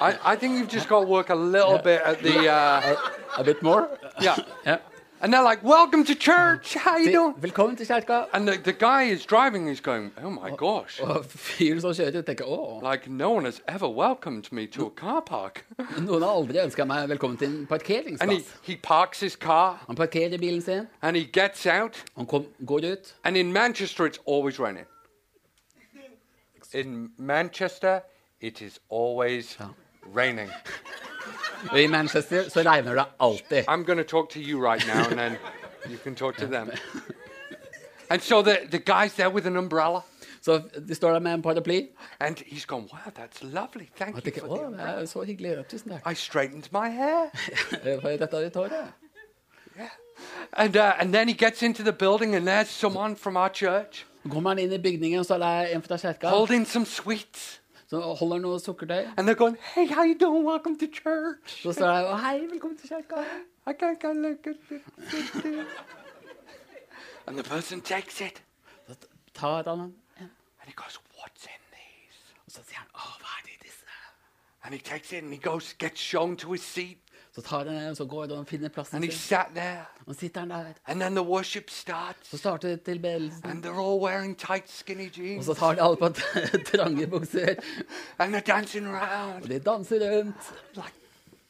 I, 0.00 0.32
I 0.32 0.36
think 0.36 0.58
you've 0.58 0.74
just 0.76 0.88
got 0.88 1.00
to 1.02 1.06
work 1.06 1.30
a 1.30 1.36
little 1.36 1.78
bit 1.78 2.00
at 2.04 2.18
the, 2.18 2.50
uh, 2.50 2.96
A 3.38 3.44
bit 3.44 3.62
more. 3.62 3.86
yeah. 4.20 4.36
Ja. 4.66 4.78
And 5.24 5.32
they're 5.32 5.42
like, 5.42 5.64
welcome 5.64 6.04
to 6.04 6.14
church. 6.14 6.74
How 6.74 6.98
you 6.98 7.10
doing? 7.10 7.34
Velkommen 7.40 7.76
til 7.76 7.86
kjerka. 7.86 8.26
And 8.34 8.46
the, 8.46 8.58
the 8.58 8.74
guy 8.74 9.04
is 9.04 9.24
driving, 9.24 9.66
he's 9.66 9.80
going, 9.80 10.12
oh 10.22 10.28
my 10.28 10.50
gosh. 10.50 11.00
Og 11.00 11.24
fyren 11.24 11.80
som 11.80 11.94
kjører, 11.94 12.22
tenker 12.22 12.44
'Å, 12.44 12.82
Like, 12.82 13.08
no 13.08 13.30
one 13.30 13.46
has 13.46 13.62
ever 13.66 13.88
welcomed 13.88 14.52
me 14.52 14.66
to 14.66 14.86
a 14.86 14.90
car 14.90 15.22
park. 15.22 15.64
noen 15.98 16.22
har 16.22 16.28
aldri 16.28 16.60
ønska 16.60 16.84
meg 16.84 17.08
velkommen 17.08 17.38
til 17.38 17.48
en 17.48 17.54
and 17.54 17.64
he, 17.64 17.76
parkeringsplass'. 17.78 18.52
he 18.62 18.76
parks 18.76 19.20
his 19.20 19.36
car 19.36 19.82
Han 19.86 19.96
parkerer 19.96 20.38
bilen 20.38 20.60
sin, 20.60 20.88
and 21.02 21.16
he 21.16 21.24
gets 21.24 21.66
out. 21.66 22.04
han 22.16 22.26
kom, 22.26 22.44
går 22.66 22.92
ut. 22.92 23.14
And 23.24 23.36
in 23.36 23.52
Manchester, 23.52 24.04
it's 24.04 24.20
always 24.26 24.60
raining. 24.60 24.84
In 26.74 27.12
Manchester, 27.16 28.00
it 28.40 28.60
is 28.60 28.78
always 28.90 29.56
raining. 30.14 30.50
I 31.76 31.86
Manchester 31.86 32.48
så 32.48 32.60
regner 32.62 32.94
det 32.94 33.04
alltid. 33.20 33.64
I'm 33.68 33.84
going 33.84 33.98
to 33.98 34.04
talk 34.04 34.30
to 34.30 34.38
you 34.40 34.60
right 34.72 34.86
now, 34.86 35.04
and 35.10 35.18
then 35.18 35.36
you 35.90 35.98
can 36.04 36.14
talk 36.14 36.36
to 36.36 36.46
them. 36.46 36.70
And 38.10 38.20
so 38.22 38.42
the, 38.42 38.56
the 38.70 38.78
guy's 38.78 39.12
there 39.16 39.30
with 39.30 39.46
an 39.46 39.56
umbrella, 39.56 40.00
Så 40.42 40.62
de 40.88 40.94
står 40.94 41.12
der 41.12 41.18
med 41.18 41.34
en 41.34 41.42
paraply. 41.42 41.82
and 42.20 42.36
he's 42.46 42.64
going, 42.66 42.88
wow, 42.92 43.12
that's 43.24 43.42
lovely. 43.42 43.86
Thank 43.96 44.16
Og 44.16 44.22
you 44.26 44.30
tenker 44.32 44.40
for 44.40 44.48
the 44.48 44.54
'Å, 44.54 44.58
det 44.60 44.66
umbrella. 44.66 45.00
er 45.00 45.06
så 45.06 45.22
hyggelig. 45.22 45.64
Tusen 45.68 45.90
takk 45.90 46.12
I 46.12 46.14
straightened 46.14 46.64
my 46.72 46.88
hair. 46.90 47.30
for 48.00 48.08
dette 48.08 48.44
ditt 48.44 48.56
håret'. 48.56 48.92
And, 50.52 50.76
uh, 50.76 50.92
and 51.00 51.12
then 51.14 51.28
he 51.28 51.34
gets 51.34 51.62
into 51.62 51.82
the 51.82 51.92
building, 51.92 52.34
and 52.34 52.46
there's 52.46 52.68
someone 52.68 53.16
from 53.16 53.36
our 53.36 53.48
church 53.48 54.06
Så 54.22 54.28
kommer 54.30 54.50
han 54.50 54.58
inn 54.58 54.72
i 54.72 54.78
bygningen, 54.78 55.24
så 55.24 55.34
er 55.34 55.38
det 55.38 55.74
en 55.74 55.82
fra 55.82 56.28
holding 56.28 56.66
some 56.66 56.86
sweets. 56.86 57.60
Som 57.94 58.16
holder 58.18 58.38
noe 58.42 58.58
sukkertøy. 58.58 59.04
And 59.16 59.28
they're 59.28 59.34
going, 59.38 59.56
hey, 59.74 59.86
how 59.86 60.02
you 60.02 60.14
doing? 60.18 60.44
Welcome 60.44 60.76
to 60.78 60.86
church. 60.86 61.62
Så 61.62 61.72
står 61.72 61.86
det 61.86 62.06
'Å, 62.10 62.16
hei, 62.16 62.46
velkommen 62.50 62.78
til 62.78 62.88
kjerka'. 62.88 63.24
I 63.66 63.72
can't 63.72 64.00
go 64.00 64.12
look 64.12 64.46
at 64.46 64.56
it. 64.70 64.82
And 67.26 67.38
the 67.38 67.42
person 67.42 67.80
takes 67.80 68.20
it, 68.20 68.42
Så 68.88 68.94
tar 69.34 69.62
han 69.62 69.78
den, 69.78 69.94
and 70.20 70.66
he 70.66 70.72
goes, 70.72 70.98
what's 71.16 71.46
in 71.46 71.62
these? 71.72 72.18
og 72.46 72.52
så 72.52 72.60
sier 72.68 72.78
han 72.78 72.88
'Å, 72.94 73.18
hva 73.20 73.38
er 73.38 73.42
det 73.44 73.52
i 73.52 73.62
disse?' 73.62 73.84
And 74.64 74.74
he 74.74 74.80
takes 74.80 75.12
it, 75.12 75.22
and 75.22 75.32
he 75.32 75.38
goes, 75.38 75.74
gets 75.78 76.00
shown 76.00 76.36
to 76.36 76.52
his 76.52 76.62
seat, 76.62 76.98
Så 77.34 77.40
tar 77.42 77.64
han 77.64 77.66
den, 77.74 77.96
så 77.96 78.04
går 78.06 78.20
han 78.28 78.30
og 78.38 78.46
finner 78.46 78.68
plassen 78.68 78.96
and 78.96 79.04
he 79.04 79.10
sin. 79.10 79.18
sat 79.18 79.46
there. 79.54 79.84
Og 80.06 80.14
sitter 80.14 80.40
han 80.40 80.50
der. 80.50 80.64
And 80.86 81.00
then 81.00 81.14
the 81.16 81.22
worship 81.24 81.70
starts, 81.70 82.30
Så 82.30 82.36
starter 82.38 82.76
tilbedelsen. 82.76 83.44
and 83.50 83.64
they're 83.66 83.80
all 83.80 83.98
wearing 84.00 84.36
tight, 84.38 84.70
skinny 84.70 85.06
Og 85.06 85.18
jeans, 85.18 85.46
så 85.46 85.54
tar 85.54 85.74
de 85.74 85.82
alle 85.82 85.96
på 85.96 86.08
trange 86.72 87.06
bukser. 87.06 87.54
and 88.18 88.34
they're 88.34 88.40
dancing 88.54 88.86
around. 88.86 89.42
Og 89.42 89.48
de 89.48 89.58
danser 89.58 89.98
rundt. 90.18 90.54
Like, 90.74 90.92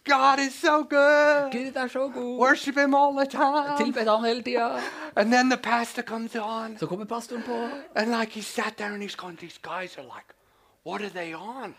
God 0.06 0.38
is 0.46 0.54
so 0.54 0.82
good. 0.82 1.52
Gud 1.52 1.76
er 1.76 1.88
så 1.88 2.08
god. 2.14 2.38
Worship 2.38 2.74
him 2.78 2.94
all 2.94 3.12
the 3.16 3.26
time. 3.30 3.76
Tilber 3.78 4.16
han 4.16 4.24
hele 4.24 4.42
tida. 4.42 4.80
And 5.16 5.32
then 5.32 5.50
the 5.50 5.56
pastor 5.62 6.02
comes 6.02 6.34
on, 6.36 6.78
Så 6.78 6.86
kommer 6.86 7.04
pastoren 7.04 7.42
på. 7.42 7.68
and 7.94 8.10
like 8.20 8.32
he 8.32 8.42
sat 8.42 8.74
there, 8.76 8.92
and 8.94 9.02
he's 9.02 9.16
going, 9.16 9.38
these 9.38 9.58
guys 9.62 9.98
are 9.98 10.04
like, 10.04 10.28
what 10.86 11.00
are 11.02 11.10
they 11.10 11.34
on? 11.34 11.74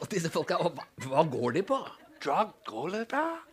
Og 0.00 0.10
disse 0.10 0.30
folka, 0.30 0.54
«Å, 0.54 0.68
hva, 0.68 0.84
hva 1.08 1.22
går 1.30 1.50
de 1.50 1.62
på? 1.62 1.78
drug 2.24 2.48
gulliver? 2.66 3.46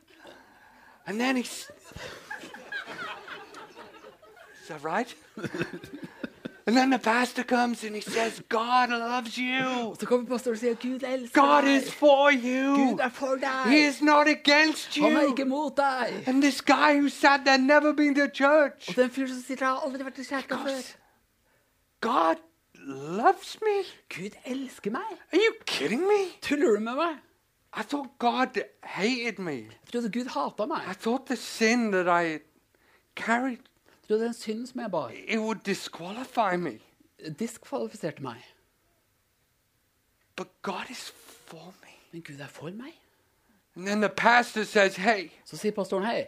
And 1.08 1.20
then 1.20 1.38
he's. 1.38 1.72
Is 4.62 4.67
that 4.67 4.84
right? 4.84 5.15
and 6.67 6.76
then 6.76 6.89
the 6.89 7.00
pastor 7.00 7.43
comes 7.43 7.84
and 7.86 7.96
he 7.96 8.02
says, 8.02 8.41
God 8.50 8.89
loves 8.89 9.38
you. 9.38 9.96
Så 10.00 10.06
kommer 10.06 10.26
pastoren 10.26 10.54
og 10.56 10.60
sier 10.60 10.74
Gud 10.76 11.04
elsker 11.04 11.41
God 11.41 11.62
deg. 11.63 11.84
is 11.84 11.93
for 11.93 12.32
you. 12.32 12.76
Gud 12.76 13.00
er 13.00 13.10
for 13.10 13.38
He 13.70 13.88
is 13.88 14.02
not 14.02 14.28
against 14.28 14.98
Han 14.98 15.15
er 15.15 15.22
you. 15.22 15.30
ikke 15.30 15.46
mot 15.46 15.78
deg. 15.78 16.28
And 16.28 16.41
this 16.41 16.62
guy 16.62 17.00
who 17.00 17.10
sat 17.10 17.39
there, 17.46 17.58
never 17.58 17.93
been 17.93 18.15
to 18.15 18.28
church. 18.34 18.89
Og 18.89 18.96
den 18.96 19.10
fyren 19.10 19.30
som 19.30 19.41
sitter 19.48 19.65
der, 19.65 19.74
har 19.74 19.82
aldri 19.86 20.04
vært 20.04 20.20
i 20.20 20.24
kirka 20.24 20.56
før. 20.56 20.76
Goes, 20.76 20.98
God 22.02 22.36
loves 23.22 23.58
me? 23.62 23.78
Gud 24.15 24.36
elsker 24.46 24.91
meg. 24.91 25.15
Are 25.32 25.39
you 25.39 25.54
kidding 25.65 26.02
me? 26.02 26.20
Tuller 26.41 26.76
du 26.76 26.80
med 26.80 26.96
meg? 26.96 27.15
I 27.79 27.83
thought 27.83 28.09
God 28.19 28.57
hated 28.83 29.37
me. 29.39 29.51
Jeg 29.51 29.69
trodde 29.91 30.11
Gud 30.11 30.25
hata 30.29 30.63
I 30.63 30.67
meg. 30.67 30.95
thought 30.95 31.25
the 31.27 31.35
sin 31.35 31.91
that 31.91 32.07
I 32.07 32.39
carried, 33.15 33.57
Jeg 33.59 34.07
trodde 34.07 34.23
den 34.25 34.33
synden 34.33 34.67
som 34.67 34.81
jeg 34.81 34.91
bar, 34.91 35.09
it 35.27 35.39
would 35.39 35.59
disqualify 35.65 36.55
me. 36.57 36.79
diskvalifiserte 37.39 38.21
meg. 38.21 38.43
But 40.35 40.47
God 40.61 40.89
is 40.89 41.13
for 41.45 41.73
me. 41.81 41.89
Men 42.11 42.21
Gud 42.21 42.39
er 42.39 42.47
for 42.47 42.69
meg. 42.71 42.93
And 43.75 43.85
then 43.87 44.01
the 44.01 44.09
pastor 44.09 44.63
says, 44.63 44.95
Hey, 44.95 45.29
Så 45.45 45.57
sier 45.57 45.71
pastoren 45.71 46.05
hei. 46.05 46.25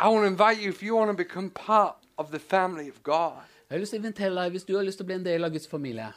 I 0.00 0.08
want 0.08 0.22
to 0.22 0.26
invite 0.26 0.62
you 0.62 0.68
if 0.68 0.82
you 0.82 0.96
want 0.96 1.08
to 1.10 1.16
become 1.24 1.50
part 1.50 1.94
of 2.18 2.28
the 2.30 2.38
family 2.38 2.88
of 2.90 3.02
God. 3.02 3.32
Jeg 3.70 3.76
har 3.76 3.78
lyst 3.78 3.90
til 3.90 3.98
å 4.00 4.02
invitere 4.02 4.34
deg 4.42 4.50
hvis 4.50 4.64
du 4.64 4.76
har 4.76 4.82
lyst 4.84 4.98
til 4.98 5.04
å 5.04 5.06
bli 5.08 5.14
en 5.14 5.24
del 5.24 5.44
av 5.44 5.50
Guds 5.54 5.68
familie. 5.68 6.12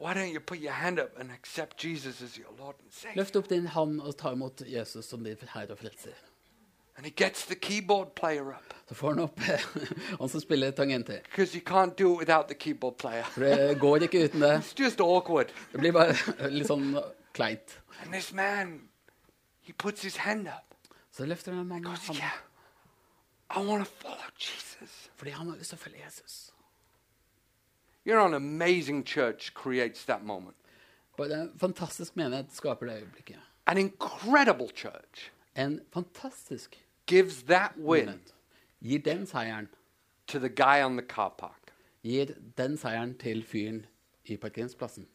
Why 0.00 0.14
don't 0.14 0.32
you 0.32 0.40
put 0.40 0.58
your 0.60 0.72
hand 0.72 0.98
up 0.98 1.18
and 1.20 1.30
accept 1.30 1.84
Jesus 1.84 2.22
as 2.22 2.38
your 2.38 2.48
Lord 2.58 2.76
and 2.80 2.90
Savior? 2.90 3.16
Løft 3.16 3.36
opp 3.36 3.48
din 3.50 3.66
hånd 3.66 4.00
og 4.00 4.16
ta 4.16 4.32
imot 4.32 4.62
Jesus 4.66 5.04
som 5.06 5.24
din 5.24 5.36
herre 5.54 5.72
og 5.74 5.78
frelser. 5.78 6.16
And 6.96 7.04
he 7.06 7.10
gets 7.10 7.44
the 7.46 7.54
keyboard 7.54 8.14
player 8.14 8.50
up 8.50 8.74
Så 8.88 8.94
får 8.94 9.08
han 9.08 9.18
opp 9.18 9.40
han 10.20 10.28
som 10.28 10.40
spiller 10.40 10.70
tangenter. 10.70 11.20
For 11.32 11.44
det 13.40 13.78
går 13.80 13.96
ikke 13.96 14.24
uten 14.24 14.40
det. 14.40 14.62
Det 15.72 15.80
blir 15.80 15.92
bare 15.92 16.16
litt 16.56 16.66
sånn 16.66 16.98
kleint. 17.32 17.78
Man, 18.32 18.88
he 19.62 19.72
puts 19.72 20.02
his 20.02 20.16
hand 20.16 20.48
up. 20.48 20.74
Så 21.12 21.26
løfter 21.26 21.52
han 21.52 21.70
hånden 21.70 22.16
Yeah, 22.16 22.32
I 23.50 23.64
want 23.64 23.84
to 23.84 23.90
follow 24.02 24.30
Jesus. 24.38 25.10
fordi 25.16 25.30
han 25.30 25.48
har 25.48 25.56
lyst 25.56 25.70
til 25.70 25.78
å 25.78 25.82
følge 25.82 26.04
Jesus. 26.04 26.49
You 28.10 28.16
know, 28.16 28.26
an 28.26 28.34
amazing 28.34 29.04
church 29.04 29.54
creates 29.54 30.04
that 30.06 30.24
moment. 30.24 30.56
Bare 31.16 31.32
en 31.32 31.52
fantastisk 31.58 32.16
menighet 32.16 32.46
skaper 32.52 32.86
det 32.86 32.94
øyeblikket. 32.96 33.36
An 33.66 33.78
incredible 33.78 34.68
church 34.74 35.30
En 35.56 35.80
fantastisk 35.92 36.84
gives 37.06 37.42
that 37.42 37.72
win 37.76 38.06
menighet 38.06 38.34
gir 38.82 38.98
den 38.98 39.26
seieren 39.26 39.68
to 40.26 40.38
the 40.38 40.48
guy 40.48 40.82
on 40.82 40.96
the 40.96 41.06
car 41.06 41.34
park. 41.38 41.72
gir 42.02 42.24
den 42.58 42.76
seieren 42.76 43.14
til 43.18 43.44
fyren 43.44 43.86
i 44.24 44.36
parkeringsplassen. 44.36 45.06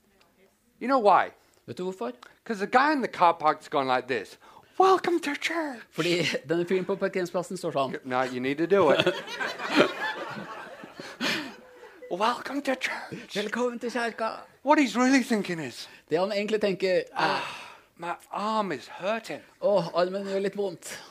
You 0.82 0.88
know 0.88 1.12
why? 1.12 1.30
Vet 1.66 1.78
du 1.78 1.84
hvorfor? 1.84 2.12
Because 2.44 2.66
the 2.66 2.78
guy 2.78 2.94
in 2.94 3.02
the 3.02 3.12
car 3.12 3.34
park's 3.34 3.68
going 3.70 3.88
like 3.96 4.08
this 4.08 4.40
Welcome 4.80 5.20
to 5.20 5.32
church. 5.36 5.82
Fordi 5.92 6.24
denne 6.50 6.66
fyren 6.66 6.86
på 6.86 6.96
parkeringsplassen 6.96 7.58
står 7.58 7.72
sånn. 7.72 8.00
No, 8.06 8.24
you 8.24 8.40
need 8.40 8.58
to 8.58 8.66
do 8.66 8.92
it. 8.92 9.06
Welcome 12.20 12.62
to 12.62 12.76
church. 12.76 13.36
Velkommen 13.36 13.80
til 13.80 13.92
kirka. 13.92 14.30
What 14.66 14.80
he's 14.80 14.96
really 14.98 15.24
thinking 15.24 15.60
is, 15.60 15.90
Det 16.10 16.20
han 16.20 16.32
egentlig 16.32 16.62
tenker, 16.62 17.02
er 17.14 17.40
my 17.98 18.12
arm 18.32 18.72
is 18.72 18.88
hurting. 18.88 19.42
åh, 19.62 19.88
armen 19.94 20.24
gjør 20.28 20.40
litt 20.40 20.58
vondt. 20.58 21.04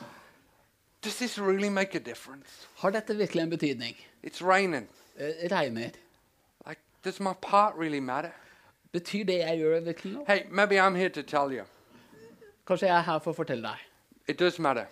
Does 1.03 1.15
this 1.15 1.39
really 1.39 1.69
make 1.69 1.95
a 1.95 1.99
difference? 1.99 2.67
Har 2.77 2.89
dette 2.89 3.17
virkelig 3.17 3.41
en 3.43 3.49
betydning? 3.49 3.95
It's 4.23 4.41
raining. 4.41 4.87
Eh, 5.19 5.51
regner. 5.51 5.89
Like, 6.67 6.79
does 7.03 7.19
my 7.19 7.33
part 7.41 7.73
really 7.77 7.99
matter? 7.99 8.31
Betyr 8.91 9.23
det 9.25 9.37
jeg 9.37 9.57
gjør, 9.57 9.79
virkelig 9.79 10.13
noe? 10.13 10.25
Hey, 10.27 10.39
maybe 10.49 10.79
I'm 10.87 10.95
here 10.95 11.09
to 11.09 11.21
tell 11.21 11.51
you. 11.53 11.63
Kanskje 12.67 12.87
jeg 12.87 12.97
er 12.97 13.01
her 13.01 13.19
for 13.19 13.31
å 13.31 13.35
fortelle 13.35 13.61
deg. 13.61 13.77
It 14.27 14.39
does 14.39 14.59
matter. 14.59 14.85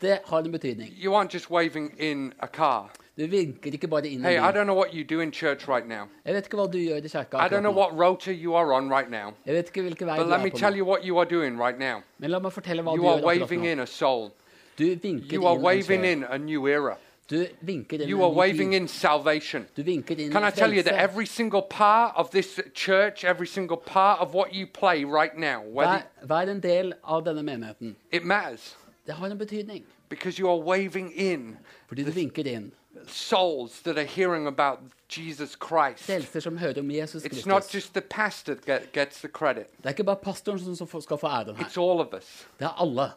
Det 0.00 0.18
har 0.24 0.38
en 0.38 0.52
betydning. 0.52 0.92
You 1.04 1.14
aren't 1.14 1.34
just 1.34 1.50
waving 1.50 1.94
in 1.98 2.32
a 2.40 2.46
car. 2.46 2.90
Du 3.16 3.26
vinker 3.30 3.72
ikke 3.72 3.86
bare 3.88 4.08
inn 4.10 4.24
i 4.24 4.28
Hey, 4.28 4.38
I 4.38 4.50
don't 4.52 4.64
know 4.66 4.74
what 4.74 4.92
you 4.94 5.04
do 5.04 5.20
in 5.20 5.30
church 5.30 5.68
right 5.68 5.86
now. 5.86 6.08
Jeg 6.24 6.34
vet 6.34 6.46
ikke 6.48 6.56
hva 6.58 6.66
du 6.72 6.78
gjør 6.78 6.96
i 6.96 7.00
kirka 7.00 7.18
I 7.20 7.22
don't 7.22 7.44
akkurat 7.44 7.60
know 7.62 7.70
nå. 7.72 7.76
what 7.78 7.92
rota 7.98 8.32
you 8.32 8.54
are 8.54 8.72
on 8.74 8.88
right 8.90 9.08
now. 9.10 9.32
Jeg 9.46 9.54
vet 9.54 9.66
ikke 9.70 9.82
hvilken 9.82 10.06
vei 10.06 10.16
But 10.18 10.24
du 10.24 10.30
let 10.30 10.40
er 10.40 10.44
me 10.44 10.50
på 10.50 10.58
tell 10.58 10.70
nå. 10.72 10.76
you 10.76 10.84
what 10.84 11.04
you 11.04 11.18
are 11.18 11.24
doing 11.30 11.56
right 11.60 11.78
now. 11.78 12.02
Men 12.18 12.30
la 12.30 12.38
meg 12.40 12.52
fortelle 12.52 12.82
hva 12.82 12.94
You 12.96 13.02
du 13.02 13.06
are 13.06 13.16
gjør 13.20 13.22
akkurat 13.30 13.40
waving 13.40 13.62
nå. 13.62 13.68
in 13.68 13.78
a 13.80 13.86
soul. 13.86 14.32
Du 14.78 14.84
vinker 14.96 15.32
You 15.32 15.46
are 15.46 15.52
inn 15.54 15.58
en 15.58 15.64
waving 15.64 16.00
sjel. 16.02 16.12
in 16.12 16.24
a 16.24 16.38
new 16.38 16.66
era. 16.66 16.96
Du 17.30 17.46
vinker 17.62 18.00
inn 18.02 18.08
You 18.08 18.18
en 18.18 18.24
are 18.24 18.30
ny 18.32 18.36
waving 18.36 18.70
tid. 18.72 18.80
in 18.82 18.88
salvation. 18.88 19.66
Du 19.76 19.82
vinker 19.84 20.18
inn 20.18 20.32
Can 20.32 20.42
I 20.44 20.50
tell 20.50 20.74
you 20.74 20.82
that 20.82 20.94
frelse. 20.94 21.04
every 21.04 21.26
single 21.26 21.62
part 21.62 22.12
of 22.16 22.30
this 22.32 22.60
church, 22.74 23.24
every 23.24 23.46
single 23.46 23.76
part 23.76 24.20
of 24.20 24.34
what 24.34 24.52
you 24.52 24.66
play 24.66 25.04
right 25.04 25.36
now, 25.38 25.62
whether 25.62 26.02
Vær, 26.22 26.26
vær 26.26 26.50
en 26.50 26.60
del 26.60 26.92
av 27.04 27.22
denne 27.24 27.42
menigheten. 27.44 27.94
it 28.10 28.24
matters 28.24 28.76
Det 29.06 29.14
har 29.14 29.26
en 29.30 29.38
betydning. 29.38 29.84
because 30.08 30.36
you 30.38 30.48
are 30.50 30.58
waving 30.58 31.12
in 31.14 31.56
Fordi 31.88 32.02
du 32.04 32.10
vinker 32.10 32.44
inn 32.46 32.72
souls 33.08 33.80
that 33.82 33.96
are 33.98 34.04
hearing 34.06 34.46
about 34.46 34.78
Jesus 35.08 35.56
Christ. 35.56 36.08
It's 36.08 37.46
not 37.46 37.68
just 37.74 37.94
the 37.94 38.00
pastor 38.00 38.54
that 38.66 38.92
gets 38.92 39.20
the 39.20 39.28
credit, 39.28 39.66
Det 39.76 39.84
er 39.86 39.90
ikke 39.90 40.04
bare 40.04 40.16
pastoren 40.16 40.76
som 40.76 41.00
skal 41.00 41.18
få 41.18 41.26
æren 41.26 41.56
her. 41.56 41.64
it's 41.64 41.76
all 41.78 42.00
of 42.00 42.14
us. 42.14 42.46
Det 42.58 42.64
er 42.64 42.80
alle. 42.82 43.12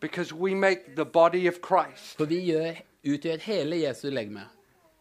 Because 0.00 0.34
we 0.34 0.54
make 0.54 0.94
the 0.96 1.04
body 1.04 1.48
of 1.48 1.54
Christ. 1.66 2.16
For 2.16 2.24
vi 2.24 2.40
gjør, 2.52 2.72
utgjør 3.06 3.36
hele 3.40 3.76
Jesu 3.88 4.10
legeme. 4.10 4.42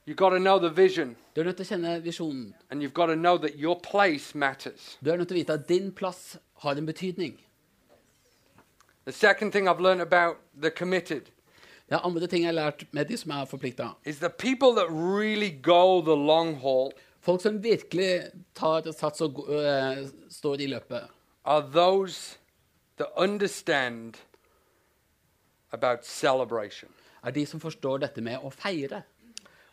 You've 0.08 0.16
got 0.16 0.30
to 0.30 0.38
know 0.40 0.60
the 0.60 0.70
vision, 0.70 1.16
Du 1.36 1.42
er 1.42 1.46
nødt 1.46 1.58
til 1.58 1.66
å 1.66 1.68
kjenne 1.68 2.04
visjonen. 2.04 2.54
and 2.70 2.82
you've 2.84 2.94
got 2.94 3.08
to 3.08 3.16
know 3.16 3.38
that 3.38 3.52
your 3.56 3.80
place 3.92 4.38
matters. 4.38 4.98
Du 5.06 5.10
er 5.12 5.18
nødt 5.18 5.28
til 5.28 5.36
å 5.36 5.40
vite 5.40 5.54
at 5.54 5.68
din 5.70 5.92
plass 5.92 6.38
har 6.60 6.72
en 6.72 6.86
betydning. 6.86 7.40
The 9.06 9.12
second 9.12 9.52
thing 9.52 9.68
I've 9.68 9.80
learned 9.82 10.02
about 10.02 10.38
the 10.62 10.72
committed 10.72 11.22
Det 11.90 11.96
er 11.96 12.06
andre 12.06 12.28
ting 12.28 12.44
jeg 12.44 12.48
har 12.54 12.54
lært 12.72 12.84
med 12.92 13.06
de 13.06 13.18
som 13.18 13.32
er 13.32 13.46
forplikta. 13.46 13.90
is 14.06 14.18
the 14.20 14.30
people 14.30 14.72
that 14.76 14.88
really 14.90 15.50
go 15.62 16.02
the 16.02 16.16
long 16.16 16.56
haul 16.62 16.92
Folk 17.22 17.42
som 17.42 17.64
virkelig 17.64 18.22
tar 18.56 18.82
sats 18.92 19.22
og 19.22 19.34
gå- 19.34 19.48
øh, 19.50 20.08
står 20.30 20.56
i 20.56 20.68
løpet, 20.68 21.02
are 21.46 21.62
those 21.74 22.38
that 22.98 23.08
understand 23.18 24.14
about 25.72 26.06
celebration. 26.06 26.90
er 27.24 27.32
de 27.32 27.46
som 27.46 27.60
forstår 27.60 27.98
dette 27.98 28.22
med 28.22 28.38
å 28.38 28.50
feire. 28.50 29.02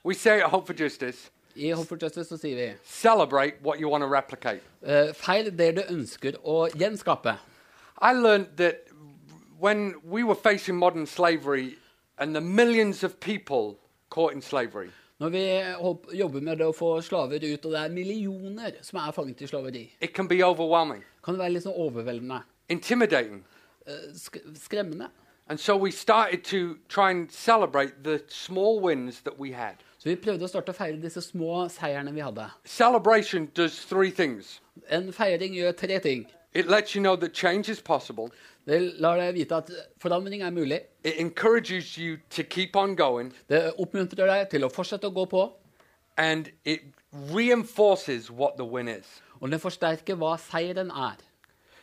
We 0.04 0.14
say 0.14 0.40
at 0.40 0.50
Hope 0.50 0.66
for 0.66 0.72
Justice, 0.82 1.30
I 1.56 1.70
Hope 1.70 1.88
for 1.88 1.96
Justice 2.02 2.28
så 2.28 2.36
sier 2.40 2.56
vi 2.56 2.72
celebrate 2.84 3.54
what 3.62 3.78
you 3.80 3.88
want 3.90 4.02
to 4.02 4.08
replicate. 4.08 4.60
uh, 4.82 5.12
feir 5.14 5.50
det 5.50 5.76
du 5.76 5.82
ønsker 5.90 6.32
å 6.44 6.68
gjenskape. 6.74 7.36
I 8.02 8.12
learned 8.14 8.46
that 8.56 8.74
when 9.60 9.94
we 10.04 10.24
were 10.24 10.34
facing 10.34 10.76
modern 10.78 11.06
slavery 11.06 11.76
and 12.18 12.34
the 12.34 12.40
millions 12.40 13.02
of 13.04 13.18
people 13.20 13.76
caught 14.10 14.32
in 14.34 14.42
slavery, 14.42 14.90
Når 15.20 15.28
vi 15.28 16.18
jobber 16.18 16.40
med 16.40 16.60
å 16.60 16.72
få 16.74 17.00
slaver 17.00 17.38
ut, 17.54 17.64
og 17.66 17.72
det 17.72 17.80
er 17.80 17.88
millioner 17.88 18.72
som 18.82 18.98
er 18.98 19.12
fanget 19.12 19.40
i 19.42 19.46
slaveri, 19.46 19.92
it 20.00 20.12
can 20.14 20.28
be 20.28 20.42
overwhelming, 20.44 21.04
kan 21.24 21.34
det 21.34 21.40
være 21.40 21.52
litt 21.52 21.62
sånn 21.64 21.76
overveldende. 21.78 22.42
intimidating. 22.68 23.44
eh, 23.86 24.12
sk 24.14 24.36
skremmende. 24.54 25.08
And 25.48 25.58
so 25.60 25.76
we 25.76 25.90
started 25.90 26.44
to 26.44 26.76
try 26.88 27.10
and 27.10 27.30
celebrate 27.30 28.04
the 28.04 28.22
small 28.28 28.80
wins 28.80 29.20
that 29.22 29.38
we 29.38 29.52
had. 29.52 29.74
Så 29.98 30.08
vi 30.08 30.16
prøvde 30.16 30.44
å 30.44 30.48
starte 30.48 30.72
å 30.72 30.74
feire 30.74 31.00
disse 31.00 31.20
små 31.22 31.68
seierne 31.68 32.12
vi 32.14 32.20
hadde. 32.20 32.50
Celebration 32.64 33.46
does 33.54 33.84
three 33.84 34.10
things 34.10 34.60
En 34.88 35.12
feiring 35.12 35.54
gjør 35.54 35.72
tre 35.76 35.98
ting. 35.98 36.26
it 36.54 36.66
lets 36.68 36.94
you 36.94 37.00
know 37.00 37.16
that 37.16 37.32
change 37.34 37.68
is 37.68 37.80
possible, 37.80 38.28
Det 38.66 38.78
lar 39.00 39.16
deg 39.18 39.34
vite 39.34 39.56
at 39.56 39.70
forandring 39.98 40.42
er 40.42 40.50
mulig. 40.50 40.80
it 41.04 41.14
encourages 41.18 41.94
you 41.98 42.16
to 42.30 42.42
keep 42.42 42.76
on 42.76 42.96
going, 42.96 43.32
Det 43.48 43.72
oppmuntrer 43.78 44.26
deg 44.26 44.50
til 44.50 44.64
å 44.64 44.68
fortsette 44.68 45.06
å 45.06 45.14
gå 45.14 45.24
på, 45.26 45.52
and 46.16 46.50
it 46.64 46.80
reinforces 47.12 48.30
what 48.30 48.56
the 48.56 48.64
win 48.64 48.88
is. 48.88 49.22
og 49.40 49.50
det 49.50 49.60
forsterker 49.60 50.14
hva 50.14 50.36
seieren 50.38 50.90
er. 50.90 51.16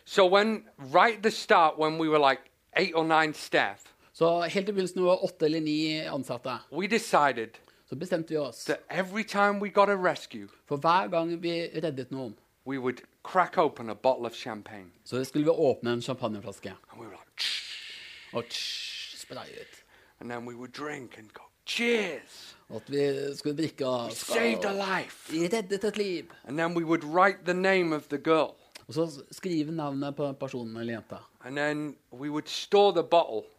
So 0.05 0.25
when 0.25 0.63
right 0.77 1.17
at 1.17 1.23
the 1.23 1.31
start, 1.31 1.77
when 1.77 1.97
we 1.99 2.07
were 2.09 2.19
like 2.29 2.39
eight 2.77 2.93
or 2.95 3.03
nine 3.03 3.33
staff, 3.33 3.83
Så 4.13 4.41
helt 4.41 4.69
i 4.69 4.71
begynnelsen, 4.71 5.03
var 5.05 5.23
åtte 5.23 5.45
eller 5.45 5.59
ni 5.61 5.99
ansatte, 6.07 6.57
we 6.71 6.87
decided 6.87 7.49
så 7.89 7.95
bestemte 7.95 8.29
vi 8.29 8.37
oss 8.37 8.63
that 8.65 8.79
every 8.89 9.23
time 9.23 9.59
we 9.59 9.69
got 9.69 9.89
a 9.89 9.95
rescue, 9.95 10.47
for 10.65 10.77
hver 10.77 11.07
gang 11.09 11.41
vi 11.41 11.69
reddet 11.83 12.11
noen, 12.11 12.35
we 12.69 12.77
would 12.77 13.01
crack 13.23 13.57
open 13.57 13.89
a 13.89 13.93
bottle 13.93 14.25
of 14.25 14.33
champagne, 14.33 14.91
så 15.05 15.23
skulle 15.25 15.43
vi 15.45 15.49
åpne 15.51 15.91
en 15.93 16.01
champagneflaske 16.01 16.69
and 16.91 17.01
we 17.01 17.07
were 17.07 17.15
like, 17.15 17.31
tsh, 17.37 18.35
og 18.35 18.43
tsh, 18.49 19.17
spraye 19.17 19.51
ut. 19.61 19.83
and 20.19 20.29
then 20.31 20.47
we 20.47 20.55
would 20.55 20.71
drink 20.71 21.17
and 21.17 21.29
go, 21.33 21.43
cheers, 21.65 22.55
Og 22.69 22.75
at 22.75 22.91
vi 22.91 23.35
skulle 23.37 23.57
drikke 23.57 23.87
og 23.87 24.11
saved 24.11 24.65
a 24.65 24.73
life, 24.99 25.31
Vi 25.33 25.47
reddet 25.47 25.83
et 25.83 25.97
liv. 25.97 26.23
and 26.43 26.57
then 26.57 26.77
we 26.77 26.85
would 26.85 27.03
write 27.03 27.37
the 27.45 27.53
name 27.53 27.95
of 27.95 28.03
the 28.09 28.17
girl, 28.17 28.55
Og 28.87 28.93
så 28.93 29.23
skrive 29.31 29.71
navnet 29.71 30.15
på 30.15 30.31
personen 30.33 30.77
eller 30.77 30.93
jenta. 30.93 31.15
and 31.45 31.55
then 31.57 31.95
we 32.13 32.29
would 32.29 32.47
store 32.47 32.91
the 32.93 33.03
bottle, 33.03 33.49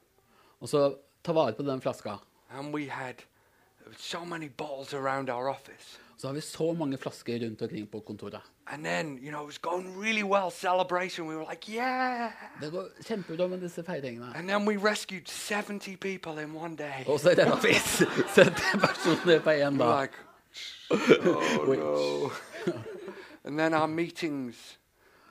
Og 0.61 0.69
så 0.69 0.95
ta 1.25 1.33
vare 1.33 1.53
på 1.53 1.63
den 1.63 1.81
flaska. 1.81 2.17
and 2.51 2.75
we 2.75 2.85
had 2.89 3.15
so 3.99 4.25
many 4.25 4.49
bottles 4.49 4.95
around 4.95 5.31
our 5.31 5.49
office. 5.49 5.99
Så 6.17 6.27
har 6.27 6.35
vi 6.35 6.41
så 6.41 6.73
mange 6.73 6.99
flasker 6.99 7.39
rundt 7.47 7.63
omkring 7.63 7.91
på 7.91 8.01
kontoret. 8.01 8.41
And 8.67 8.85
then, 8.85 9.19
you 9.19 9.31
know, 9.31 9.43
it 9.43 9.47
was 9.47 9.59
going 9.59 10.01
really 10.03 10.23
well, 10.23 10.51
celebration. 10.51 11.27
We 11.29 11.35
were 11.37 11.47
like, 11.51 11.69
yeah. 11.73 12.31
Det 12.61 12.71
går 12.73 12.89
kjempebra 13.05 13.47
med 13.49 13.61
disse 13.61 13.83
feiringene. 13.85 14.33
And 14.37 14.49
then 14.49 14.69
we 14.69 14.77
rescued 14.91 15.29
70 15.29 15.97
people 15.97 16.43
in 16.43 16.57
one 16.57 16.77
day. 16.77 17.05
Og 17.07 17.21
så 17.21 17.29
redda 17.29 17.57
vi 17.63 17.73
70 18.35 18.81
personer 18.81 19.41
på 19.41 19.51
én 19.51 19.79
dag. 19.79 20.09
like, 20.91 21.83
oh 21.83 22.27
no. 22.27 22.31
and 23.45 23.59
then 23.59 23.75
our 23.75 23.87
meetings, 23.87 24.79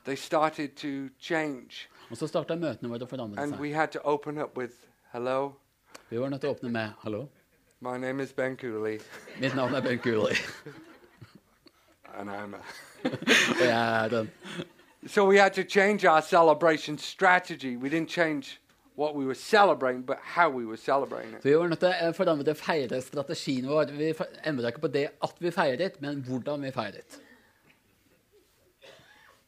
they 0.04 0.16
started 0.16 0.68
to 0.76 1.08
change. 1.20 1.88
Og 2.10 2.16
så 2.16 2.26
starta 2.26 2.56
møtene 2.56 2.88
våre 2.90 3.06
å 3.06 3.08
forandre 3.08 3.38
And 3.42 3.52
seg. 3.54 3.60
we 3.60 3.72
had 3.72 3.92
to 3.92 4.00
open 4.04 4.38
up 4.38 4.56
with, 4.58 4.72
hello, 5.12 5.52
Vi 6.10 6.18
var 6.18 6.28
nødt 6.28 6.40
til 6.40 6.50
å 6.50 6.54
åpne 6.54 6.68
med 6.70 6.90
'hallo'. 7.04 7.28
My 7.80 7.96
name 7.98 8.20
is 8.20 8.32
Ben 8.32 8.56
Cooley, 8.56 9.00
Mitt 9.40 9.54
navn 9.54 9.74
er 9.74 9.80
Ben 9.80 9.98
Cooley. 9.98 10.36
and 12.18 12.30
I'm 12.30 12.54
a... 12.54 12.60
Og 13.60 13.66
jeg 13.66 14.04
er 14.04 14.08
den. 14.08 14.30
So 15.06 15.26
we 15.26 15.38
had 15.38 15.52
to 15.52 15.62
change 15.62 16.04
our 16.04 16.20
celebration 16.20 16.98
strategy. 16.98 17.76
We 17.76 17.88
didn't 17.88 18.10
change 18.10 18.60
what 18.96 19.14
we 19.14 19.24
were 19.24 19.34
celebrating, 19.34 20.02
but 20.02 20.18
how 20.22 20.50
we 20.50 20.66
were 20.66 20.76
celebrating 20.76 21.34
it. 21.34 21.42
Så 21.42 21.48
vi 21.48 21.56
var 21.56 21.68
nødt 21.68 21.80
til 21.80 21.88
å 21.88 22.12
forandre 22.12 22.54
feirestrategien 22.54 23.68
vår. 23.68 23.94
Vi 23.96 24.12
endra 24.44 24.68
ikke 24.68 24.84
på 24.84 24.92
det 24.92 25.08
at 25.22 25.34
vi 25.40 25.50
feiret, 25.50 26.00
men 26.00 26.20
hvordan 26.26 26.62
vi 26.62 26.70
feiret. 26.70 27.20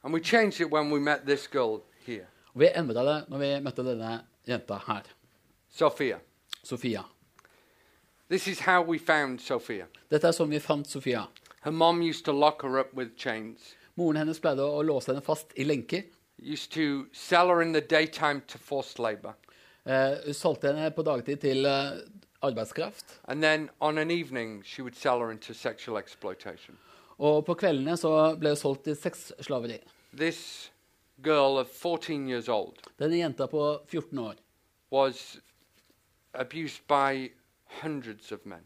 And 0.05 0.15
we 0.15 0.21
changed 0.21 0.61
it 0.61 0.73
when 0.73 0.91
we 0.91 1.01
met 1.01 1.27
this 1.27 1.47
girl 1.47 1.83
here, 2.07 2.27
Og 2.55 2.61
vi 2.61 2.69
endra 2.77 3.05
det 3.05 3.25
når 3.29 3.39
vi 3.39 3.51
møtte 3.61 3.85
denne 3.85 4.21
jenta 4.49 4.81
her, 4.87 5.03
Sofia. 5.71 6.19
Sofia. 6.65 7.03
This 8.33 8.49
is 8.49 8.61
how 8.61 8.81
we 8.81 8.97
found 8.97 9.43
Sophia. 9.43 9.85
Dette 10.09 10.25
er 10.25 10.33
sånn 10.33 10.49
vi 10.55 10.59
fant 10.65 10.87
Sofia. 10.89 11.27
Her 11.67 11.73
mom 11.77 11.99
used 12.01 12.25
to 12.25 12.33
lock 12.33 12.63
her 12.65 12.79
up 12.81 12.95
with 12.97 13.11
chains. 13.15 13.75
Moren 14.01 14.17
hennes 14.17 14.39
pleide 14.41 14.65
å 14.65 14.79
låse 14.89 15.11
henne 15.11 15.21
fast 15.21 15.51
i 15.61 15.67
lenker. 15.67 16.07
Used 16.41 16.73
to 16.73 17.11
sell 17.13 17.53
her 17.53 17.61
in 17.61 17.75
the 17.77 17.83
daytime 17.83 18.41
to 18.49 18.57
forced 18.57 18.97
labor. 18.99 19.35
Eh, 19.85 20.15
hun 20.25 20.39
solgte 20.39 20.73
henne 20.73 20.89
på 20.97 21.05
dagtid 21.05 21.43
til 21.43 21.69
eh, 21.69 21.99
arbeidskraft. 22.41 23.19
And 23.29 23.45
then 23.45 23.69
on 23.83 24.01
an 24.01 24.11
evening, 24.11 24.63
she 24.65 24.81
would 24.81 24.97
sell 24.97 25.21
her 25.21 25.31
into 25.31 25.53
sexual 25.53 26.01
exploitation. 26.01 26.81
Og 27.21 27.45
på 27.45 27.59
kveldene 27.61 27.99
så 28.01 28.15
ble 28.41 28.55
hun 28.57 28.63
solgt 28.63 28.87
til 28.89 28.97
sexslaveri. 28.97 29.77
This 30.17 30.71
girl 31.21 31.61
of 31.61 31.69
14 31.69 32.33
years 32.33 32.49
old 32.49 32.81
Denne 32.97 33.21
jenta 33.21 33.45
på 33.45 33.61
14 33.93 34.25
år 34.25 34.41
was 34.91 35.37
abused 36.33 36.89
by 36.89 37.29
hundreds 37.81 38.33
of 38.33 38.45
men. 38.47 38.65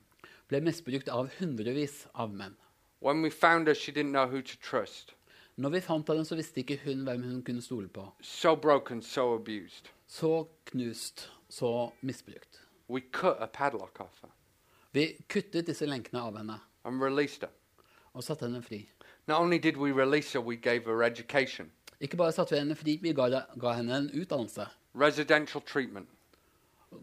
ble 0.48 0.60
misbrukt 0.60 1.08
av 1.08 1.28
hundrevis 1.40 2.06
av 2.14 2.30
menn. 2.34 2.56
When 3.00 3.22
we 3.22 3.30
found 3.30 3.66
her, 3.68 3.74
she 3.74 3.92
didn't 3.92 4.12
know 4.12 4.26
who 4.26 4.40
to 4.42 4.56
trust. 4.62 5.12
Når 5.58 5.70
vi 5.70 5.80
fant 5.80 6.08
henne, 6.08 6.24
så 6.24 6.36
visste 6.36 6.60
ikke 6.60 6.78
hun 6.84 7.04
hvem 7.04 7.22
hun 7.22 7.42
kunne 7.42 7.62
stole 7.62 7.88
på. 7.88 8.12
So 8.20 8.54
broken, 8.56 9.02
so 9.02 9.34
abused. 9.34 9.88
Så 10.06 10.46
knust, 10.66 11.30
så 11.48 11.90
misbrukt. 12.02 12.60
We 12.88 13.00
cut 13.12 13.36
a 13.40 13.46
padlock 13.46 14.00
off 14.00 14.20
her 14.22 14.30
Vi 14.92 15.16
kuttet 15.28 15.66
disse 15.66 15.86
lenkene 15.86 16.20
av 16.22 16.36
henne 16.38 16.60
and 16.84 17.02
released 17.02 17.40
her. 17.42 17.50
og 18.14 18.22
satte 18.24 18.46
henne 18.46 18.62
fri. 18.62 18.88
Not 19.26 19.40
only 19.40 19.58
did 19.58 19.76
we 19.76 19.90
release 19.92 20.32
her, 20.32 20.40
we 20.40 20.56
gave 20.56 20.84
her 20.86 21.02
education, 21.02 21.70
Ikke 22.00 22.16
bare 22.16 22.32
satte 22.32 22.50
vi 22.54 22.58
henne 22.60 22.74
fri, 22.76 22.98
vi 23.02 23.12
ga, 23.12 23.28
ga 23.58 23.72
henne 23.72 23.96
en 23.96 24.10
utdannelse. 24.14 24.66
residential 24.94 25.60
treatment. 25.62 26.08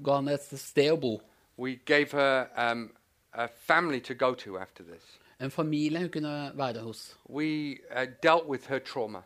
Ga 0.03 0.15
henne 0.15 0.33
et 0.33 0.59
sted 0.59 0.91
å 0.91 0.95
bo. 0.99 1.21
We 1.57 1.75
gave 1.85 2.11
her 2.11 2.47
um, 2.55 2.91
a 3.33 3.47
family 3.47 3.99
to 4.01 4.13
go 4.13 4.33
to 4.33 4.57
after 4.57 4.83
this. 4.83 5.19
En 5.39 5.51
familie 5.51 5.99
hun 5.99 6.09
kunne 6.09 6.51
være 6.55 6.79
hos. 6.81 7.17
We 7.29 7.77
uh, 7.95 8.05
dealt 8.23 8.45
with 8.47 8.67
her 8.67 8.79
trauma. 8.79 9.21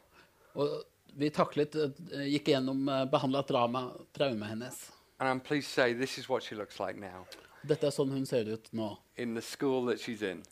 Og 0.56 0.84
vi 1.14 1.30
taklet, 1.30 1.76
eh, 1.76 2.26
gikk 2.32 2.48
igjennom, 2.48 2.88
uh, 2.88 3.06
behandla 3.12 3.42
trauma, 3.42 3.90
traumet 4.14 4.48
hennes. 4.48 4.92
And 5.20 5.30
I'm 5.30 5.40
pleased 5.40 5.68
to 5.68 5.74
say 5.82 5.94
this 5.94 6.18
is 6.18 6.30
what 6.30 6.44
she 6.44 6.56
looks 6.56 6.80
like 6.80 7.00
now 7.00 7.26
Dette 7.68 7.88
er 7.88 7.92
sånn 7.92 8.12
hun 8.14 8.26
ser 8.26 8.46
ut 8.54 8.68
nå, 8.72 8.92
in 9.18 9.34
the 9.36 9.42
school 9.42 9.86
that 9.88 10.00
she's 10.00 10.22
in. 10.22 10.44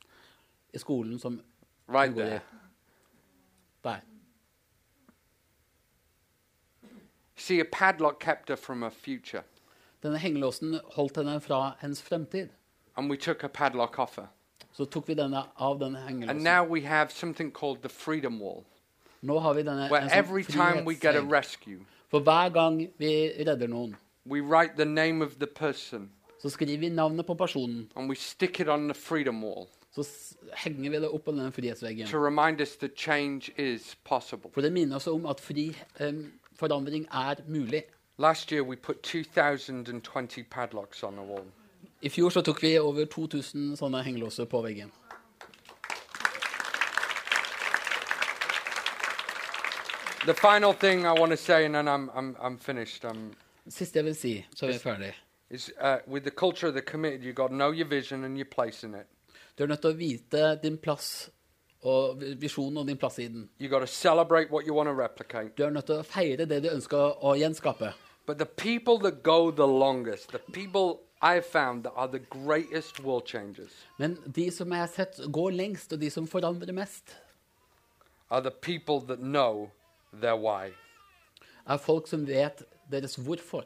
i 0.73 0.77
skolen 0.77 1.19
som 1.19 1.41
Right 1.87 2.09
hun 2.09 2.15
går 2.17 2.25
i. 2.25 2.29
there. 2.29 2.41
Der. 3.83 4.01
See, 7.35 7.59
a 7.59 7.65
padlock 7.65 8.19
kept 8.19 8.49
her 8.49 8.55
from 8.55 8.81
her 8.81 8.89
future. 8.89 9.43
Denne 10.05 10.19
hengelåsen 10.21 10.77
holdt 10.95 11.17
henne 11.17 11.39
fra 11.41 11.73
hennes 11.81 12.01
fremtid. 12.05 12.49
And 12.95 13.09
we 13.11 13.17
took 13.17 13.43
a 13.43 13.47
padlock 13.49 13.97
off 13.99 14.15
her. 14.21 14.27
Så 14.77 14.85
tok 14.85 15.07
vi 15.09 15.15
denne 15.17 15.41
av 15.57 15.79
denne 15.79 15.97
And 15.99 16.07
hengelåsen. 16.09 16.43
now 16.43 16.63
we 16.63 16.81
have 16.85 17.11
something 17.11 17.51
called 17.51 17.81
the 17.81 17.89
freedom 17.89 18.39
wall, 18.39 18.63
Nå 19.21 19.39
har 19.39 19.53
vi 19.53 19.63
denne 19.63 19.89
where 19.89 20.01
sånn 20.05 20.11
every 20.11 20.43
time 20.43 20.85
we 20.85 20.93
get 20.95 21.15
a 21.15 21.21
rescue, 21.21 21.79
For 22.11 22.19
hver 22.19 22.49
gang 22.53 22.89
vi 22.99 23.31
redder 23.47 23.67
noen, 23.67 23.95
we 24.25 24.41
write 24.41 24.75
the 24.77 24.85
name 24.85 25.21
of 25.25 25.39
the 25.39 25.47
person 25.47 26.09
Så 26.41 26.49
skriver 26.49 26.77
vi 26.79 26.89
navnet 26.89 27.25
på 27.25 27.33
personen. 27.33 27.89
and 27.95 28.09
we 28.09 28.15
stick 28.15 28.59
it 28.59 28.67
on 28.67 28.87
the 28.87 28.93
freedom 28.93 29.41
wall 29.41 29.67
Så 29.95 30.03
henger 30.53 30.89
vi 30.91 30.99
det 30.99 31.09
opp 31.09 31.25
på 31.25 31.31
den 31.31 31.51
frihetsveggen. 31.51 32.07
to 32.07 32.17
remind 32.17 32.61
us 32.61 32.75
that 32.75 32.91
change 32.97 33.49
is 33.57 33.95
possible. 34.03 34.49
For 34.53 34.61
det 34.61 34.71
minner 34.73 34.95
oss 34.95 35.07
om 35.07 35.25
at 35.25 35.39
fri 35.39 35.75
um, 35.99 36.31
forandring 36.59 37.07
er 37.11 37.35
mulig. 37.47 37.83
Last 38.17 38.51
year 38.51 38.63
we 38.63 38.75
put 38.75 39.03
2,020 39.03 40.43
padlocks 40.43 41.03
on 41.03 41.15
the 41.15 41.21
wall. 41.21 41.45
I 42.01 42.09
fjor 42.09 42.29
så 42.29 42.41
tok 42.41 42.63
vi 42.63 42.77
over 42.79 43.05
2000 43.05 43.75
sånne 43.77 44.03
hengelåser 44.03 44.45
på 44.45 44.61
veggen. 44.61 44.91
The 50.25 50.33
final 50.33 50.73
thing 50.73 51.05
I 51.05 51.11
want 51.19 51.31
to 51.31 51.37
say, 51.37 51.65
and 51.65 51.75
then 51.75 51.87
I'm, 51.87 52.09
I'm, 52.15 52.35
I'm 52.41 52.57
finished, 52.57 53.03
I'm, 53.05 53.35
Siste 53.69 53.99
jeg 53.99 54.05
vil 54.05 54.15
si, 54.15 54.45
så 54.55 54.65
er 54.65 54.71
vi 54.71 54.79
ferdig. 54.79 55.13
is 55.49 55.71
uh, 55.81 55.97
with 56.07 56.23
the 56.23 56.31
culture 56.31 56.67
of 56.67 56.73
the 56.73 56.81
committed, 56.81 57.21
you've 57.23 57.35
got 57.35 57.47
to 57.49 57.53
know 57.55 57.71
your 57.71 57.87
vision 57.87 58.23
and 58.23 58.37
your 58.37 58.45
place 58.55 58.83
in 58.87 58.93
it. 58.95 59.07
Du 59.57 59.63
er 59.63 59.67
nødt 59.67 59.81
til 59.81 59.89
å 59.89 59.97
vite 59.97 60.59
din 60.63 60.77
plass 60.77 61.29
og 61.81 62.21
visjonen 62.41 62.77
og 62.77 62.87
din 62.87 62.97
plass 62.97 63.19
i 63.19 63.27
den. 63.27 63.49
You 63.59 63.69
got 63.69 63.79
to 63.79 63.87
celebrate 63.87 64.51
what 64.51 64.65
you 64.65 64.73
want 64.73 64.87
to 64.87 64.93
replicate. 65.03 65.51
Du 65.57 65.63
er 65.63 65.69
nødt 65.69 65.85
til 65.85 65.95
å 66.01 66.03
feire 66.03 66.45
det 66.45 66.63
du 66.63 66.69
ønsker 66.69 67.23
å 67.25 67.35
gjenskape. 67.37 67.93
But 68.25 68.37
the 68.37 68.45
people 68.45 68.97
that 68.99 69.23
go 69.23 69.51
the 69.51 69.67
longest, 69.67 70.31
the 70.31 70.39
people 70.39 71.01
I've 71.21 71.45
found 71.45 71.83
that 71.83 71.93
are 71.95 72.07
the 72.07 72.19
greatest 72.19 72.99
world 73.03 73.25
changers, 73.25 73.71
Men 73.97 74.17
de 74.35 74.51
som 74.51 74.71
jeg 74.71 74.79
har 74.79 74.87
sett 74.87 75.19
går 75.31 75.51
lengst, 75.51 75.93
og 75.93 75.99
de 76.01 76.09
som 76.09 76.27
forandrer 76.27 76.73
mest, 76.73 77.15
are 78.29 78.41
the 78.41 78.51
people 78.51 78.99
that 79.07 79.19
know 79.19 79.71
their 80.21 80.35
why. 80.35 80.73
er 81.67 81.77
folk 81.77 82.07
som 82.07 82.27
vet 82.27 82.63
deres 82.91 83.15
hvorfor. 83.15 83.63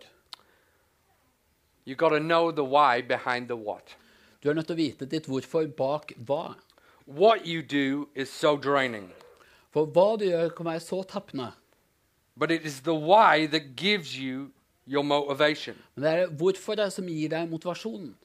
You 1.85 1.95
got 1.95 2.09
to 2.09 2.19
know 2.19 2.51
the 2.51 2.63
why 2.63 3.01
behind 3.01 3.47
the 3.47 3.55
what. 3.55 3.97
Du 4.43 4.49
er 4.49 4.53
nødt 4.53 4.67
til 4.67 4.75
å 4.75 4.77
vite 4.77 5.05
ditt 5.05 5.25
hvorfor 5.27 5.67
bak 5.67 6.11
hva. 6.27 6.55
What 7.07 7.47
you 7.47 7.61
do 7.61 8.07
is 8.15 8.29
so 8.29 8.55
draining, 8.57 9.11
For 9.73 9.85
hva 9.85 10.17
du 10.17 10.25
gjør, 10.25 10.49
kan 10.49 10.65
være 10.65 10.79
så 10.79 11.03
tappende. 11.03 11.51
But 12.39 12.51
it 12.51 12.65
is 12.65 12.81
the 12.81 12.95
why 12.95 13.47
that 13.47 13.75
gives 13.75 14.17
you 14.17 14.51
your 14.87 15.03
motivation. 15.03 15.75
Men 15.95 16.03
det 16.03 16.13
er 16.13 16.27
hvorfor 16.27 16.89
som 16.89 17.07
gir 17.07 17.29
deg 17.29 17.49
motivasjonen. 17.49 18.15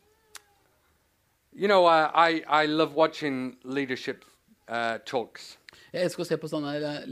You 1.53 1.69
know, 1.69 1.87
uh, 1.87 2.11
I, 2.15 2.43
I 2.49 2.67
love 2.67 2.95
watching 2.95 3.57
leadership 3.65 4.25
uh, 4.69 4.99
talks. 5.07 5.59
Jeg 5.93 6.03
elsker 6.03 6.25
å 6.25 6.27
se 6.27 6.37
på 6.37 6.49
sånne 6.51 6.73
eh, 6.75 7.05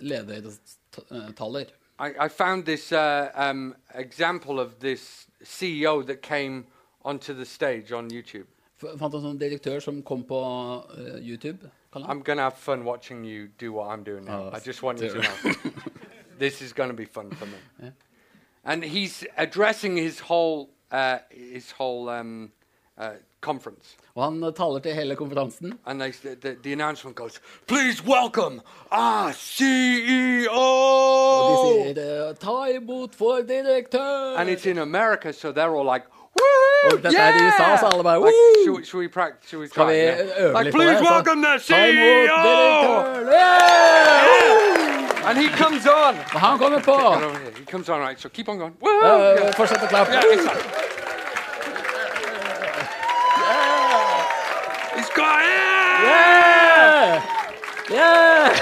ledertaler. 0.00 1.72
I, 1.98 2.12
I 2.26 2.28
found 2.28 2.64
this 2.64 2.92
uh, 2.92 3.30
um, 3.34 3.74
example 3.94 4.60
of 4.60 4.78
this 4.78 5.26
CEO 5.42 6.06
that 6.06 6.22
came 6.22 6.66
onto 7.04 7.34
the 7.34 7.44
stage 7.44 7.92
on 7.92 8.10
YouTube. 8.10 8.46
Fant 8.78 9.12
en 9.12 9.20
sånn 9.26 9.38
direktør 9.40 9.82
som 9.82 10.02
kom 10.02 10.22
på 10.24 10.38
eh, 10.96 11.18
YouTube. 11.20 11.68
I'm 11.92 12.22
going 12.22 12.38
to 12.38 12.44
have 12.44 12.56
fun 12.56 12.84
watching 12.84 13.24
you 13.24 13.48
do 13.58 13.72
what 13.72 13.88
I'm 13.90 14.04
doing 14.04 14.24
now. 14.24 14.44
Oh, 14.44 14.50
I 14.54 14.60
just 14.60 14.82
want 14.82 15.00
you 15.00 15.08
to 15.08 15.20
know. 15.20 15.52
this 16.40 16.60
is 16.62 16.72
going 16.72 16.90
to 16.90 16.96
be 16.96 17.04
fun 17.06 17.30
for 17.30 17.46
me. 17.46 17.58
Yeah. 17.82 17.90
And 18.64 18.84
he's 18.84 19.24
addressing 19.38 19.96
his 19.96 20.20
whole, 20.20 20.68
uh, 20.92 21.18
his 21.54 21.70
whole 21.78 22.08
um, 22.10 22.50
uh, 22.98 23.10
conference. 23.40 23.96
Og 24.14 24.24
han 24.24 24.42
eh, 24.44 24.52
taler 24.52 24.78
til 24.78 24.94
hele 24.94 25.16
konferansen. 25.16 25.78
And 25.86 26.00
they, 26.00 26.10
the, 26.12 26.56
the, 26.62 26.72
announcement 26.72 27.16
goes, 27.16 27.40
Please 27.66 28.04
welcome 28.04 28.60
our 28.90 29.30
E 29.30 29.32
Og 29.32 29.32
de 29.32 29.36
CEO! 30.44 30.66
sier 31.64 32.28
eh, 32.28 32.34
'ta 32.34 32.66
imot 32.76 33.14
for 33.14 33.40
direktør'. 33.48 34.36
And 34.40 34.50
it's 34.50 34.66
in 34.66 34.78
America, 34.78 35.32
so 35.32 35.52
they're 35.52 35.74
all 35.78 35.92
like, 35.94 36.04
Woo! 36.40 36.90
Og 36.96 37.02
dette 37.02 37.16
er 37.18 37.32
i 37.32 37.46
USA, 37.46 37.76
så 37.76 37.86
alle 37.92 38.02
bare 38.04 38.18
Like, 38.20 38.34
should, 38.64 38.76
we- 38.78 38.84
should 38.84 39.00
we 39.00 39.08
practice? 39.08 39.48
Should 39.50 39.60
we 39.62 39.68
Skal 39.68 39.84
try? 39.84 39.92
vi 39.92 39.98
it? 40.00 40.04
Yeah. 40.08 40.44
øve 40.44 40.52
Like, 40.52 40.64
litt 40.64 40.74
på 40.74 40.78
please 40.78 40.98
det? 40.98 41.06
så 41.06 41.12
welcome 41.14 41.40
the 41.46 41.58
Ta 41.58 41.86
imot 41.86 41.94
CEO! 41.96 42.38
direktøren! 42.44 43.26
Yeah! 43.26 44.89
And 45.26 45.38
he 45.38 45.48
comes 45.48 45.86
on. 45.86 46.14
Og 46.34 46.40
han 46.40 46.58
kommer 46.58 46.80
på. 46.80 46.96
He 47.58 47.64
comes 47.64 47.88
on, 47.88 48.00
right? 48.00 48.20
So 48.20 48.28
keep 48.28 48.48
on 48.48 48.58
going. 48.58 48.74
Woo! 48.80 48.90
Yeah. 48.90 49.52
Fortsett 49.54 49.82
å 49.82 49.86
klappe. 49.86 50.12
Yeah, 50.12 50.22
it's 50.24 50.44
like, 50.44 50.64
he's 54.96 55.10
got 55.16 55.42
yeah! 55.42 57.22
Yeah! 57.90 57.90
Yeah! 57.90 58.56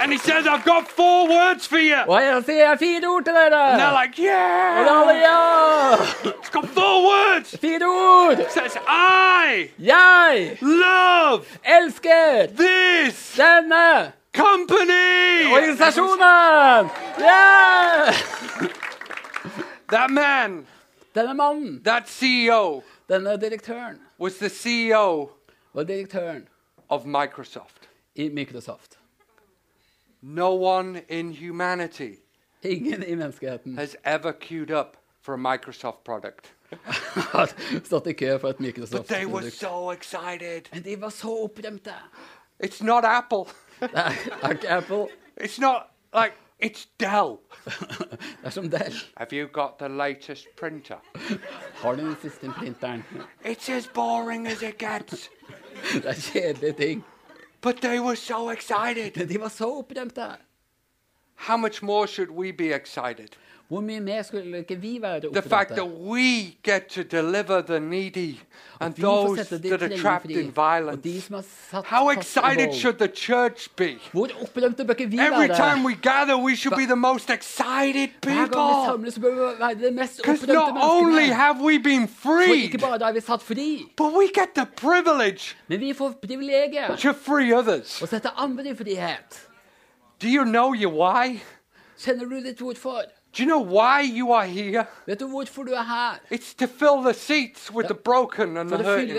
And 0.00 0.12
he 0.12 0.18
says, 0.18 0.46
I've 0.46 0.64
got 0.64 0.88
four 0.88 1.28
words 1.28 1.66
for 1.66 1.78
you. 1.78 1.96
Og 2.06 2.22
jeg 2.22 2.44
sier 2.46 2.76
fire 2.78 3.08
ord 3.10 3.24
til 3.24 3.34
dere. 3.34 3.62
And 3.72 3.80
they're 3.80 3.92
like, 3.92 4.18
Og 4.18 4.90
alle 4.92 5.14
yeah! 5.14 5.96
ja! 6.24 6.30
It's 6.38 6.50
got 6.50 6.68
four 6.68 7.06
words. 7.06 7.56
Fire 7.56 7.86
ord! 7.86 8.38
It 8.38 8.52
says, 8.52 8.76
I 8.86 9.70
Jeg 9.78 10.58
love 10.62 11.46
elsker 11.64 12.46
this 12.56 13.34
denne 13.36 14.12
company. 14.32 15.44
organisasjonen! 15.52 16.90
Yeah! 17.18 18.14
That 19.90 20.10
man, 20.10 20.66
Denne 21.14 21.34
mannen, 21.34 21.82
that 21.84 22.08
CEO, 22.08 22.82
denne 23.08 23.36
direktøren, 23.40 23.98
was 24.18 24.34
the 24.38 24.48
CEO 24.48 25.30
var 25.74 25.82
direktøren 25.84 26.48
of 26.88 27.04
Microsoft. 27.06 27.88
i 28.14 28.28
Microsoft. 28.28 28.98
No 30.22 30.54
one 30.54 31.02
in 31.08 31.32
humanity 31.32 32.14
Ingen 32.62 33.02
i 33.02 33.14
menneskeheten 33.14 33.78
has 33.78 33.96
ever 34.04 34.32
queued 34.32 34.70
up 34.70 34.96
for 35.22 35.34
a 35.34 35.36
Microsoft 35.36 36.04
product. 36.04 36.52
har 37.32 37.50
stått 37.84 38.06
i 38.06 38.12
kø 38.12 38.38
for 38.38 38.48
et 38.48 38.56
But 38.90 39.06
they 39.06 39.24
were 39.26 39.42
Microsoft-produkt. 39.42 39.54
so 39.54 39.90
excited. 39.90 40.62
Men 40.72 40.82
de 40.84 41.00
var 41.00 41.10
så 41.10 41.28
opprømte. 41.28 41.94
It's 42.64 42.84
not 42.84 43.04
Apple. 43.04 43.44
Ikke 44.52 44.68
Apple. 44.68 45.06
It's 45.40 45.60
not 45.60 45.82
like 46.14 46.34
it's 46.62 46.88
Dell. 47.00 47.38
Det 47.64 48.44
er 48.44 48.50
som 48.50 48.70
Dell. 48.70 48.94
Have 49.16 49.28
you 49.32 49.48
got 49.52 49.78
the 49.78 49.88
latest 49.88 50.46
printer? 50.60 50.96
Har 51.74 51.94
du 51.94 52.06
den 52.06 52.16
siste 52.22 52.50
printeren? 52.58 53.04
It's 53.44 53.72
as 53.72 53.86
boring 53.94 54.48
as 54.48 54.62
it 54.62 54.78
gets. 54.78 55.30
Det 55.92 56.06
er 56.06 56.14
kjedelige 56.14 56.72
ting. 56.72 57.04
But 57.60 57.76
they 57.76 58.00
were 58.00 58.16
so 58.16 58.50
excited. 58.50 59.16
Men 59.16 59.28
de 59.28 59.40
var 59.40 59.48
så 59.48 59.64
opprømte. 59.78 60.26
How 61.38 61.56
much 61.56 61.82
more 61.82 62.06
should 62.06 62.30
we 62.30 62.52
be 62.52 62.74
excited? 62.74 63.28
Hvor 63.70 63.80
mye 63.80 64.00
mer 64.00 64.22
skulle 64.22 64.58
ikke 64.58 64.76
vi 64.80 64.98
være 65.02 65.20
The 65.20 65.42
fact 65.42 65.68
that 65.70 65.80
opprømte? 65.80 66.08
we 66.10 66.56
get 66.62 66.82
to 66.88 67.02
deliver 67.02 67.60
the 67.60 67.80
needy 67.80 68.34
and 68.80 68.94
Vi 68.96 69.02
får 69.02 69.26
those 69.26 69.38
sette 69.44 69.58
de 69.62 69.68
that 69.68 69.72
are 69.82 69.88
trengende 69.88 70.02
trapped 70.02 70.26
fri. 70.26 70.40
in 70.40 70.46
Og 70.48 70.54
de 70.54 71.04
violence. 71.04 71.20
som 71.26 71.34
er 71.36 71.42
satt 71.70 71.86
How 71.86 72.08
fast 72.14 72.16
i 72.16 72.38
excited 72.40 72.66
vold. 72.66 72.74
should 72.80 72.98
the 72.98 73.08
church 73.14 73.68
be? 73.76 73.90
Hvor 74.12 74.28
opprømte 74.42 74.84
bør 74.84 74.92
ikke 74.94 75.10
vi 75.10 75.18
Every 75.18 75.46
time 75.46 75.58
være? 75.58 75.84
we 75.86 75.94
gather, 76.02 76.36
we 76.44 76.56
should 76.56 76.76
be 76.76 76.86
the 76.86 76.96
most 76.96 77.30
excited 77.30 78.08
Hver 78.22 78.34
gang 78.34 78.48
vi 78.48 78.54
people. 78.54 78.84
samles, 78.86 79.14
så 79.14 79.20
bør 79.20 79.30
vi 79.34 79.40
være 79.60 79.74
de 79.88 79.94
mest 79.94 80.16
Because 80.16 80.42
opprømte 80.42 80.54
not 80.54 80.84
only 80.94 81.12
menneskene. 81.12 81.34
have 81.34 81.56
we 81.68 81.78
been 81.78 82.08
For 82.08 82.40
ikke 82.40 82.78
freed, 82.78 82.90
bare 83.00 83.08
er 83.08 83.12
vi 83.12 83.20
satt 83.20 83.42
fri, 83.42 83.84
but 83.96 84.10
we 84.18 84.26
get 84.40 84.48
the 84.56 84.66
privilege 84.76 85.56
men 85.68 85.80
vi 85.80 85.92
får 85.92 86.14
privilegiet 86.22 86.98
to 86.98 87.12
free 87.12 87.52
others. 87.54 88.02
Do 90.20 90.28
you 90.28 90.44
know 90.44 90.72
your 90.72 90.90
why? 90.90 91.40
Kjenner 91.98 92.28
du 92.28 92.40
ditt 92.42 92.58
hvorfor? 92.58 93.02
Do 93.32 93.42
you 93.42 93.46
know 93.48 93.58
why 93.58 94.00
you 94.00 94.32
are 94.32 94.46
here? 94.46 94.86
Vet 95.06 95.20
du 95.20 95.26
hvorfor 95.28 95.62
du 95.64 95.72
er 95.72 95.82
her? 95.82 96.18
It's 96.30 96.54
to 96.54 96.66
fill 96.66 97.02
the 97.02 97.12
seats 97.14 97.70
with 97.70 97.86
the 97.88 97.94
broken 97.94 98.56
and 98.56 98.70
For 98.70 98.78
the 98.78 98.84
hurting. 98.84 99.14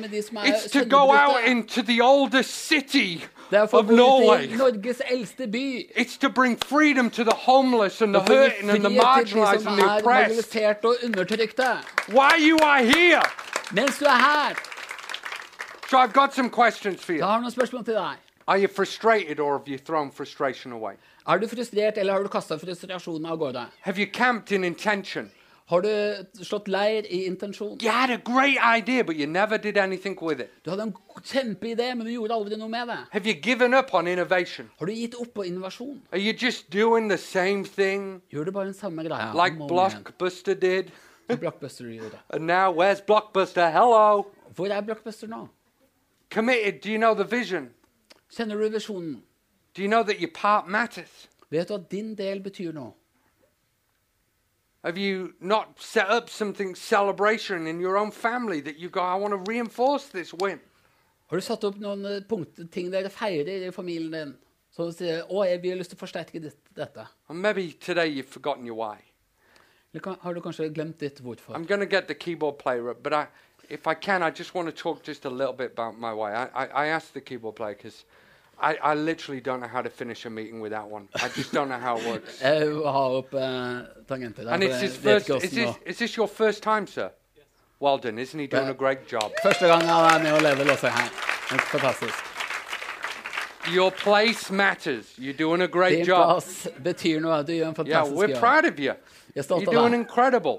med 0.00 0.08
de 0.10 0.22
som 0.22 0.36
er 0.36 0.40
It's 0.42 0.70
to 0.70 0.84
go 0.84 1.12
out 1.12 1.44
into 1.46 1.82
the 1.82 2.00
oldest 2.00 2.50
city 2.66 3.22
er 3.52 3.68
of 3.72 3.90
Norway. 3.90 4.48
Norges 4.48 5.00
eldste 5.10 5.46
by. 5.46 5.86
It's 5.96 6.16
to 6.18 6.28
bring 6.28 6.56
freedom 6.56 7.10
to 7.10 7.24
the 7.24 7.34
homeless 7.34 8.00
and 8.02 8.14
the 8.14 8.20
Og 8.20 8.26
for 8.26 8.34
å 8.34 8.36
gi 8.36 8.50
hurting 8.50 8.70
and 8.70 8.84
the 8.84 8.90
frihet 8.90 9.26
til 9.28 9.36
de 9.36 9.40
marginalized 9.40 9.66
and 9.66 9.78
the 9.78 9.98
oppressed. 9.98 10.04
marginaliserte 10.04 10.84
og 10.84 10.96
undertrykte. 11.04 11.68
Why 12.08 12.30
you 12.38 12.56
are 12.62 12.82
here? 12.84 13.22
Mens 13.72 13.98
du 13.98 14.04
er 14.04 14.18
her, 14.18 14.54
So 15.90 15.98
I've 15.98 16.12
got 16.14 16.34
some 16.34 16.48
questions 16.50 17.04
for 17.04 17.12
you. 17.12 17.22
har 17.22 17.32
jeg 17.32 17.40
noen 17.40 17.50
spørsmål 17.50 17.84
til 17.84 17.94
deg. 17.94 18.16
Are 18.46 18.58
you 18.58 18.68
frustrated 18.68 19.40
or 19.40 19.58
have 19.58 19.68
you 19.68 19.78
thrown 19.78 20.10
frustration 20.10 20.72
away? 20.72 20.94
Er 21.28 21.38
du 21.38 21.46
frustrert, 21.48 21.98
eller 21.98 22.12
har 22.12 22.22
du 22.22 22.28
kasta 22.28 22.58
frustrasjonen 22.58 23.26
av 23.26 23.38
gårde? 23.38 23.66
Have 23.80 23.98
you 23.98 24.06
camped 24.06 24.52
in 24.52 24.64
intention? 24.64 25.30
Har 25.66 25.80
du 25.80 26.26
slått 26.44 26.68
leir 26.68 27.06
i 27.06 27.26
intensjon? 27.26 27.78
You 27.82 27.90
had 27.90 28.10
a 28.10 28.16
great 28.16 28.58
idea, 28.78 29.04
but 29.04 29.16
you 29.16 29.26
never 29.26 29.56
did 29.58 29.78
anything 29.78 30.18
with 30.22 30.40
it. 30.40 30.50
Du 30.64 30.70
hadde 30.70 30.82
en 30.82 30.94
kjempeidé, 31.22 31.94
men 31.94 32.06
du 32.06 32.12
gjorde 32.12 32.34
aldri 32.34 32.56
noe 32.56 32.68
med 32.68 32.88
det. 32.88 32.98
Have 33.12 33.26
you 33.26 33.34
given 33.42 33.74
up 33.74 33.94
on 33.94 34.06
innovation? 34.06 34.70
Har 34.78 34.86
du 34.86 34.92
gitt 34.92 35.14
opp 35.14 35.34
på 35.34 35.42
innovasjon? 35.42 36.02
Are 36.12 36.18
you 36.18 36.32
just 36.42 36.72
doing 36.72 37.08
the 37.08 37.18
same 37.18 37.64
thing 37.64 38.22
Gjør 38.32 38.44
du 38.44 38.50
bare 38.50 38.66
den 38.66 38.74
samme 38.74 39.04
greia? 39.04 39.32
like? 39.32 39.56
Blockbuster 39.68 40.54
did? 40.54 40.90
Som 41.30 41.38
Blockbuster 41.38 41.84
gjorde. 41.84 42.18
And 42.34 42.46
now, 42.46 42.72
where's 42.72 43.00
Blockbuster? 43.00 43.70
Hello. 43.70 44.26
Hvor 44.54 44.66
er 44.66 44.80
Blockbuster 44.80 45.26
nå? 45.26 45.48
Committed. 46.30 46.80
Do 46.82 46.90
you 46.90 46.98
know 46.98 47.14
the 47.14 47.36
vision? 47.36 47.70
Kjenner 48.32 48.58
du 48.58 48.70
visjonen? 48.70 49.22
Do 49.74 49.82
you 49.82 49.88
know 49.88 50.02
that 50.02 50.20
your 50.20 50.30
part 50.30 50.68
matters? 50.68 51.28
Vet 51.50 51.68
du 51.68 51.74
at 51.74 51.90
din 51.90 52.14
del 52.14 52.40
betyr 52.40 52.72
noe? 52.72 52.94
Have 54.84 54.98
you 54.98 55.34
not 55.40 55.78
set 55.78 56.10
up 56.10 56.28
something 56.28 56.74
celebration 56.74 57.66
in 57.66 57.78
your 57.78 57.96
own 57.96 58.10
family 58.10 58.60
that 58.60 58.78
you 58.78 58.88
go, 58.88 59.00
I 59.00 59.14
want 59.14 59.32
to 59.32 59.52
reinforce 59.52 60.06
this 60.06 60.34
win? 60.34 60.60
Har 61.30 61.36
du 61.36 61.42
satt 61.42 61.64
opp 61.64 61.78
noen 61.80 62.04
eh, 62.04 62.20
punkt, 62.28 62.58
ting 62.72 62.90
dere 62.90 63.08
feirer 63.08 63.68
i 63.68 63.70
familien 63.70 64.10
din? 64.10 64.34
Du 64.76 64.90
sier 64.90 65.22
å, 65.28 65.44
jeg, 65.46 65.60
vil 65.62 65.78
lyst 65.78 65.92
til 65.92 66.00
å 66.00 66.02
forsterke 66.02 66.40
dette. 66.42 67.06
And 67.28 67.40
maybe 67.40 67.72
today 67.72 68.08
you've 68.08 68.32
forgotten 68.32 68.66
your 68.66 68.76
why. 68.76 68.98
Eller 69.92 70.16
har 70.20 70.34
du 70.34 70.40
kanskje 70.40 70.68
glemt 70.72 70.98
ditt 70.98 71.20
hvorfor? 71.20 71.54
I'm 71.54 71.66
going 71.66 71.80
to 71.80 71.86
get 71.86 72.08
the 72.08 72.14
keyboard 72.14 72.58
player 72.58 72.90
up, 72.90 73.02
but 73.02 73.12
I, 73.12 73.26
if 73.68 73.86
I 73.86 73.94
can, 73.94 74.22
I 74.22 74.30
just 74.30 74.54
want 74.54 74.68
to 74.68 74.72
talk 74.72 75.02
just 75.02 75.24
a 75.24 75.30
little 75.30 75.52
bit 75.52 75.72
about 75.72 75.98
my 75.98 76.12
why. 76.12 76.32
I, 76.32 76.48
I, 76.54 76.66
I 76.66 76.86
asked 76.86 77.14
the 77.14 77.20
keyboard 77.20 77.56
player 77.56 77.74
because 77.74 78.04
I, 78.60 78.76
I 78.82 78.94
literally 78.94 79.40
don't 79.40 79.60
know 79.60 79.66
how 79.68 79.82
to 79.82 79.90
finish 79.90 80.24
a 80.26 80.30
meeting 80.30 80.60
with 80.60 80.70
that 80.72 80.88
one. 80.88 81.08
I 81.16 81.28
just 81.28 81.52
don't 81.52 81.68
know 81.68 81.78
how 81.80 81.96
it 81.96 82.06
works. 82.06 82.40
Jeg 82.42 82.68
har 82.84 83.10
opp 83.18 83.34
eh, 83.34 83.80
tangenter 84.08 84.44
der. 84.44 84.50
and 84.52 84.62
for 84.62 84.68
it's 84.68 84.80
jeg 84.80 84.88
his 84.90 84.96
vet 85.04 85.22
first. 85.22 85.28
ikke 85.28 85.44
Is 85.44 85.52
hvordan 85.52 85.66
this, 85.66 85.76
å- 85.76 85.90
is 85.90 85.96
this 85.98 86.16
your 86.16 86.28
first 86.28 86.62
time, 86.62 86.86
sir? 86.86 87.08
Well 87.80 87.98
done. 87.98 88.18
Isn't 88.22 88.38
he 88.40 88.46
doing 88.46 88.62
Yeah. 88.62 88.70
a 88.70 88.74
great 88.74 89.08
job? 89.12 89.32
Første 89.42 89.66
gang 89.66 89.82
han 89.82 90.14
er 90.14 90.22
med 90.22 90.32
å 90.32 90.42
level 90.42 90.70
også 90.70 90.86
her. 90.88 91.08
Det 91.50 91.58
er 91.60 91.64
Fantastisk. 91.78 92.14
Your 93.74 93.90
place 93.90 94.52
matters. 94.52 95.06
You're 95.18 95.36
doing 95.38 95.62
a 95.62 95.66
great 95.68 95.96
Din 95.98 96.06
job. 96.06 96.24
plass 96.26 96.68
betyr 96.84 97.20
noe. 97.20 97.42
Du 97.42 97.52
gjør 97.52 97.66
en 97.68 97.68
Yeah, 97.68 97.74
fantastisk 97.74 98.16
we're 98.16 98.28
jobb. 98.30 98.38
proud 98.40 98.64
of 98.64 98.78
you. 98.78 98.94
Jeg 98.94 98.96
er 99.36 99.42
You're 99.42 99.54
av 99.68 99.74
doing 99.74 99.92
deg. 99.92 100.00
incredible. 100.00 100.58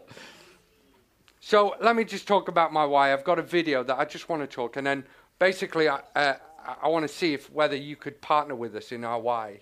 So 1.39 1.73
let 1.81 1.95
me 1.95 2.03
just 2.03 2.27
talk 2.27 2.47
about 2.47 2.71
my 2.73 2.85
why. 2.85 3.13
I've 3.13 3.23
got 3.23 3.39
a 3.39 3.41
video 3.41 3.83
that 3.83 3.97
I 3.99 4.05
just 4.05 4.29
want 4.29 4.41
to 4.41 4.47
talk, 4.47 4.77
and 4.77 4.85
then 4.87 5.03
basically, 5.39 5.87
I, 5.89 5.99
uh, 6.15 6.33
I 6.65 6.87
want 6.87 7.03
to 7.03 7.13
see 7.13 7.33
if 7.33 7.49
whether 7.51 7.75
you 7.75 7.95
could 7.95 8.21
partner 8.21 8.55
with 8.55 8.75
us 8.75 8.91
in 8.91 9.03
our 9.03 9.19
why. 9.19 9.59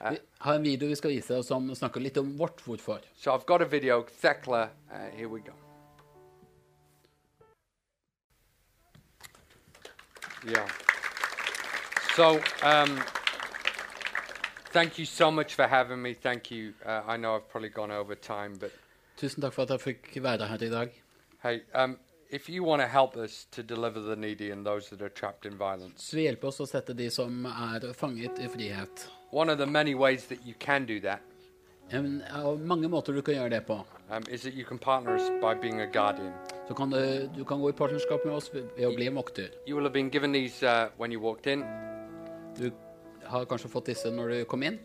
Vi 0.00 0.18
har 0.38 0.54
en 0.54 0.62
video 0.62 0.88
vi 0.88 0.96
skal 0.96 1.10
vise 1.10 1.34
deg 1.34 1.44
som 1.44 1.74
snakker 1.76 2.00
litt 2.00 2.16
om 2.16 2.36
vårt 2.38 2.62
hvorfor. 2.64 3.00
So 3.16 3.32
I've 3.34 3.46
got 3.46 3.62
a 3.62 3.64
video. 3.64 4.02
Thekla, 4.22 4.68
uh, 4.90 5.10
here 5.12 5.28
we 5.28 5.40
go. 5.40 5.52
Yeah. 10.44 10.68
So, 12.16 12.40
um, 12.62 12.98
thank 14.72 14.98
you 14.98 15.04
so 15.04 15.30
much 15.30 15.54
for 15.54 15.66
having 15.66 16.00
me. 16.02 16.14
Thank 16.14 16.50
you. 16.50 16.72
Uh, 16.84 17.02
I 17.06 17.16
know 17.16 17.36
I've 17.36 17.48
probably 17.48 17.68
gone 17.68 17.90
over 17.90 18.14
time, 18.14 18.56
but 18.58 18.72
Tusen 19.20 19.42
takk 19.42 19.52
for 19.52 19.62
at 19.62 19.70
jeg 19.70 19.80
fikk 19.80 20.22
være 20.22 20.46
her 20.48 20.62
i 20.62 20.70
dag. 20.70 21.02
hey, 21.42 21.60
um, 21.74 21.98
if 22.32 22.48
you 22.48 22.64
want 22.64 22.82
to 22.82 22.86
help 22.88 23.16
us 23.16 23.46
to 23.50 23.62
deliver 23.62 24.00
the 24.00 24.16
needy 24.16 24.50
and 24.52 24.66
those 24.66 24.88
that 24.90 25.02
are 25.02 25.08
trapped 25.08 25.46
in 25.46 25.58
violence, 25.58 26.04
Så 26.10 26.16
vi 26.16 26.22
hjelper 26.22 26.48
oss 26.48 26.60
å 26.60 26.66
sette 26.66 26.94
de 26.94 27.10
som 27.10 27.44
er 27.46 27.92
fanget 27.92 28.38
i 28.38 28.48
frihet. 28.48 29.08
one 29.32 29.52
of 29.52 29.58
the 29.58 29.66
many 29.66 29.94
ways 29.94 30.24
that 30.26 30.38
you 30.46 30.54
can 30.60 30.86
do 30.86 31.00
that 31.00 31.20
En, 31.92 32.22
av 32.32 32.60
mange 32.60 32.88
måter 32.88 33.12
du 33.12 33.20
kan 33.22 33.34
gjøre 33.34 33.50
det 33.50 33.66
på. 33.66 33.74
um, 34.10 34.22
is 34.30 34.42
that 34.42 34.54
you 34.54 34.64
can 34.64 34.78
partner 34.78 35.16
us 35.16 35.28
by 35.42 35.54
being 35.60 35.80
a 35.80 35.86
guardian. 35.86 36.32
Så 36.68 36.74
kan 36.74 36.90
du, 36.90 37.28
du 37.36 37.44
kan 37.44 37.58
gå 37.60 37.68
i 37.68 37.72
partnerskap 37.72 38.24
med 38.24 38.34
oss 38.34 38.50
ved 38.54 38.86
å 38.86 38.94
bli 38.94 39.06
en 39.06 39.14
vokter. 39.14 39.48
You 39.66 39.74
will 39.76 39.84
have 39.84 39.92
been 39.92 40.08
given 40.10 40.32
these 40.32 40.62
uh, 40.66 40.88
when 40.98 41.10
you 41.12 41.20
walked 41.20 41.46
in, 41.52 41.64
Du 42.58 42.70
har 43.24 43.44
kanskje 43.44 43.68
fått 43.68 43.86
disse 43.86 44.10
når 44.10 44.28
du 44.28 44.44
kom 44.44 44.62
inn, 44.62 44.78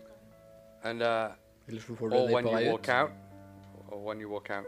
and 0.84 1.02
uh, 1.02 1.30
eller 1.68 1.82
så 1.82 1.96
får 1.96 2.10
du 2.10 2.16
or 2.16 2.28
de 2.28 2.34
when 2.34 2.44
på 2.46 2.50
you 2.52 2.58
vei 2.58 2.72
walk 2.72 2.84
ut. 2.84 2.90
out, 2.90 3.12
or 3.92 4.00
when 4.04 4.20
you 4.22 4.30
walk 4.30 4.50
out. 4.50 4.66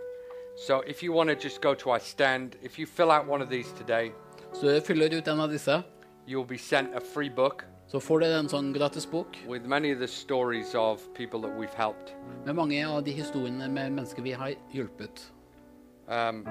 So 0.58 0.82
if 0.88 1.04
you 1.04 1.14
want 1.14 1.30
to 1.30 1.36
just 1.36 1.62
go 1.62 1.76
to 1.76 1.92
our 1.92 2.00
stand, 2.00 2.56
if 2.64 2.80
you 2.80 2.88
fill 2.88 3.12
out 3.12 3.28
one 3.28 3.44
of 3.44 3.50
these 3.50 3.72
today, 3.78 4.12
Så 4.54 4.66
du 4.66 4.82
fyller 4.82 5.18
ut 5.18 5.28
en 5.28 5.40
av 5.40 5.50
disse, 5.50 5.84
you'll 6.28 6.48
be 6.48 6.58
sent 6.58 6.96
a 6.96 7.00
free 7.00 7.30
book 7.30 7.64
så 7.88 8.00
får 8.00 8.20
du 8.20 8.26
en 8.26 8.50
sånn 8.50 8.74
gratis 8.74 9.06
bok 9.06 9.38
with 9.48 9.66
many 9.66 9.94
of 9.94 10.00
the 10.00 10.08
stories 10.08 10.76
of 10.76 11.14
people 11.14 11.40
that 11.40 11.52
we've 11.60 11.76
helped. 11.78 12.16
med 12.46 12.56
mange 12.56 12.88
av 12.88 13.04
de 13.04 13.12
historiene 13.12 13.70
med 13.70 13.92
mennesker 13.92 14.22
vi 14.22 14.32
har 14.32 14.54
hjulpet. 14.74 15.32
Um, 16.08 16.48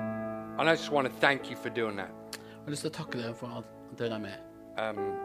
and 0.58 0.68
I 0.68 0.72
just 0.72 0.92
want 0.92 1.08
to 1.08 1.20
thank 1.20 1.50
you 1.50 1.56
for 1.56 1.68
doing 1.68 1.96
that. 1.96 2.10
Jeg 2.32 2.64
har 2.64 2.70
lyst 2.70 2.82
til 2.82 2.90
å 2.90 2.94
takke 2.94 3.18
dere 3.18 3.34
for 3.34 3.46
at 3.58 3.98
dere 3.98 4.14
er 4.14 4.18
med. 4.18 4.38
Um, 4.78 5.16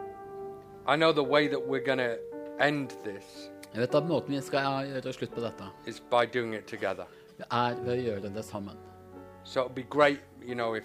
I 0.86 0.96
know 0.96 1.12
the 1.12 1.22
way 1.22 1.48
that 1.48 1.60
we're 1.68 1.84
going 1.84 1.98
to 1.98 2.16
end 2.60 2.90
this 3.04 3.48
Jeg 3.72 3.80
vet 3.80 3.94
at 3.94 4.04
måten 4.04 4.34
vi 4.34 4.40
skal 4.40 4.60
gjøre 4.60 5.12
slutt 5.12 5.30
på 5.32 5.40
dette, 5.40 5.64
is 5.86 6.00
by 6.10 6.26
doing 6.26 6.54
it 6.54 6.66
together. 6.66 7.06
Er 7.50 7.74
ved 7.84 7.98
å 7.98 8.02
gjøre 8.04 8.34
det 8.34 8.44
sammen. 8.44 8.76
So 9.44 9.60
it'd 9.64 9.74
be 9.74 9.82
great, 9.82 10.20
you 10.46 10.54
know, 10.54 10.74
if 10.74 10.84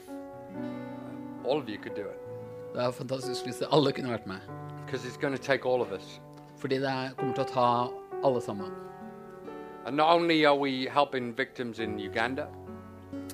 all 1.45 1.57
of 1.59 1.69
you 1.69 1.77
could 1.77 1.95
do 1.95 2.01
it, 2.01 2.19
Det 2.73 2.83
er 2.83 2.91
fantastisk 2.91 3.45
hvis 3.45 3.61
alle 3.71 3.91
kunne 3.91 4.09
vært 4.09 4.27
med. 4.27 4.39
because 4.85 5.05
it's 5.05 5.17
going 5.17 5.35
to 5.37 5.43
take 5.43 5.65
all 5.65 5.81
of 5.81 5.91
us. 5.91 6.19
Fordi 6.57 6.75
det 6.75 6.89
er- 6.89 7.13
kommer 7.17 7.33
til 7.35 7.43
å 7.43 7.47
ta 7.47 7.87
alle 8.23 8.41
sammen. 8.41 8.71
And 9.85 9.95
not 9.97 10.15
only 10.15 10.45
are 10.45 10.55
we 10.55 10.87
helping 10.87 11.33
victims 11.37 11.79
in 11.79 11.99
Uganda, 11.99 12.45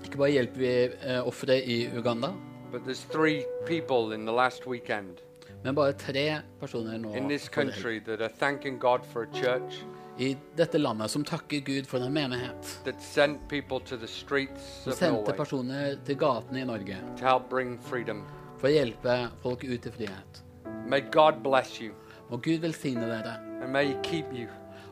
Ikke 0.03 0.17
bare 0.17 0.29
hjelper 0.31 0.57
vi 0.57 0.89
eh, 1.01 1.27
ofre 1.27 1.61
i 1.65 1.87
Uganda, 1.97 2.33
but 2.71 2.81
there's 2.85 3.03
three 3.11 3.43
people 3.65 4.11
in 4.13 4.25
the 4.25 4.31
last 4.31 4.67
weekend 4.67 5.21
men 5.63 5.75
bare 5.75 5.93
tre 5.93 6.41
personer 6.59 6.97
nå 6.97 7.13
in 7.15 7.27
this 7.29 7.49
landet 7.57 7.73
som 7.73 7.83
country 7.83 7.99
that 7.99 8.21
are 8.21 8.29
thanking 8.39 8.77
God 8.79 8.99
for 9.05 9.21
a 9.23 9.27
church 9.33 9.83
i 10.17 10.35
dette 10.55 10.77
landet 10.77 11.09
som 11.09 11.23
takker 11.25 11.59
Gud 11.65 11.85
for 11.87 11.97
en 11.99 12.13
menighet. 12.13 12.79
that 12.85 13.01
sent 13.01 13.47
people 13.49 13.79
to 13.79 13.97
the 13.97 14.07
streets 14.07 14.83
Som 14.83 14.91
of 14.93 14.97
sendte 14.99 15.21
Norway 15.23 15.37
personer 15.37 15.95
til 16.05 16.15
gatene 16.17 16.61
i 16.61 16.65
Norge 16.65 16.97
to 17.17 17.25
help 17.25 17.49
bring 17.49 17.79
freedom. 17.81 18.23
for 18.57 18.67
å 18.67 18.71
hjelpe 18.71 19.29
folk 19.41 19.63
ut 19.63 19.85
i 19.85 19.91
frihet. 19.91 20.43
May 20.87 21.01
God 21.01 21.41
bless 21.43 21.79
you 21.81 21.91
Og 22.31 22.41
Gud 22.43 22.59
velsigne 22.61 23.01
dere, 23.05 23.37
and 23.61 23.71
may 23.73 23.85
He 23.87 23.95
keep 24.03 24.25
you. 24.33 24.47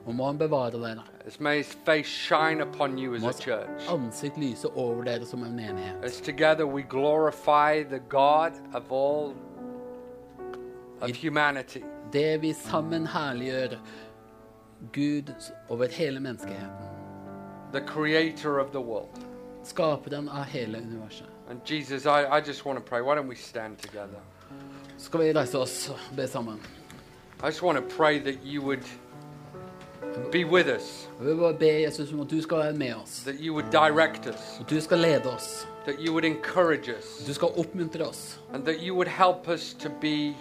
og 0.05 0.15
må 0.15 0.25
han 0.25 0.37
bevare 0.37 0.71
dere. 0.71 1.03
As 1.25 1.39
may 1.39 1.57
His 1.57 1.73
face 1.85 2.07
shine 2.09 2.61
upon 2.61 2.97
you 2.97 3.15
as 3.15 3.21
Må 3.21 3.29
a 3.29 3.33
church. 3.33 3.87
ansikt 3.89 4.37
lyse 4.37 4.65
over 4.75 5.03
dere 5.03 5.25
som 5.25 5.43
en 5.43 5.55
menighet. 5.55 6.03
As 6.03 6.19
together 6.21 6.65
we 6.65 6.81
glorify 6.81 7.83
the 7.83 7.99
God 8.09 8.53
of 8.73 8.91
all 8.91 9.33
of 11.01 11.15
humanity. 11.15 11.83
Det 12.13 12.41
vi 12.41 12.53
sammen 12.53 13.05
herliggjør 13.07 13.77
Gud 14.93 15.35
over 15.69 15.87
hele 15.87 16.19
menneskeheten. 16.19 16.87
the 17.71 17.81
creator 17.81 18.59
of 18.59 18.71
the 18.71 18.79
world. 18.81 19.19
Skaperen 19.63 20.29
av 20.29 20.43
hele 20.43 20.77
universet. 20.77 21.27
And 21.49 21.61
Jesus, 21.65 22.05
I, 22.05 22.25
I 22.37 22.41
just 22.41 22.65
want 22.65 22.77
to 22.79 22.83
pray. 22.89 23.01
Why 23.01 23.15
don't 23.15 23.27
we 23.27 23.35
stand 23.35 23.77
together? 23.77 24.19
Skal 24.97 25.19
vi 25.19 25.33
reise 25.33 25.55
oss 25.57 25.89
og 25.89 25.97
be 26.15 26.27
sammen? 26.27 26.59
I 27.43 27.45
just 27.47 27.61
want 27.63 27.77
to 27.77 27.95
pray 27.95 28.19
that 28.19 28.43
you 28.45 28.61
would 28.61 28.83
be 30.31 30.43
with 30.45 30.67
us, 30.67 31.07
Jeg 31.19 31.27
vil 31.27 31.35
bare 31.37 31.53
be 31.53 31.65
Jesus 31.83 32.11
om 32.13 32.19
at 32.21 32.29
du 32.31 32.41
skal 32.41 32.57
være 32.57 32.73
med 32.73 32.93
oss. 32.95 33.23
that 33.23 33.35
you 33.39 33.53
would 33.53 33.71
direct 33.71 34.27
us, 34.27 34.59
At 34.59 34.69
du 34.69 34.81
skal 34.81 34.97
lede 34.97 35.33
oss. 35.33 35.67
that 35.85 35.95
you 35.99 36.11
would 36.13 36.25
encourage 36.25 36.89
At 36.91 36.97
us, 36.97 37.25
du 37.27 37.33
skal 37.33 37.47
oppmuntre 37.57 38.07
oss. 38.07 38.39
and 38.53 38.65
that 38.65 38.75
you 38.81 38.95
would 38.95 39.07
help 39.07 39.47
us 39.47 39.73
to 39.73 39.89
be 40.01 40.35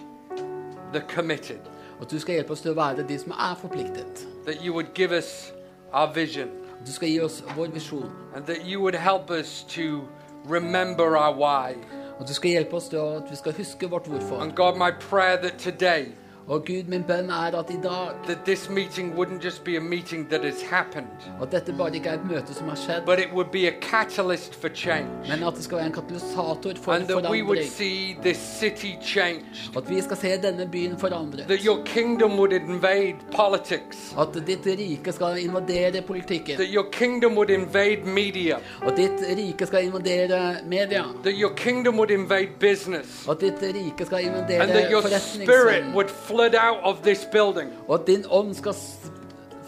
the 0.93 1.01
committed, 1.09 1.59
At 2.01 2.11
du 2.11 2.19
skal 2.19 2.33
hjelpe 2.35 2.51
oss 2.51 2.61
til 2.61 2.71
å 2.71 2.75
være 2.75 3.07
de 3.07 3.17
som 3.19 3.31
er 3.31 3.55
forpliktet. 3.61 4.27
that 4.45 4.63
you 4.65 4.73
would 4.73 4.93
give 4.95 5.11
us 5.17 5.53
our 5.93 6.07
vision, 6.13 6.49
At 6.81 6.87
du 6.87 6.91
skal 6.91 7.07
gi 7.09 7.19
oss 7.21 7.43
vår 7.55 7.67
visjon. 7.71 8.09
and 8.35 8.45
that 8.45 8.65
you 8.65 8.81
would 8.81 8.95
help 8.95 9.29
us 9.29 9.63
to 9.69 10.01
remember 10.45 11.15
our 11.17 11.33
why. 11.33 11.75
At 12.19 12.27
du 12.27 12.33
skal 12.33 12.49
hjelpe 12.49 12.73
oss 12.73 12.87
til 12.89 12.97
at 12.97 13.23
vi 13.29 13.35
skal 13.35 13.53
huske 13.53 13.89
vårt 13.89 14.07
hvorfor. 14.07 14.41
And 14.41 14.55
God, 14.55 14.77
my 14.77 14.91
prayer 14.99 15.37
that 15.41 15.57
today, 15.59 16.05
Og 16.47 16.65
Gud, 16.65 16.83
min 16.87 17.03
bønn 17.03 17.29
er 17.29 17.59
at 17.59 17.69
i 17.69 17.77
dag 17.83 18.07
that 18.27 18.37
this 18.45 18.69
meeting 18.69 19.13
wouldn't 19.15 19.43
just 19.45 19.63
be 19.63 19.77
a 19.77 19.79
meeting 19.79 20.29
that 20.29 20.43
has 20.43 20.61
happened, 20.61 21.07
at 21.41 21.51
dette 21.51 21.73
bare 21.77 21.95
ikke 21.95 22.09
er 22.09 22.13
et 22.13 22.25
møte 22.25 22.53
som 22.53 22.67
har 22.69 22.75
skjedd, 22.75 23.05
but 23.05 23.19
it 23.19 23.27
would 23.33 23.51
be 23.51 23.67
a 23.67 23.71
catalyst 23.81 24.55
for 24.61 24.69
change. 24.73 25.07
men 25.29 25.43
at 25.43 25.53
det 25.55 25.63
skal 25.63 25.77
være 25.77 25.85
en 25.85 25.93
katalysator 25.93 26.73
for 26.81 26.93
and 26.93 27.07
that 27.07 27.29
we 27.31 27.43
would 27.43 27.57
forandring. 27.57 27.71
see 27.71 28.17
this 28.23 28.37
city 28.37 28.93
changed. 29.01 29.77
At 29.77 29.89
vi 29.89 30.01
skal 30.01 30.17
se 30.17 30.37
denne 30.43 30.67
byen 30.71 30.97
forandret. 30.99 31.45
That 31.47 31.63
your 31.65 31.83
kingdom 31.85 32.31
would 32.39 32.51
invade 32.53 33.15
politics. 33.35 34.13
At 34.19 34.27
ditt 34.47 34.65
rike 34.65 35.11
skal 35.11 35.37
invadere 35.43 36.01
politikken. 36.01 36.55
That 36.57 36.73
your 36.73 36.85
kingdom 36.91 37.35
would 37.37 37.49
invade 37.49 38.01
media. 38.05 38.57
At 38.87 38.97
ditt 38.97 39.21
rike 39.37 39.65
skal 39.65 39.85
invadere 39.85 40.57
media. 40.65 41.03
That 41.23 41.33
your 41.39 41.53
kingdom 41.55 41.95
would 41.97 42.11
invade 42.11 42.49
business. 42.59 43.27
At 43.29 43.39
ditt 43.39 43.61
rike 43.61 44.05
skal 44.05 44.17
And 44.25 44.35
that 44.47 44.61
invadere 44.61 44.91
your 44.91 45.01
spirit 45.01 45.47
forretningsverden. 45.47 45.93
would 45.95 46.09
flood 46.31 46.55
out 46.55 46.77
of 46.83 46.97
this 47.03 47.25
building. 47.31 47.69
Og 47.87 47.99
at 47.99 48.07
din 48.07 48.25
ånd 48.29 48.53
skal 48.53 48.71
s- 48.73 48.97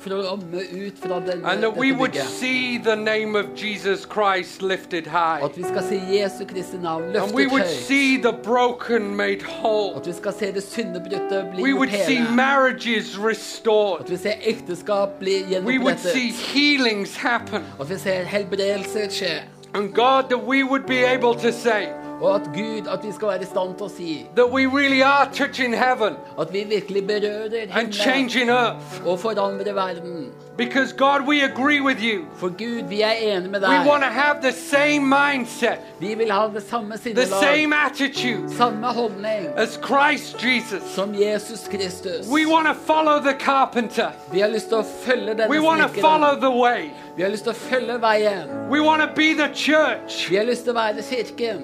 ut 0.05 0.93
fra 0.99 1.19
denne, 1.19 1.47
And 1.47 1.61
that 1.61 1.77
we 1.77 1.91
would 1.93 2.15
see 2.15 2.77
the 2.77 2.95
name 2.95 3.35
of 3.35 3.45
Jesus 3.55 4.07
Christ 4.13 4.61
lifted 4.61 5.03
high. 5.07 5.43
At 5.43 5.57
vi 5.57 5.63
skal 5.63 5.83
se 5.89 6.01
Jesu 6.11 6.45
Kristi 6.45 6.77
navn 6.77 7.03
And 7.15 7.33
we 7.35 7.47
would 7.47 7.61
høyt. 7.63 7.69
see 7.87 8.17
the 8.17 8.33
broken 8.43 9.15
made 9.15 9.39
whole. 9.61 9.95
At 9.95 10.07
vi 10.07 10.13
skal 10.13 10.33
se 10.33 10.51
det 10.51 10.63
syndebrutte 10.63 11.45
bli 11.53 11.63
We 11.63 11.73
would 11.73 11.89
see 12.07 12.21
marriages 12.35 13.17
restored. 13.19 14.01
At 14.01 14.09
vi 14.11 14.17
ser 14.17 14.33
ekteskap 14.41 15.09
bli 15.19 15.43
We 15.65 15.79
would 15.79 15.99
see 15.99 16.31
healings 16.31 17.15
happen. 17.15 17.63
At 17.79 17.89
vi 17.89 17.97
ser 17.97 18.23
helbredelse 18.23 19.07
skje. 19.09 19.41
And 19.73 19.93
God, 19.93 20.23
that 20.29 20.43
we 20.47 20.63
would 20.63 20.83
be 20.87 21.05
able 21.13 21.33
to 21.41 21.51
say, 21.51 21.87
Og 22.21 22.35
at 22.35 22.41
Gud, 22.53 22.87
at 22.93 22.99
vi 23.03 23.11
skal 23.11 23.27
være 23.27 23.41
i 23.41 23.45
stand 23.45 23.75
til 23.77 23.85
å 23.85 23.89
si 23.89 24.25
that 24.35 24.49
we 24.51 24.65
really 24.67 25.01
are 25.01 25.27
touching 25.33 25.73
heaven 25.75 26.13
at 26.39 26.53
vi 26.53 26.63
virkelig 26.69 27.07
berører 27.07 27.67
and 27.75 27.93
himmelen 27.93 28.49
earth. 28.49 29.05
og 29.07 29.19
forandrer 29.19 29.73
verden. 29.73 30.31
Because, 30.57 30.93
God, 30.93 31.21
we 31.27 31.41
agree 31.43 31.81
with 31.81 31.99
you. 32.03 32.25
For 32.35 32.47
Gud, 32.49 32.87
vi 32.89 33.01
er 33.01 33.09
enige 33.11 33.49
med 33.49 33.61
We 33.61 33.89
want 33.89 34.03
to 34.03 34.09
deg. 34.09 34.21
have 34.21 34.35
the 34.41 34.51
same 34.51 34.99
mindset, 35.09 35.79
Vi 35.99 36.13
vil 36.15 36.31
ha 36.31 36.47
det 36.53 36.63
samme 36.63 36.93
the 36.97 37.01
sinnelag, 37.03 37.27
same 37.55 37.73
attitude 37.85 38.49
samme 38.57 38.87
holdning 38.87 39.47
as 39.57 39.79
Christ 39.87 40.35
Jesus. 40.45 40.83
som 40.95 41.15
Jesus 41.15 41.67
Kristus. 41.67 42.27
We 42.31 42.45
want 42.45 42.67
to 42.67 42.73
follow 42.93 43.19
the 43.19 43.33
carpenter. 43.39 44.11
Vi 44.31 44.39
har 44.39 44.47
lyst 44.47 44.67
til 44.67 44.77
å 44.77 44.83
følge 45.05 45.29
denne 45.33 45.49
We 45.49 45.59
want 45.59 45.81
to 45.81 46.01
follow 46.01 46.35
the 46.39 46.51
way. 46.51 46.91
Vi 47.17 47.23
har 47.23 47.29
lyst 47.29 47.43
til 47.43 47.51
å 47.51 47.55
følge 47.55 47.97
veien. 48.01 48.69
We 48.69 48.81
want 48.81 49.01
to 49.01 49.07
be 49.15 49.33
the 49.33 49.49
church 49.55 50.29
Vi 50.29 50.35
har 50.35 50.43
lyst 50.45 50.63
til 50.63 50.71
å 50.71 50.75
være 50.75 51.01
kirken 51.01 51.63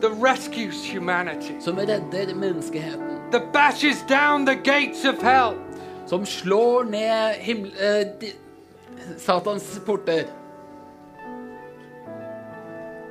that 0.00 0.12
rescues 0.22 0.84
humanity, 0.92 1.60
som 1.60 1.76
redder 1.78 2.34
menneskeheten. 2.34 3.30
that 3.30 3.52
bashes 3.52 4.02
down 4.08 4.44
the 4.44 4.54
gates 4.54 5.04
of 5.04 5.22
hell. 5.22 5.54
Som 6.06 6.26
slår 6.26 6.84
ned 6.84 7.34
himmel, 7.34 7.72
eh, 7.80 8.32
Satans 9.16 9.80
porter. 9.86 10.24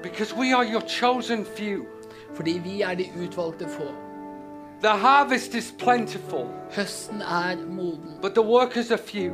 Because 0.03 0.35
we 0.35 0.53
are 0.53 0.65
your 0.65 0.81
chosen 0.81 1.45
few. 1.45 1.85
Fordi 2.35 2.61
vi 2.63 2.81
er 2.81 2.95
de 2.95 3.05
utvalgte 3.23 3.67
få. 3.69 3.83
The 4.81 4.89
harvest 4.89 5.55
is 5.55 5.73
plentiful, 5.79 6.47
Høsten 6.71 7.21
er 7.21 7.55
moden, 7.67 8.19
but 8.21 8.33
the 8.33 8.41
workers 8.41 8.91
are 8.91 8.97
few. 8.97 9.33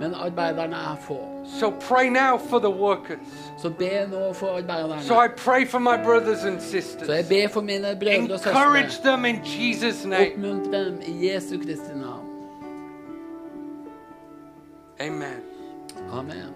men 0.00 0.14
arbeiderne 0.14 0.76
er 0.76 0.96
få. 1.00 1.35
So 1.46 1.70
pray 1.70 2.10
now 2.10 2.38
for 2.38 2.58
the 2.58 2.70
workers. 2.70 3.18
Så 3.58 3.68
be 3.70 4.06
nå 4.10 4.32
for 4.32 4.60
So 5.00 5.14
I 5.24 5.28
pray 5.28 5.64
for 5.64 5.78
my 5.80 5.96
brothers 6.04 6.44
and 6.44 6.60
Så 6.60 6.70
sisters. 6.70 7.08
jeg 7.08 7.24
ber 7.28 7.48
for 7.48 7.60
mine 7.60 7.96
brødre 8.00 8.34
og 8.34 8.40
Encourage 8.46 8.90
søstre. 8.90 9.10
them 9.10 9.24
in 9.24 9.36
Jesus' 9.44 10.04
name. 10.06 10.26
Oppmuntre 10.34 10.84
dem 10.84 11.00
i 11.06 11.28
Jesu 11.28 11.58
Kristi 11.58 11.94
navn. 11.94 12.26
Amen. 15.00 15.40
Amen. 16.12 16.52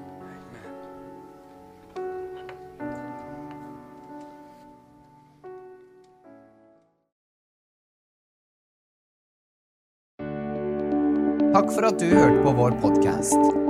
Takk 11.54 11.72
for 11.74 11.86
at 11.90 11.98
du 12.00 12.06
hørte 12.06 12.42
på 12.44 12.52
vår 12.60 12.70
podkast. 12.82 13.69